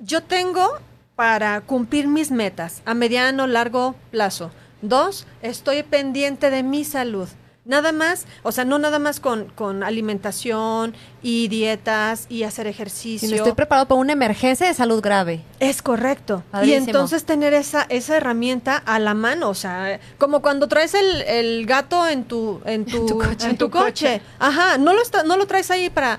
yo 0.00 0.22
tengo 0.22 0.78
para 1.14 1.60
cumplir 1.60 2.08
mis 2.08 2.30
metas 2.30 2.82
a 2.84 2.94
mediano, 2.94 3.46
largo 3.46 3.94
plazo? 4.10 4.50
Dos, 4.82 5.26
estoy 5.42 5.82
pendiente 5.82 6.50
de 6.50 6.62
mi 6.62 6.84
salud. 6.84 7.28
Nada 7.70 7.92
más, 7.92 8.26
o 8.42 8.50
sea, 8.50 8.64
no 8.64 8.80
nada 8.80 8.98
más 8.98 9.20
con, 9.20 9.44
con 9.54 9.84
alimentación 9.84 10.92
y 11.22 11.46
dietas 11.46 12.26
y 12.28 12.42
hacer 12.42 12.66
ejercicio. 12.66 13.28
Si 13.28 13.32
estoy 13.36 13.52
preparado 13.52 13.86
para 13.86 14.00
una 14.00 14.12
emergencia 14.12 14.66
de 14.66 14.74
salud 14.74 15.00
grave. 15.00 15.44
Es 15.60 15.80
correcto. 15.80 16.42
Y 16.64 16.72
entonces 16.72 17.24
tener 17.24 17.54
esa, 17.54 17.86
esa 17.88 18.16
herramienta 18.16 18.76
a 18.76 18.98
la 18.98 19.14
mano, 19.14 19.48
o 19.48 19.54
sea, 19.54 20.00
como 20.18 20.42
cuando 20.42 20.66
traes 20.66 20.94
el, 20.94 21.22
el 21.22 21.64
gato 21.64 22.08
en 22.08 22.24
tu, 22.24 22.60
en 22.64 22.86
tu, 22.86 23.22
en 23.40 23.56
tu, 23.56 23.70
coche. 23.70 24.20
Ajá, 24.40 24.76
no 24.76 24.92
lo, 24.92 25.00
está, 25.00 25.22
no 25.22 25.36
lo 25.36 25.46
traes 25.46 25.70
ahí 25.70 25.90
para, 25.90 26.18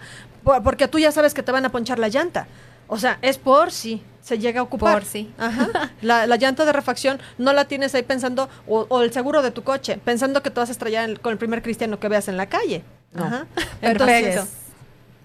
porque 0.64 0.88
tú 0.88 0.99
ya 0.99 1.12
sabes 1.12 1.34
que 1.34 1.43
te 1.43 1.52
van 1.52 1.66
a 1.66 1.70
ponchar 1.70 1.99
la 1.99 2.08
llanta. 2.08 2.47
O 2.94 2.98
sea, 2.98 3.20
es 3.22 3.38
por 3.38 3.72
sí 3.72 4.04
se 4.22 4.38
llega 4.38 4.60
a 4.60 4.64
ocupar. 4.64 4.94
Por 4.94 5.06
sí. 5.06 5.32
Ajá. 5.38 5.92
La, 6.02 6.26
llanta 6.36 6.66
de 6.66 6.74
refacción 6.74 7.20
no 7.38 7.54
la 7.54 7.66
tienes 7.66 7.96
ahí 7.96 8.04
pensando, 8.04 8.50
o, 8.68 9.02
el 9.02 9.14
seguro 9.14 9.42
de 9.42 9.52
tu 9.52 9.64
coche, 9.64 9.98
pensando 10.04 10.44
que 10.44 10.50
te 10.50 10.60
vas 10.60 10.70
a 10.70 10.74
estrellar 10.74 11.20
con 11.22 11.32
el 11.32 11.38
primer 11.38 11.62
cristiano 11.62 12.00
que 12.00 12.10
veas 12.10 12.28
en 12.28 12.36
la 12.36 12.48
calle. 12.48 12.84
Ajá. 13.16 13.48
Perfecto. 13.82 14.46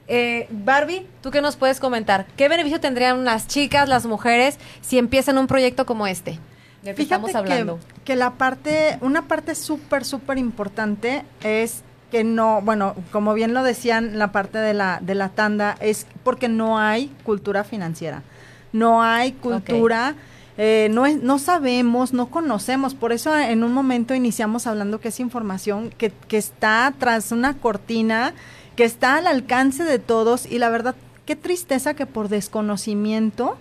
Eh, 0.08 0.46
Barbie, 0.50 1.04
¿tú 1.22 1.32
qué 1.32 1.40
nos 1.40 1.56
puedes 1.56 1.80
comentar? 1.80 2.26
¿Qué 2.36 2.48
beneficio 2.48 2.80
tendrían 2.80 3.24
las 3.24 3.48
chicas, 3.48 3.88
las 3.88 4.06
mujeres, 4.06 4.58
si 4.80 4.98
empiezan 4.98 5.36
un 5.36 5.48
proyecto 5.48 5.86
como 5.86 6.06
este? 6.06 6.38
De 6.84 6.94
que 6.94 7.02
estamos 7.02 7.34
hablando. 7.34 7.80
Que, 7.96 8.02
que 8.02 8.16
la 8.16 8.34
parte, 8.34 8.98
una 9.00 9.26
parte 9.26 9.56
súper, 9.56 10.04
súper 10.04 10.38
importante 10.38 11.24
es 11.42 11.82
que 12.16 12.24
no, 12.24 12.62
bueno, 12.62 12.94
como 13.12 13.34
bien 13.34 13.52
lo 13.52 13.62
decían, 13.62 14.18
la 14.18 14.32
parte 14.32 14.58
de 14.58 14.72
la, 14.72 15.00
de 15.02 15.14
la 15.14 15.28
tanda 15.28 15.76
es 15.80 16.06
porque 16.24 16.48
no 16.48 16.78
hay 16.78 17.12
cultura 17.24 17.62
financiera 17.62 18.22
no 18.76 19.02
hay 19.02 19.32
cultura. 19.32 20.14
Eh, 20.58 20.88
no, 20.90 21.06
no 21.06 21.38
sabemos, 21.38 22.14
no 22.14 22.28
conocemos, 22.28 22.94
por 22.94 23.12
eso 23.12 23.36
en 23.36 23.62
un 23.62 23.74
momento 23.74 24.14
iniciamos 24.14 24.66
hablando 24.66 25.00
que 25.00 25.08
es 25.08 25.20
información 25.20 25.90
que, 25.98 26.10
que 26.28 26.38
está 26.38 26.94
tras 26.98 27.30
una 27.30 27.52
cortina, 27.58 28.32
que 28.74 28.84
está 28.84 29.16
al 29.16 29.26
alcance 29.26 29.84
de 29.84 29.98
todos 29.98 30.46
y 30.46 30.58
la 30.58 30.70
verdad, 30.70 30.94
qué 31.26 31.36
tristeza 31.36 31.92
que 31.92 32.06
por 32.06 32.30
desconocimiento 32.30 33.58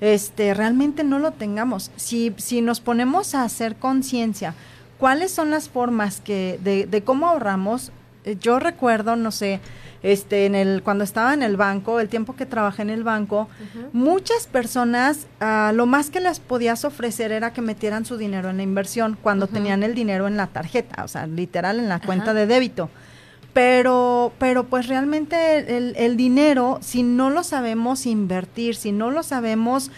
este, 0.00 0.54
realmente 0.54 1.02
no 1.02 1.18
lo 1.18 1.32
tengamos. 1.32 1.90
Si, 1.96 2.32
si 2.36 2.60
nos 2.60 2.78
ponemos 2.80 3.34
a 3.34 3.42
hacer 3.42 3.74
conciencia, 3.74 4.54
¿cuáles 4.98 5.30
son 5.30 5.50
las 5.50 5.68
formas 5.68 6.20
que 6.20 6.58
de, 6.62 6.86
de 6.86 7.02
cómo 7.02 7.28
ahorramos? 7.28 7.92
Eh, 8.24 8.36
yo 8.40 8.58
recuerdo, 8.58 9.16
no 9.16 9.30
sé, 9.30 9.60
este, 10.02 10.46
en 10.46 10.54
el, 10.54 10.82
cuando 10.82 11.04
estaba 11.04 11.34
en 11.34 11.42
el 11.42 11.56
banco, 11.56 12.00
el 12.00 12.08
tiempo 12.08 12.36
que 12.36 12.46
trabajé 12.46 12.82
en 12.82 12.90
el 12.90 13.02
banco, 13.02 13.48
muchas 13.92 14.46
personas, 14.46 15.26
uh, 15.40 15.74
lo 15.74 15.86
más 15.86 16.10
que 16.10 16.20
les 16.20 16.38
podías 16.38 16.84
ofrecer 16.84 17.32
era 17.32 17.52
que 17.52 17.60
metieran 17.60 18.04
su 18.04 18.16
dinero 18.16 18.50
en 18.50 18.58
la 18.58 18.62
inversión 18.62 19.18
cuando 19.20 19.46
tenían 19.46 19.82
el 19.82 19.94
dinero 19.94 20.28
en 20.28 20.36
la 20.36 20.46
tarjeta, 20.48 21.02
o 21.02 21.08
sea, 21.08 21.26
literal 21.26 21.78
en 21.78 21.88
la 21.88 22.00
cuenta 22.00 22.34
de 22.34 22.46
débito. 22.46 22.90
Pero, 23.52 24.32
pero 24.38 24.64
pues 24.64 24.86
realmente 24.86 25.76
el, 25.76 25.94
el, 25.96 26.16
dinero, 26.16 26.78
si 26.82 27.02
no 27.02 27.30
lo 27.30 27.42
sabemos 27.42 28.04
invertir, 28.04 28.76
si 28.76 28.92
no 28.92 29.10
lo 29.10 29.22
sabemos 29.22 29.90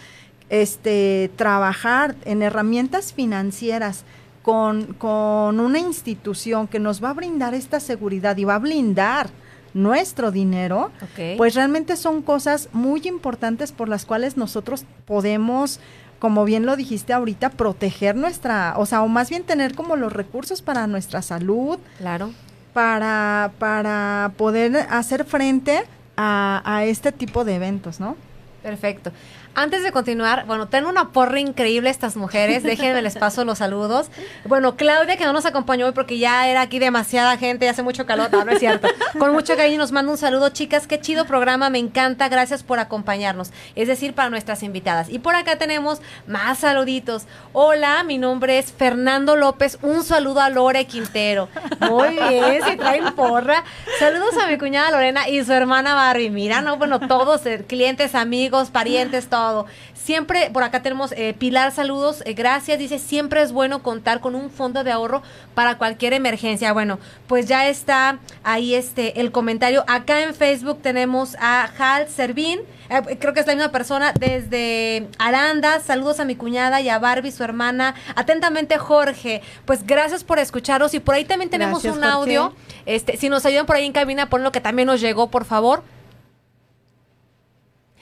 este, 0.49 1.29
trabajar 1.35 2.15
en 2.23 2.41
herramientas 2.41 3.11
financieras, 3.11 4.05
con, 4.41 4.93
con, 4.93 5.59
una 5.59 5.79
institución 5.79 6.67
que 6.67 6.79
nos 6.79 7.03
va 7.03 7.11
a 7.11 7.13
brindar 7.13 7.53
esta 7.53 7.79
seguridad 7.79 8.37
y 8.37 8.45
va 8.45 8.55
a 8.55 8.59
blindar 8.59 9.29
nuestro 9.73 10.31
dinero, 10.31 10.91
pues 11.37 11.53
realmente 11.53 11.95
son 11.95 12.21
cosas 12.21 12.69
muy 12.73 13.01
importantes 13.05 13.71
por 13.71 13.87
las 13.87 14.05
cuales 14.05 14.35
nosotros 14.35 14.85
podemos 15.05 15.79
como 16.19 16.43
bien 16.45 16.65
lo 16.65 16.75
dijiste 16.75 17.13
ahorita, 17.13 17.51
proteger 17.51 18.15
nuestra, 18.15 18.73
o 18.77 18.85
sea, 18.85 19.01
o 19.01 19.07
más 19.07 19.29
bien 19.29 19.43
tener 19.43 19.73
como 19.73 19.95
los 19.95 20.13
recursos 20.13 20.61
para 20.61 20.85
nuestra 20.85 21.21
salud. 21.21 21.79
Claro. 21.97 22.31
Para, 22.73 23.51
para 23.57 24.33
poder 24.37 24.75
hacer 24.89 25.25
frente 25.25 25.81
a, 26.17 26.61
a 26.65 26.83
este 26.83 27.11
tipo 27.11 27.45
de 27.45 27.55
eventos, 27.55 27.99
¿no? 27.99 28.15
Perfecto. 28.61 29.11
Antes 29.59 29.83
de 29.83 29.91
continuar, 29.91 30.45
bueno, 30.45 30.69
tengo 30.69 30.87
una 30.87 31.09
porra 31.09 31.37
increíble 31.37 31.89
estas 31.89 32.15
mujeres. 32.15 32.63
Déjenme 32.63 33.01
les 33.01 33.17
paso 33.17 33.43
los 33.43 33.57
saludos. 33.57 34.09
Bueno, 34.45 34.77
Claudia, 34.77 35.17
que 35.17 35.25
no 35.25 35.33
nos 35.33 35.45
acompañó 35.45 35.85
hoy 35.85 35.91
porque 35.91 36.17
ya 36.17 36.47
era 36.47 36.61
aquí 36.61 36.79
demasiada 36.79 37.35
gente, 37.35 37.67
hace 37.67 37.83
mucho 37.83 38.05
calor, 38.05 38.31
no, 38.31 38.49
es 38.49 38.59
cierto. 38.59 38.87
Con 39.19 39.33
mucho 39.33 39.57
cariño 39.57 39.77
nos 39.77 39.91
manda 39.91 40.13
un 40.13 40.17
saludo, 40.17 40.47
chicas. 40.47 40.87
Qué 40.87 41.01
chido 41.01 41.25
programa, 41.25 41.69
me 41.69 41.77
encanta. 41.77 42.29
Gracias 42.29 42.63
por 42.63 42.79
acompañarnos. 42.79 43.51
Es 43.75 43.89
decir, 43.89 44.13
para 44.13 44.29
nuestras 44.29 44.63
invitadas. 44.63 45.09
Y 45.09 45.19
por 45.19 45.35
acá 45.35 45.57
tenemos 45.57 45.99
más 46.25 46.59
saluditos. 46.59 47.23
Hola, 47.51 48.03
mi 48.03 48.17
nombre 48.17 48.59
es 48.59 48.71
Fernando 48.71 49.35
López. 49.35 49.77
Un 49.81 50.05
saludo 50.05 50.39
a 50.39 50.49
Lore 50.49 50.85
Quintero. 50.85 51.49
Muy 51.81 52.17
bien, 52.29 52.63
si 52.63 52.77
traen 52.77 53.13
porra. 53.13 53.65
Saludos 53.99 54.37
a 54.41 54.47
mi 54.47 54.57
cuñada 54.57 54.91
Lorena 54.91 55.27
y 55.27 55.43
su 55.43 55.51
hermana 55.51 55.95
Barbie. 55.95 56.29
Mira, 56.29 56.61
no, 56.61 56.77
bueno, 56.77 57.01
todos, 57.01 57.45
eh, 57.45 57.65
clientes, 57.67 58.15
amigos, 58.15 58.69
parientes, 58.69 59.27
todos 59.27 59.48
Siempre, 59.93 60.49
por 60.51 60.63
acá 60.63 60.81
tenemos 60.81 61.11
eh, 61.11 61.35
Pilar, 61.37 61.71
saludos, 61.71 62.23
eh, 62.25 62.33
gracias, 62.33 62.79
dice, 62.79 62.99
siempre 62.99 63.41
es 63.41 63.51
bueno 63.51 63.83
contar 63.83 64.19
con 64.21 64.35
un 64.35 64.49
fondo 64.49 64.83
de 64.83 64.91
ahorro 64.91 65.21
para 65.53 65.77
cualquier 65.77 66.13
emergencia. 66.13 66.73
Bueno, 66.73 66.99
pues 67.27 67.47
ya 67.47 67.67
está 67.67 68.19
ahí 68.43 68.75
este 68.75 69.19
el 69.21 69.31
comentario. 69.31 69.83
Acá 69.87 70.23
en 70.23 70.33
Facebook 70.33 70.81
tenemos 70.81 71.35
a 71.39 71.69
Hal 71.77 72.07
Servín, 72.09 72.59
eh, 72.89 73.17
creo 73.19 73.33
que 73.33 73.41
es 73.41 73.47
la 73.47 73.55
misma 73.55 73.71
persona, 73.71 74.13
desde 74.13 75.07
Aranda, 75.19 75.79
saludos 75.79 76.19
a 76.19 76.25
mi 76.25 76.35
cuñada 76.35 76.81
y 76.81 76.89
a 76.89 76.97
Barbie, 76.97 77.31
su 77.31 77.43
hermana. 77.43 77.95
Atentamente, 78.15 78.77
Jorge, 78.77 79.41
pues 79.65 79.85
gracias 79.85 80.23
por 80.23 80.39
escucharos 80.39 80.93
y 80.93 80.99
por 80.99 81.15
ahí 81.15 81.25
también 81.25 81.49
tenemos 81.49 81.83
un 81.85 82.03
audio. 82.03 82.53
Este, 82.85 83.17
si 83.17 83.29
nos 83.29 83.45
ayudan 83.45 83.65
por 83.65 83.75
ahí 83.75 83.85
en 83.85 83.93
cabina, 83.93 84.29
pon 84.29 84.43
lo 84.43 84.51
que 84.51 84.61
también 84.61 84.87
nos 84.87 85.01
llegó, 85.01 85.29
por 85.29 85.45
favor. 85.45 85.83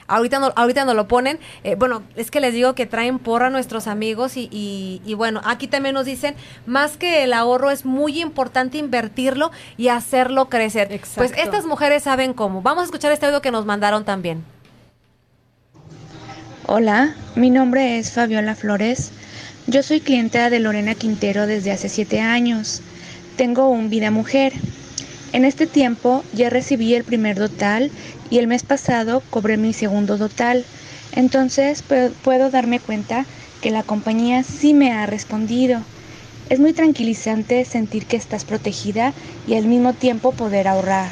Ahorita 0.08 0.40
no, 0.40 0.54
ahorita 0.56 0.86
no 0.86 0.94
lo 0.94 1.08
ponen. 1.08 1.40
Eh, 1.64 1.76
bueno, 1.76 2.04
es 2.16 2.32
que 2.32 2.40
les 2.40 2.54
digo 2.54 2.76
que 2.76 2.86
traen 2.86 3.20
porra 3.20 3.48
a 3.48 3.50
nuestros 3.50 3.88
amigos 3.88 4.38
y, 4.38 4.50
y, 4.52 5.14
bueno, 5.16 5.42
aquí 5.44 5.68
también 5.68 5.96
nos 5.96 6.06
dicen, 6.06 6.36
más 6.66 6.98
que 6.98 7.24
el 7.24 7.34
ahorro 7.34 7.72
es 7.72 7.86
muy 7.86 8.22
importante 8.22 8.78
invertirlo 8.78 9.52
y 9.76 9.90
hacerlo 9.90 10.50
crecer. 10.50 10.88
Pues 11.16 11.34
estas 11.38 11.66
mujeres 11.66 12.04
saben 12.04 12.34
cómo. 12.34 12.62
Vamos 12.62 12.84
a 12.84 12.86
escuchar 12.86 13.12
este 13.12 13.26
audio 13.26 13.42
que 13.42 13.52
nos 13.52 13.66
mandaron 13.66 14.06
también. 14.06 14.44
Hola, 16.66 17.16
mi 17.36 17.50
nombre 17.50 17.98
es 17.98 18.12
Fabiola 18.12 18.56
Flores. 18.56 19.12
Yo 19.68 19.84
soy 19.84 20.00
clienta 20.00 20.50
de 20.50 20.60
Lorena 20.60 20.96
Quintero 20.96 21.48
desde 21.48 21.72
hace 21.72 21.90
siete 21.90 22.22
años. 22.22 22.82
Tengo 23.36 23.70
un 23.70 23.90
vida 23.90 24.12
mujer. 24.12 24.54
En 25.34 25.46
este 25.46 25.68
tiempo 25.68 26.24
ya 26.34 26.50
recibí 26.50 26.96
el 26.96 27.04
primer 27.04 27.38
dotal 27.38 27.92
y 28.30 28.40
el 28.40 28.48
mes 28.48 28.64
pasado 28.64 29.22
cobré 29.30 29.58
mi 29.58 29.74
segundo 29.74 30.18
total. 30.18 30.66
Entonces 31.12 31.84
puedo 32.24 32.50
darme 32.50 32.80
cuenta 32.80 33.26
que 33.62 33.72
la 33.72 33.84
compañía 33.84 34.44
sí 34.44 34.74
me 34.74 34.92
ha 34.92 35.06
respondido. 35.06 35.82
Es 36.50 36.60
muy 36.60 36.74
tranquilizante 36.74 37.66
sentir 37.66 38.06
que 38.06 38.16
estás 38.16 38.46
protegida 38.46 39.14
y 39.48 39.56
al 39.56 39.66
mismo 39.66 39.94
tiempo 39.94 40.32
poder 40.32 40.68
ahorrar. 40.68 41.10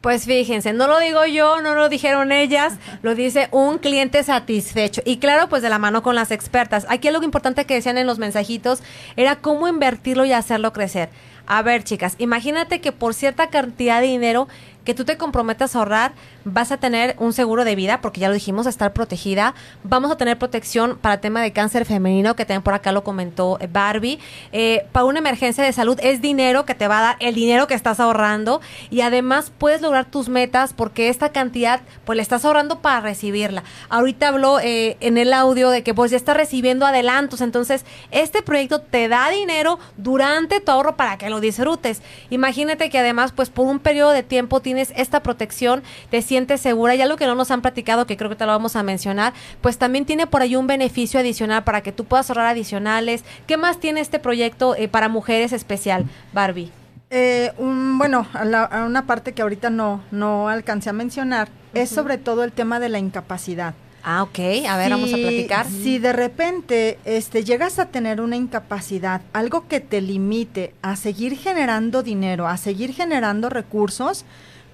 Pues 0.00 0.24
fíjense, 0.24 0.72
no 0.72 0.86
lo 0.86 1.00
digo 1.00 1.26
yo, 1.26 1.60
no 1.62 1.74
lo 1.74 1.88
dijeron 1.88 2.30
ellas, 2.30 2.74
lo 3.02 3.16
dice 3.16 3.48
un 3.50 3.78
cliente 3.78 4.22
satisfecho. 4.22 5.02
Y 5.04 5.16
claro, 5.16 5.48
pues 5.48 5.62
de 5.62 5.68
la 5.68 5.80
mano 5.80 6.04
con 6.04 6.14
las 6.14 6.30
expertas. 6.30 6.86
Aquí 6.88 7.10
lo 7.10 7.20
importante 7.24 7.64
que 7.64 7.74
decían 7.74 7.98
en 7.98 8.06
los 8.06 8.18
mensajitos 8.18 8.84
era 9.16 9.36
cómo 9.36 9.66
invertirlo 9.66 10.24
y 10.24 10.32
hacerlo 10.32 10.72
crecer. 10.72 11.08
A 11.46 11.62
ver, 11.62 11.84
chicas, 11.84 12.16
imagínate 12.18 12.80
que 12.80 12.92
por 12.92 13.14
cierta 13.14 13.48
cantidad 13.50 14.00
de 14.00 14.08
dinero 14.08 14.48
que 14.86 14.94
tú 14.94 15.04
te 15.04 15.18
comprometas 15.18 15.74
a 15.74 15.80
ahorrar, 15.80 16.12
vas 16.44 16.70
a 16.70 16.76
tener 16.76 17.16
un 17.18 17.32
seguro 17.32 17.64
de 17.64 17.74
vida, 17.74 18.00
porque 18.00 18.20
ya 18.20 18.28
lo 18.28 18.34
dijimos, 18.34 18.66
a 18.66 18.70
estar 18.70 18.92
protegida. 18.92 19.54
Vamos 19.82 20.12
a 20.12 20.16
tener 20.16 20.38
protección 20.38 20.96
para 20.96 21.20
tema 21.20 21.42
de 21.42 21.52
cáncer 21.52 21.84
femenino, 21.84 22.36
que 22.36 22.44
también 22.44 22.62
por 22.62 22.72
acá 22.72 22.92
lo 22.92 23.02
comentó 23.02 23.58
eh, 23.60 23.68
Barbie. 23.70 24.20
Eh, 24.52 24.86
para 24.92 25.04
una 25.04 25.18
emergencia 25.18 25.64
de 25.64 25.72
salud 25.72 25.98
es 26.02 26.22
dinero 26.22 26.64
que 26.64 26.76
te 26.76 26.86
va 26.86 27.00
a 27.00 27.02
dar 27.02 27.16
el 27.18 27.34
dinero 27.34 27.66
que 27.66 27.74
estás 27.74 27.98
ahorrando 27.98 28.60
y 28.88 29.00
además 29.00 29.52
puedes 29.58 29.82
lograr 29.82 30.04
tus 30.04 30.28
metas 30.28 30.72
porque 30.72 31.08
esta 31.08 31.30
cantidad 31.30 31.80
pues 32.04 32.16
le 32.16 32.22
estás 32.22 32.44
ahorrando 32.44 32.80
para 32.80 33.00
recibirla. 33.00 33.64
Ahorita 33.88 34.28
habló 34.28 34.60
eh, 34.60 34.96
en 35.00 35.18
el 35.18 35.32
audio 35.32 35.70
de 35.70 35.82
que 35.82 35.94
pues 35.94 36.12
ya 36.12 36.16
estás 36.16 36.36
recibiendo 36.36 36.86
adelantos, 36.86 37.40
entonces 37.40 37.84
este 38.12 38.42
proyecto 38.42 38.80
te 38.80 39.08
da 39.08 39.30
dinero 39.30 39.80
durante 39.96 40.60
tu 40.60 40.70
ahorro 40.70 40.96
para 40.96 41.18
que 41.18 41.28
lo 41.28 41.40
disfrutes. 41.40 42.02
Imagínate 42.30 42.88
que 42.88 43.00
además 43.00 43.32
pues 43.32 43.50
por 43.50 43.66
un 43.66 43.80
periodo 43.80 44.12
de 44.12 44.22
tiempo 44.22 44.60
tienes 44.60 44.75
esta 44.78 45.22
protección, 45.22 45.82
te 46.10 46.22
sientes 46.22 46.60
segura. 46.60 46.94
Y 46.94 47.00
algo 47.00 47.16
que 47.16 47.26
no 47.26 47.34
nos 47.34 47.50
han 47.50 47.62
platicado, 47.62 48.06
que 48.06 48.16
creo 48.16 48.30
que 48.30 48.36
te 48.36 48.46
lo 48.46 48.52
vamos 48.52 48.76
a 48.76 48.82
mencionar, 48.82 49.32
pues 49.60 49.78
también 49.78 50.04
tiene 50.04 50.26
por 50.26 50.42
ahí 50.42 50.56
un 50.56 50.66
beneficio 50.66 51.20
adicional 51.20 51.64
para 51.64 51.82
que 51.82 51.92
tú 51.92 52.04
puedas 52.04 52.30
ahorrar 52.30 52.46
adicionales. 52.46 53.24
¿Qué 53.46 53.56
más 53.56 53.78
tiene 53.78 54.00
este 54.00 54.18
proyecto 54.18 54.74
eh, 54.76 54.88
para 54.88 55.08
mujeres 55.08 55.52
especial, 55.52 56.04
Barbie? 56.32 56.70
Eh, 57.10 57.52
bueno, 57.58 58.26
a, 58.32 58.84
una 58.84 59.06
parte 59.06 59.32
que 59.32 59.42
ahorita 59.42 59.70
no, 59.70 60.02
no 60.10 60.48
alcancé 60.48 60.90
a 60.90 60.92
mencionar 60.92 61.48
es 61.72 61.90
sobre 61.90 62.18
todo 62.18 62.42
el 62.42 62.52
tema 62.52 62.80
de 62.80 62.88
la 62.88 62.98
incapacidad. 62.98 63.74
Ah, 64.08 64.22
ok. 64.22 64.38
A 64.68 64.76
ver, 64.76 64.90
vamos 64.90 65.12
a 65.12 65.16
platicar. 65.16 65.66
Si 65.66 65.98
de 65.98 66.12
repente 66.12 66.96
este, 67.04 67.42
llegas 67.42 67.80
a 67.80 67.86
tener 67.86 68.20
una 68.20 68.36
incapacidad, 68.36 69.20
algo 69.32 69.66
que 69.66 69.80
te 69.80 70.00
limite 70.00 70.74
a 70.80 70.94
seguir 70.94 71.36
generando 71.36 72.04
dinero, 72.04 72.46
a 72.46 72.56
seguir 72.56 72.92
generando 72.94 73.50
recursos, 73.50 74.24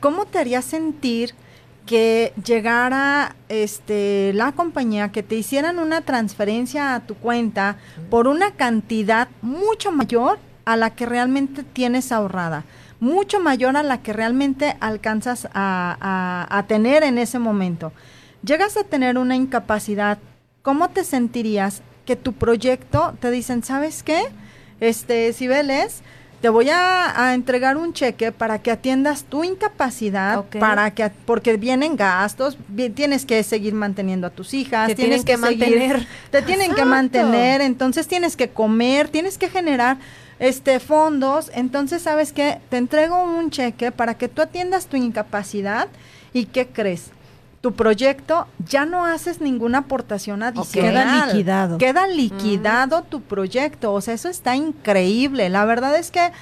¿cómo 0.02 0.26
te 0.26 0.38
haría 0.38 0.60
sentir 0.60 1.32
que 1.86 2.32
llegara 2.44 3.36
este 3.48 4.32
la 4.34 4.52
compañía 4.52 5.12
que 5.12 5.22
te 5.22 5.36
hicieran 5.36 5.78
una 5.78 6.02
transferencia 6.02 6.94
a 6.94 7.00
tu 7.06 7.14
cuenta 7.14 7.76
por 8.10 8.26
una 8.26 8.50
cantidad 8.50 9.28
mucho 9.40 9.92
mayor 9.92 10.38
a 10.64 10.76
la 10.76 10.90
que 10.90 11.06
realmente 11.06 11.62
tienes 11.62 12.12
ahorrada, 12.12 12.64
mucho 13.00 13.40
mayor 13.40 13.76
a 13.76 13.82
la 13.82 14.02
que 14.02 14.12
realmente 14.12 14.76
alcanzas 14.80 15.48
a, 15.54 16.64
tener 16.68 17.02
en 17.04 17.18
ese 17.18 17.38
momento. 17.38 17.92
Llegas 18.44 18.76
a 18.76 18.84
tener 18.84 19.18
una 19.18 19.36
incapacidad, 19.36 20.18
¿cómo 20.62 20.90
te 20.90 21.04
sentirías 21.04 21.82
que 22.06 22.16
tu 22.16 22.32
proyecto 22.32 23.14
te 23.20 23.30
dicen, 23.30 23.62
¿sabes 23.62 24.02
qué? 24.02 24.20
Este, 24.80 25.32
Cibeles, 25.32 26.02
te 26.42 26.48
voy 26.48 26.68
a, 26.70 27.32
entregar 27.34 27.76
un 27.76 27.92
cheque 27.92 28.32
para 28.32 28.60
que 28.60 28.72
atiendas 28.72 29.22
tu 29.22 29.44
incapacidad, 29.44 30.44
para 30.58 30.90
que 30.90 31.08
porque 31.24 31.56
vienen 31.56 31.94
gastos, 31.94 32.58
tienes 32.96 33.24
que 33.24 33.40
seguir 33.44 33.74
manteniendo 33.74 34.26
a 34.26 34.30
tus 34.30 34.52
hijas, 34.52 34.92
tienes 34.96 35.24
que, 35.24 35.36
mantener, 35.36 36.04
te 36.32 36.42
tienen 36.42 36.74
que 36.74 36.84
mantener, 36.84 37.60
entonces 37.60 38.08
tienes 38.08 38.36
que 38.36 38.50
comer, 38.50 39.08
tienes 39.08 39.38
que 39.38 39.48
generar 39.48 39.98
este 40.40 40.80
fondos, 40.80 41.52
entonces 41.54 42.02
sabes 42.02 42.32
que 42.32 42.58
te 42.68 42.76
entrego 42.76 43.22
un 43.22 43.50
cheque 43.50 43.92
para 43.92 44.14
que 44.14 44.26
tú 44.26 44.42
atiendas 44.42 44.86
tu 44.86 44.96
incapacidad 44.96 45.86
y 46.32 46.46
qué 46.46 46.66
crees? 46.66 47.12
Tu 47.62 47.72
proyecto, 47.72 48.48
ya 48.68 48.84
no 48.84 49.06
haces 49.06 49.40
ninguna 49.40 49.78
aportación 49.78 50.42
adicional. 50.42 50.92
Queda 50.92 51.26
liquidado. 51.26 51.78
Queda 51.78 52.06
liquidado 52.08 53.02
tu 53.02 53.22
proyecto. 53.22 53.92
O 53.94 54.00
sea, 54.00 54.14
eso 54.14 54.28
está 54.28 54.56
increíble. 54.56 55.48
La 55.48 55.64
verdad 55.64 55.96
es 55.96 56.10
que 56.10 56.32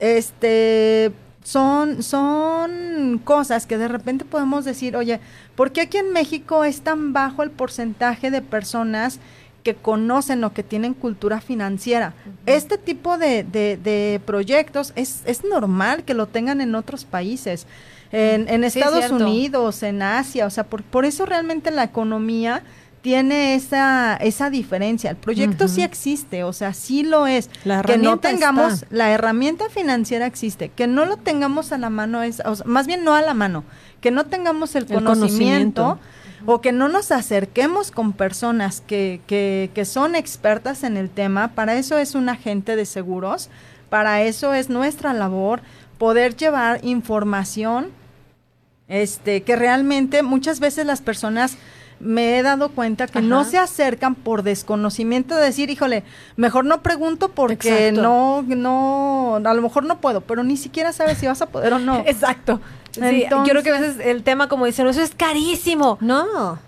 este 0.00 1.12
son, 1.44 2.02
son 2.02 3.20
cosas 3.22 3.66
que 3.66 3.76
de 3.76 3.86
repente 3.86 4.24
podemos 4.24 4.64
decir, 4.64 4.96
oye, 4.96 5.20
¿por 5.56 5.72
qué 5.72 5.82
aquí 5.82 5.98
en 5.98 6.12
México 6.12 6.64
es 6.64 6.80
tan 6.80 7.12
bajo 7.12 7.42
el 7.42 7.50
porcentaje 7.50 8.30
de 8.30 8.40
personas 8.40 9.20
que 9.62 9.74
conocen 9.74 10.42
o 10.42 10.54
que 10.54 10.62
tienen 10.62 10.94
cultura 10.94 11.42
financiera? 11.42 12.14
Este 12.46 12.78
tipo 12.78 13.18
de, 13.18 13.44
de, 13.44 13.76
de 13.76 14.22
proyectos 14.24 14.94
es, 14.96 15.20
es 15.26 15.44
normal 15.44 16.04
que 16.04 16.14
lo 16.14 16.26
tengan 16.26 16.62
en 16.62 16.74
otros 16.74 17.04
países 17.04 17.66
en, 18.12 18.64
Estados 18.64 19.10
Unidos, 19.10 19.82
en 19.82 20.02
Asia, 20.02 20.46
o 20.46 20.50
sea, 20.50 20.64
por, 20.64 20.82
por 20.82 21.04
eso 21.04 21.26
realmente 21.26 21.70
la 21.70 21.84
economía 21.84 22.62
tiene 23.06 23.54
esa, 23.54 24.16
esa 24.16 24.50
diferencia. 24.50 25.10
El 25.10 25.16
proyecto 25.16 25.68
sí 25.68 25.80
existe, 25.80 26.42
o 26.42 26.52
sea, 26.52 26.74
sí 26.74 27.04
lo 27.04 27.28
es. 27.28 27.50
La 27.64 27.80
que 27.82 27.98
no 27.98 28.18
tengamos, 28.18 28.84
la 28.90 29.12
herramienta 29.12 29.68
financiera 29.70 30.26
existe, 30.26 30.70
que 30.70 30.88
no 30.88 31.04
lo 31.04 31.16
tengamos 31.16 31.70
a 31.70 31.78
la 31.78 31.88
mano, 31.88 32.24
es, 32.24 32.42
más 32.64 32.88
bien 32.88 33.04
no 33.04 33.14
a 33.14 33.22
la 33.22 33.32
mano, 33.32 33.62
que 34.00 34.10
no 34.10 34.26
tengamos 34.26 34.74
el, 34.74 34.86
conocimiento, 34.86 36.00
o 36.46 36.60
que 36.60 36.72
no 36.72 36.88
nos 36.88 37.12
acerquemos 37.12 37.92
con 37.92 38.12
personas 38.12 38.80
que, 38.80 39.20
que, 39.28 39.70
que 39.72 39.84
son 39.84 40.16
expertas 40.16 40.82
en 40.82 40.96
el 40.96 41.08
tema, 41.08 41.54
para 41.54 41.76
eso 41.76 41.98
es 41.98 42.16
un 42.16 42.28
agente 42.28 42.74
de 42.74 42.86
seguros, 42.86 43.50
para 43.88 44.22
eso 44.22 44.52
es 44.52 44.68
nuestra 44.68 45.12
labor, 45.12 45.62
poder 45.98 46.36
llevar 46.36 46.84
información 46.84 47.88
este 48.88 49.42
que 49.42 49.56
realmente 49.56 50.22
muchas 50.22 50.60
veces 50.60 50.86
las 50.86 51.00
personas 51.00 51.56
me 51.98 52.38
he 52.38 52.42
dado 52.42 52.68
cuenta 52.70 53.06
que 53.06 53.22
no 53.22 53.44
se 53.44 53.58
acercan 53.58 54.14
por 54.14 54.42
desconocimiento 54.42 55.34
de 55.34 55.44
decir, 55.44 55.70
híjole, 55.70 56.04
mejor 56.36 56.64
no 56.64 56.82
pregunto 56.82 57.30
porque 57.30 57.90
no, 57.92 58.42
no, 58.42 59.40
a 59.42 59.54
lo 59.54 59.62
mejor 59.62 59.84
no 59.84 60.00
puedo, 60.00 60.20
pero 60.20 60.44
ni 60.44 60.56
siquiera 60.56 60.92
sabes 60.92 61.18
si 61.18 61.26
vas 61.26 61.40
a 61.40 61.46
poder 61.46 61.72
o 61.72 61.78
no. 61.78 62.02
Exacto. 62.06 62.60
Sí, 62.92 63.26
yo 63.30 63.44
creo 63.44 63.62
que 63.62 63.70
a 63.70 63.80
veces 63.80 63.96
el 64.04 64.22
tema, 64.22 64.48
como 64.48 64.66
dicen, 64.66 64.86
eso 64.86 65.02
es 65.02 65.14
carísimo. 65.14 65.98
No. 66.00 66.58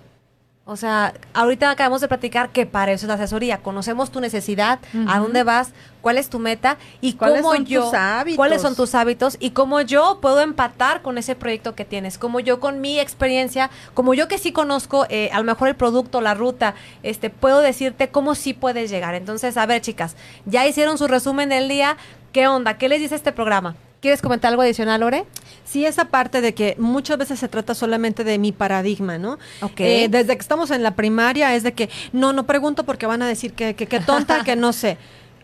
O 0.71 0.77
sea, 0.77 1.15
ahorita 1.33 1.71
acabamos 1.71 2.03
de 2.03 2.09
platicar 2.09 2.51
que 2.51 2.67
para 2.67 2.93
eso 2.93 3.07
es 3.07 3.09
la 3.09 3.15
asesoría. 3.15 3.57
Conocemos 3.63 4.11
tu 4.11 4.21
necesidad, 4.21 4.81
a 5.07 5.19
dónde 5.19 5.43
vas, 5.43 5.73
cuál 6.03 6.19
es 6.19 6.29
tu 6.29 6.39
meta 6.39 6.77
y 7.01 7.15
cómo 7.15 7.55
yo, 7.55 7.91
cuáles 8.37 8.61
son 8.61 8.77
tus 8.77 8.95
hábitos 8.95 9.39
y 9.41 9.53
cómo 9.53 9.81
yo 9.81 10.19
puedo 10.21 10.43
empatar 10.43 11.01
con 11.01 11.17
ese 11.17 11.35
proyecto 11.35 11.75
que 11.75 11.87
tienes, 11.87 12.19
como 12.19 12.39
yo 12.39 12.61
con 12.61 12.83
mi 12.83 13.01
experiencia, 13.01 13.71
como 13.95 14.13
yo 14.13 14.29
que 14.29 14.37
sí 14.37 14.53
conozco 14.53 15.07
eh, 15.09 15.31
a 15.33 15.39
lo 15.39 15.45
mejor 15.45 15.69
el 15.69 15.75
producto, 15.75 16.21
la 16.21 16.35
ruta, 16.35 16.75
este, 17.03 17.31
puedo 17.31 17.61
decirte 17.61 18.11
cómo 18.11 18.35
sí 18.35 18.53
puedes 18.53 18.91
llegar. 18.91 19.15
Entonces, 19.15 19.57
a 19.57 19.65
ver, 19.65 19.81
chicas, 19.81 20.17
ya 20.45 20.67
hicieron 20.67 20.99
su 20.99 21.09
resumen 21.09 21.49
del 21.49 21.71
día. 21.71 21.97
¿Qué 22.35 22.47
onda? 22.47 22.77
¿Qué 22.77 22.91
les 22.91 23.01
dice 23.01 23.15
este 23.15 23.33
programa? 23.33 23.75
¿Quieres 24.03 24.21
comentar 24.21 24.51
algo 24.51 24.61
adicional, 24.61 25.01
Lore? 25.01 25.25
Sí, 25.69 25.85
esa 25.85 26.07
parte 26.07 26.41
de 26.41 26.55
que 26.55 26.77
muchas 26.79 27.19
veces 27.19 27.39
se 27.39 27.49
trata 27.49 27.75
solamente 27.75 28.25
de 28.25 28.39
mi 28.39 28.53
paradigma, 28.53 29.19
¿no? 29.19 29.39
Okay. 29.61 30.05
Eh, 30.05 30.09
desde 30.09 30.35
que 30.35 30.41
estamos 30.41 30.71
en 30.71 30.83
la 30.83 30.93
primaria 30.95 31.55
es 31.55 31.63
de 31.63 31.73
que 31.73 31.91
no, 32.13 32.33
no 32.33 32.47
pregunto 32.47 32.85
porque 32.85 33.07
van 33.07 33.21
a 33.21 33.27
decir 33.27 33.53
que, 33.53 33.75
que, 33.75 33.87
que 33.87 34.01
tonta, 34.01 34.45
que 34.45 34.57
no 34.57 34.73
sé. 34.73 34.97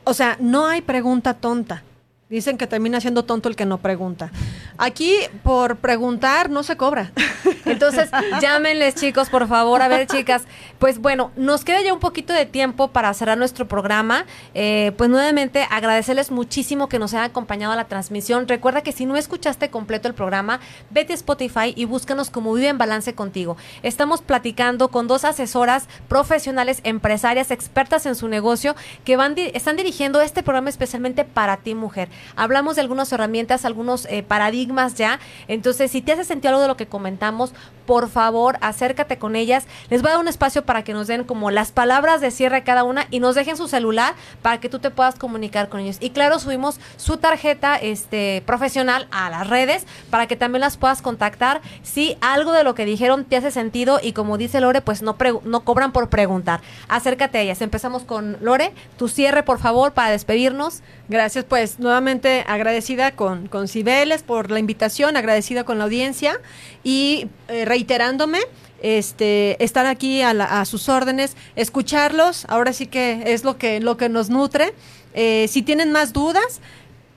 O 0.05 0.14
sea, 0.14 0.39
no 0.41 0.66
hay 0.66 0.81
pregunta 0.81 1.35
tonta. 1.35 1.83
Dicen 2.31 2.57
que 2.57 2.66
termina 2.66 3.03
siendo 3.03 3.25
tonto 3.25 3.51
el 3.51 3.55
que 3.55 3.66
no 3.66 3.79
pregunta. 3.79 4.33
Aquí, 4.79 5.14
por 5.43 5.77
preguntar, 5.77 6.49
no 6.49 6.62
se 6.62 6.77
cobra. 6.77 7.12
Entonces, 7.66 8.09
llámenles, 8.41 8.95
chicos, 8.95 9.29
por 9.29 9.47
favor. 9.47 9.83
A 9.83 9.89
ver, 9.89 10.07
chicas. 10.07 10.45
Pues 10.85 10.99
bueno, 10.99 11.30
nos 11.35 11.64
queda 11.64 11.80
ya 11.80 11.95
un 11.95 11.99
poquito 11.99 12.35
de 12.35 12.45
tiempo 12.45 12.89
para 12.89 13.14
cerrar 13.14 13.39
nuestro 13.39 13.66
programa. 13.66 14.26
Eh, 14.53 14.93
pues 14.99 15.09
nuevamente, 15.09 15.66
agradecerles 15.70 16.30
muchísimo 16.30 16.91
que 16.91 16.99
nos 16.99 17.14
hayan 17.14 17.24
acompañado 17.24 17.72
a 17.72 17.76
la 17.76 17.87
transmisión. 17.87 18.47
Recuerda 18.47 18.82
que 18.82 18.93
si 18.93 19.07
no 19.07 19.16
escuchaste 19.16 19.70
completo 19.70 20.09
el 20.09 20.14
programa, 20.14 20.61
vete 20.91 21.14
a 21.14 21.16
Spotify 21.16 21.72
y 21.74 21.87
búscanos 21.87 22.28
como 22.28 22.53
Vive 22.53 22.68
en 22.68 22.76
Balance 22.76 23.14
contigo. 23.14 23.57
Estamos 23.82 24.20
platicando 24.20 24.89
con 24.89 25.09
dos 25.09 25.24
asesoras 25.24 25.89
profesionales, 26.07 26.82
empresarias, 26.85 27.51
expertas 27.51 28.05
en 28.05 28.14
su 28.14 28.28
negocio, 28.28 28.76
que 29.07 29.16
van 29.16 29.37
están 29.39 29.76
dirigiendo 29.76 30.20
este 30.20 30.43
programa 30.43 30.68
especialmente 30.68 31.24
para 31.24 31.57
ti, 31.57 31.74
mujer. 31.74 32.11
Hablamos 32.37 32.74
de 32.74 32.82
algunas 32.82 33.11
herramientas, 33.11 33.64
algunos 33.64 34.05
eh, 34.11 34.22
paradigmas 34.22 34.97
ya. 34.97 35.18
Entonces, 35.49 35.91
si 35.91 36.03
te 36.03 36.12
hace 36.12 36.24
sentido 36.24 36.51
algo 36.51 36.61
de 36.61 36.68
lo 36.68 36.76
que 36.76 36.89
comentamos, 36.89 37.55
por 37.87 38.09
favor, 38.09 38.59
acércate 38.61 39.18
con 39.18 39.37
ellas. 39.37 39.64
Les 39.91 40.03
voy 40.03 40.11
a 40.11 40.12
dar 40.12 40.20
un 40.20 40.28
espacio 40.28 40.64
para 40.64 40.85
que 40.85 40.93
nos 40.93 41.07
den 41.07 41.24
como 41.24 41.51
las 41.51 41.72
palabras 41.72 42.20
de 42.20 42.30
cierre 42.30 42.62
cada 42.62 42.85
una 42.85 43.07
y 43.11 43.20
nos 43.20 43.35
dejen 43.35 43.57
su 43.57 43.68
celular 43.68 44.14
para 44.43 44.61
que 44.61 44.68
tú 44.68 44.78
te 44.78 44.91
puedas 44.91 45.16
comunicar 45.16 45.68
con 45.68 45.80
ellos. 45.80 45.97
Y 46.01 46.11
claro, 46.11 46.39
subimos 46.39 46.80
su 46.97 47.16
tarjeta 47.16 47.76
este, 47.76 48.43
profesional 48.47 49.09
a 49.11 49.30
las 49.30 49.49
redes 49.49 49.87
para 50.11 50.26
que 50.26 50.37
también 50.37 50.61
las 50.61 50.76
puedas 50.76 51.03
contactar 51.03 51.61
si 51.82 52.16
algo 52.20 52.53
de 52.53 52.64
lo 52.64 52.74
que 52.74 52.85
dijeron 52.85 53.24
te 53.24 53.37
hace 53.37 53.51
sentido 53.51 54.01
y 54.03 54.12
como 54.12 54.39
dice 54.39 54.61
Lore, 54.61 54.80
pues 54.80 55.03
no, 55.03 55.16
no 55.45 55.64
cobran 55.64 55.93
por 55.93 56.09
preguntar. 56.09 56.61
Acércate 56.89 57.39
a 57.39 57.41
ellas. 57.43 57.61
Empezamos 57.62 58.05
con 58.05 58.37
Lore. 58.41 58.72
Tu 58.97 59.09
cierre, 59.09 59.43
por 59.43 59.59
favor, 59.59 59.93
para 59.93 60.11
despedirnos. 60.11 60.82
Gracias, 61.09 61.45
pues 61.45 61.78
nuevamente 61.78 62.45
agradecida 62.47 63.12
con, 63.12 63.49
con 63.49 63.68
Cibeles 63.68 64.22
por 64.22 64.51
la 64.51 64.59
invitación, 64.59 65.16
agradecida 65.16 65.64
con 65.64 65.78
la 65.78 65.85
audiencia 65.85 66.41
y 66.82 67.28
eh, 67.49 67.64
reiterándome 67.75 68.39
este, 68.83 69.62
estar 69.64 69.87
aquí 69.87 70.22
a, 70.22 70.64
sus 70.64 70.89
órdenes, 70.89 71.37
escucharlos, 71.57 72.45
ahora 72.49 72.72
sí 72.72 72.87
que 72.87 73.25
es 73.27 73.43
lo 73.43 73.59
que, 73.59 73.81
lo 73.81 73.97
que 73.97 74.09
nos 74.09 74.31
nutre. 74.31 74.75
Eh, 75.12 75.47
si 75.49 75.62
tienen 75.62 75.91
más 75.91 76.12
dudas, 76.12 76.61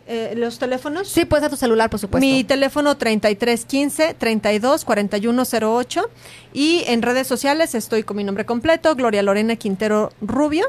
eh, 0.08 0.34
los 0.36 0.58
teléfonos. 0.58 1.10
Sí, 1.10 1.26
puedes 1.26 1.46
a 1.46 1.50
tu 1.50 1.58
celular, 1.58 1.92
por 1.92 2.00
supuesto. 2.00 2.26
Mi 2.26 2.44
teléfono 2.44 2.98
3315 2.98 4.16
324108 4.16 6.10
y 6.54 6.84
en 6.88 7.04
redes 7.04 7.28
sociales 7.28 7.76
estoy 7.76 8.02
con 8.02 8.18
mi 8.18 8.24
nombre 8.24 8.46
completo, 8.46 8.96
Gloria 8.96 9.22
Lorena 9.22 9.58
Quintero 9.58 10.12
Rubio 10.22 10.66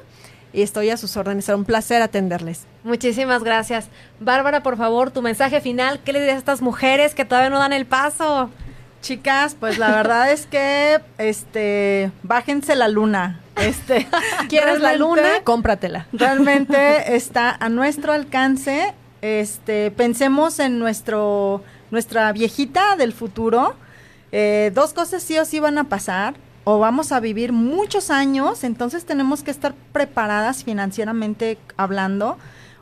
y 0.52 0.60
estoy 0.60 0.90
a 0.90 0.98
sus 0.98 1.16
órdenes. 1.16 1.46
Será 1.46 1.56
un 1.56 1.64
placer 1.64 2.02
atenderles. 2.02 2.66
Muchísimas 2.84 3.42
gracias. 3.42 3.88
Bárbara, 4.20 4.62
por 4.62 4.76
favor, 4.76 5.12
tu 5.12 5.22
mensaje 5.22 5.62
final. 5.62 6.00
¿Qué 6.04 6.12
le 6.12 6.18
dirías 6.18 6.36
a 6.36 6.40
estas 6.40 6.60
mujeres 6.60 7.14
que 7.14 7.24
todavía 7.24 7.48
no 7.48 7.58
dan 7.58 7.72
el 7.72 7.86
paso? 7.86 8.50
Chicas, 9.02 9.56
pues 9.58 9.78
la 9.78 9.90
verdad 9.90 10.32
es 10.32 10.46
que 10.46 11.00
este 11.18 12.10
bájense 12.22 12.74
la 12.74 12.88
luna. 12.88 13.40
Este, 13.56 14.06
¿Quieres 14.48 14.80
la 14.80 14.94
luna? 14.94 15.42
Cómpratela. 15.44 16.06
Realmente 16.12 16.76
está 17.16 17.50
a 17.50 17.68
nuestro 17.68 18.12
alcance. 18.12 18.94
Este, 19.22 19.90
pensemos 19.90 20.58
en 20.58 20.78
nuestro 20.78 21.62
nuestra 21.90 22.32
viejita 22.32 22.96
del 22.96 23.12
futuro. 23.12 23.74
Eh, 24.32 24.70
dos 24.74 24.92
cosas 24.92 25.22
sí 25.22 25.38
o 25.38 25.44
sí 25.44 25.58
van 25.58 25.78
a 25.78 25.84
pasar 25.84 26.34
o 26.70 26.78
vamos 26.78 27.12
a 27.12 27.20
vivir 27.20 27.54
muchos 27.54 28.10
años, 28.10 28.62
entonces 28.62 29.06
tenemos 29.06 29.42
que 29.42 29.50
estar 29.50 29.74
preparadas 29.90 30.64
financieramente 30.64 31.56
hablando, 31.78 32.36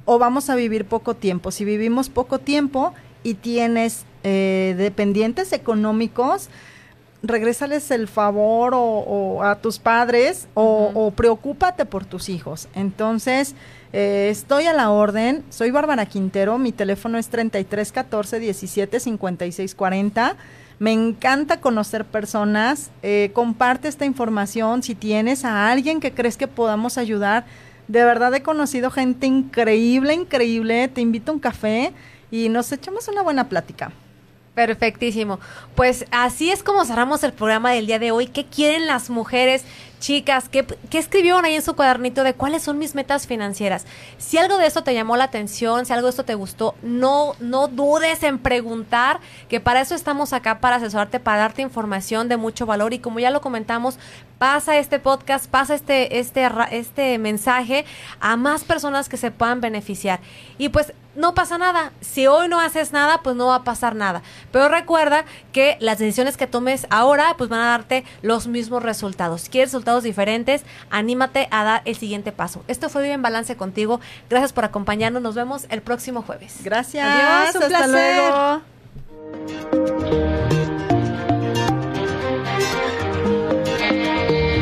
o 0.04 0.18
vamos 0.18 0.50
a 0.50 0.56
vivir 0.56 0.86
poco 0.86 1.14
tiempo. 1.14 1.52
Si 1.52 1.64
vivimos 1.64 2.08
poco 2.08 2.40
tiempo 2.40 2.94
y 3.22 3.34
tienes 3.34 4.04
eh, 4.28 4.74
dependientes 4.76 5.52
económicos, 5.52 6.48
regrésales 7.22 7.92
el 7.92 8.08
favor 8.08 8.72
o, 8.74 9.44
a 9.44 9.54
tus 9.54 9.78
padres 9.78 10.48
o, 10.54 11.12
preocúpate 11.14 11.84
por 11.84 12.04
tus 12.04 12.28
hijos. 12.28 12.66
Entonces, 12.74 13.54
eh, 13.92 14.26
estoy 14.28 14.66
a 14.66 14.72
la 14.72 14.90
orden, 14.90 15.44
soy 15.50 15.70
Bárbara 15.70 16.06
Quintero, 16.06 16.58
mi 16.58 16.72
teléfono 16.72 17.18
es 17.18 17.28
33 17.28 17.92
14 17.92 18.40
17 18.40 18.98
56 18.98 19.74
40 19.76 20.36
me 20.78 20.92
encanta 20.92 21.60
conocer 21.60 22.04
personas. 22.04 22.90
Eh, 23.02 23.30
comparte 23.32 23.86
esta 23.88 24.04
información 24.04 24.82
si 24.82 24.94
tienes 24.94 25.44
a 25.44 25.70
alguien 25.70 26.00
que 26.00 26.12
crees 26.12 26.36
que 26.36 26.48
podamos 26.48 26.98
ayudar. 26.98 27.44
De 27.88 28.04
verdad 28.04 28.34
he 28.34 28.42
conocido 28.42 28.90
gente 28.90 29.26
increíble, 29.26 30.14
increíble. 30.14 30.88
Te 30.88 31.00
invito 31.00 31.30
a 31.30 31.34
un 31.34 31.40
café 31.40 31.92
y 32.30 32.48
nos 32.48 32.72
echamos 32.72 33.08
una 33.08 33.22
buena 33.22 33.48
plática. 33.48 33.92
Perfectísimo. 34.56 35.38
Pues 35.74 36.06
así 36.10 36.50
es 36.50 36.62
como 36.62 36.86
cerramos 36.86 37.22
el 37.22 37.34
programa 37.34 37.72
del 37.72 37.86
día 37.86 37.98
de 37.98 38.10
hoy. 38.10 38.26
¿Qué 38.26 38.46
quieren 38.46 38.86
las 38.86 39.10
mujeres? 39.10 39.66
Chicas, 40.00 40.48
¿qué, 40.48 40.64
¿qué, 40.88 40.96
escribieron 40.96 41.44
ahí 41.44 41.56
en 41.56 41.60
su 41.60 41.76
cuadernito 41.76 42.24
de 42.24 42.32
cuáles 42.32 42.62
son 42.62 42.78
mis 42.78 42.94
metas 42.94 43.26
financieras? 43.26 43.84
Si 44.16 44.38
algo 44.38 44.56
de 44.56 44.66
esto 44.66 44.82
te 44.82 44.94
llamó 44.94 45.18
la 45.18 45.24
atención, 45.24 45.84
si 45.84 45.92
algo 45.92 46.06
de 46.06 46.10
esto 46.10 46.24
te 46.24 46.34
gustó, 46.34 46.74
no, 46.80 47.34
no 47.38 47.68
dudes 47.68 48.22
en 48.22 48.38
preguntar, 48.38 49.20
que 49.50 49.60
para 49.60 49.82
eso 49.82 49.94
estamos 49.94 50.32
acá, 50.32 50.58
para 50.58 50.76
asesorarte, 50.76 51.20
para 51.20 51.36
darte 51.36 51.60
información 51.60 52.30
de 52.30 52.38
mucho 52.38 52.64
valor. 52.64 52.94
Y 52.94 52.98
como 52.98 53.20
ya 53.20 53.30
lo 53.30 53.42
comentamos, 53.42 53.98
pasa 54.38 54.78
este 54.78 54.98
podcast, 54.98 55.50
pasa 55.50 55.74
este, 55.74 56.18
este, 56.18 56.48
este 56.70 57.18
mensaje 57.18 57.84
a 58.20 58.36
más 58.36 58.64
personas 58.64 59.10
que 59.10 59.18
se 59.18 59.30
puedan 59.30 59.60
beneficiar. 59.60 60.20
Y 60.56 60.70
pues 60.70 60.94
no 61.16 61.34
pasa 61.34 61.58
nada. 61.58 61.92
Si 62.00 62.26
hoy 62.26 62.48
no 62.48 62.60
haces 62.60 62.92
nada, 62.92 63.22
pues 63.22 63.36
no 63.36 63.46
va 63.46 63.56
a 63.56 63.64
pasar 63.64 63.94
nada. 63.94 64.22
Pero 64.52 64.68
recuerda 64.68 65.24
que 65.52 65.76
las 65.80 65.98
decisiones 65.98 66.36
que 66.36 66.46
tomes 66.46 66.86
ahora, 66.90 67.34
pues 67.36 67.50
van 67.50 67.60
a 67.60 67.66
darte 67.66 68.04
los 68.22 68.46
mismos 68.46 68.82
resultados. 68.82 69.42
Si 69.42 69.50
quieres 69.50 69.70
resultados 69.72 70.04
diferentes, 70.04 70.62
anímate 70.90 71.48
a 71.50 71.64
dar 71.64 71.82
el 71.84 71.96
siguiente 71.96 72.32
paso. 72.32 72.62
Esto 72.68 72.88
fue 72.88 73.02
Vive 73.02 73.14
en 73.14 73.22
Balance 73.22 73.56
contigo. 73.56 74.00
Gracias 74.30 74.52
por 74.52 74.64
acompañarnos. 74.64 75.22
Nos 75.22 75.34
vemos 75.34 75.66
el 75.70 75.82
próximo 75.82 76.22
jueves. 76.22 76.58
Gracias. 76.62 77.06
Adiós, 77.06 77.56
un 77.56 77.62
Hasta 77.74 77.86
luego. 77.86 78.62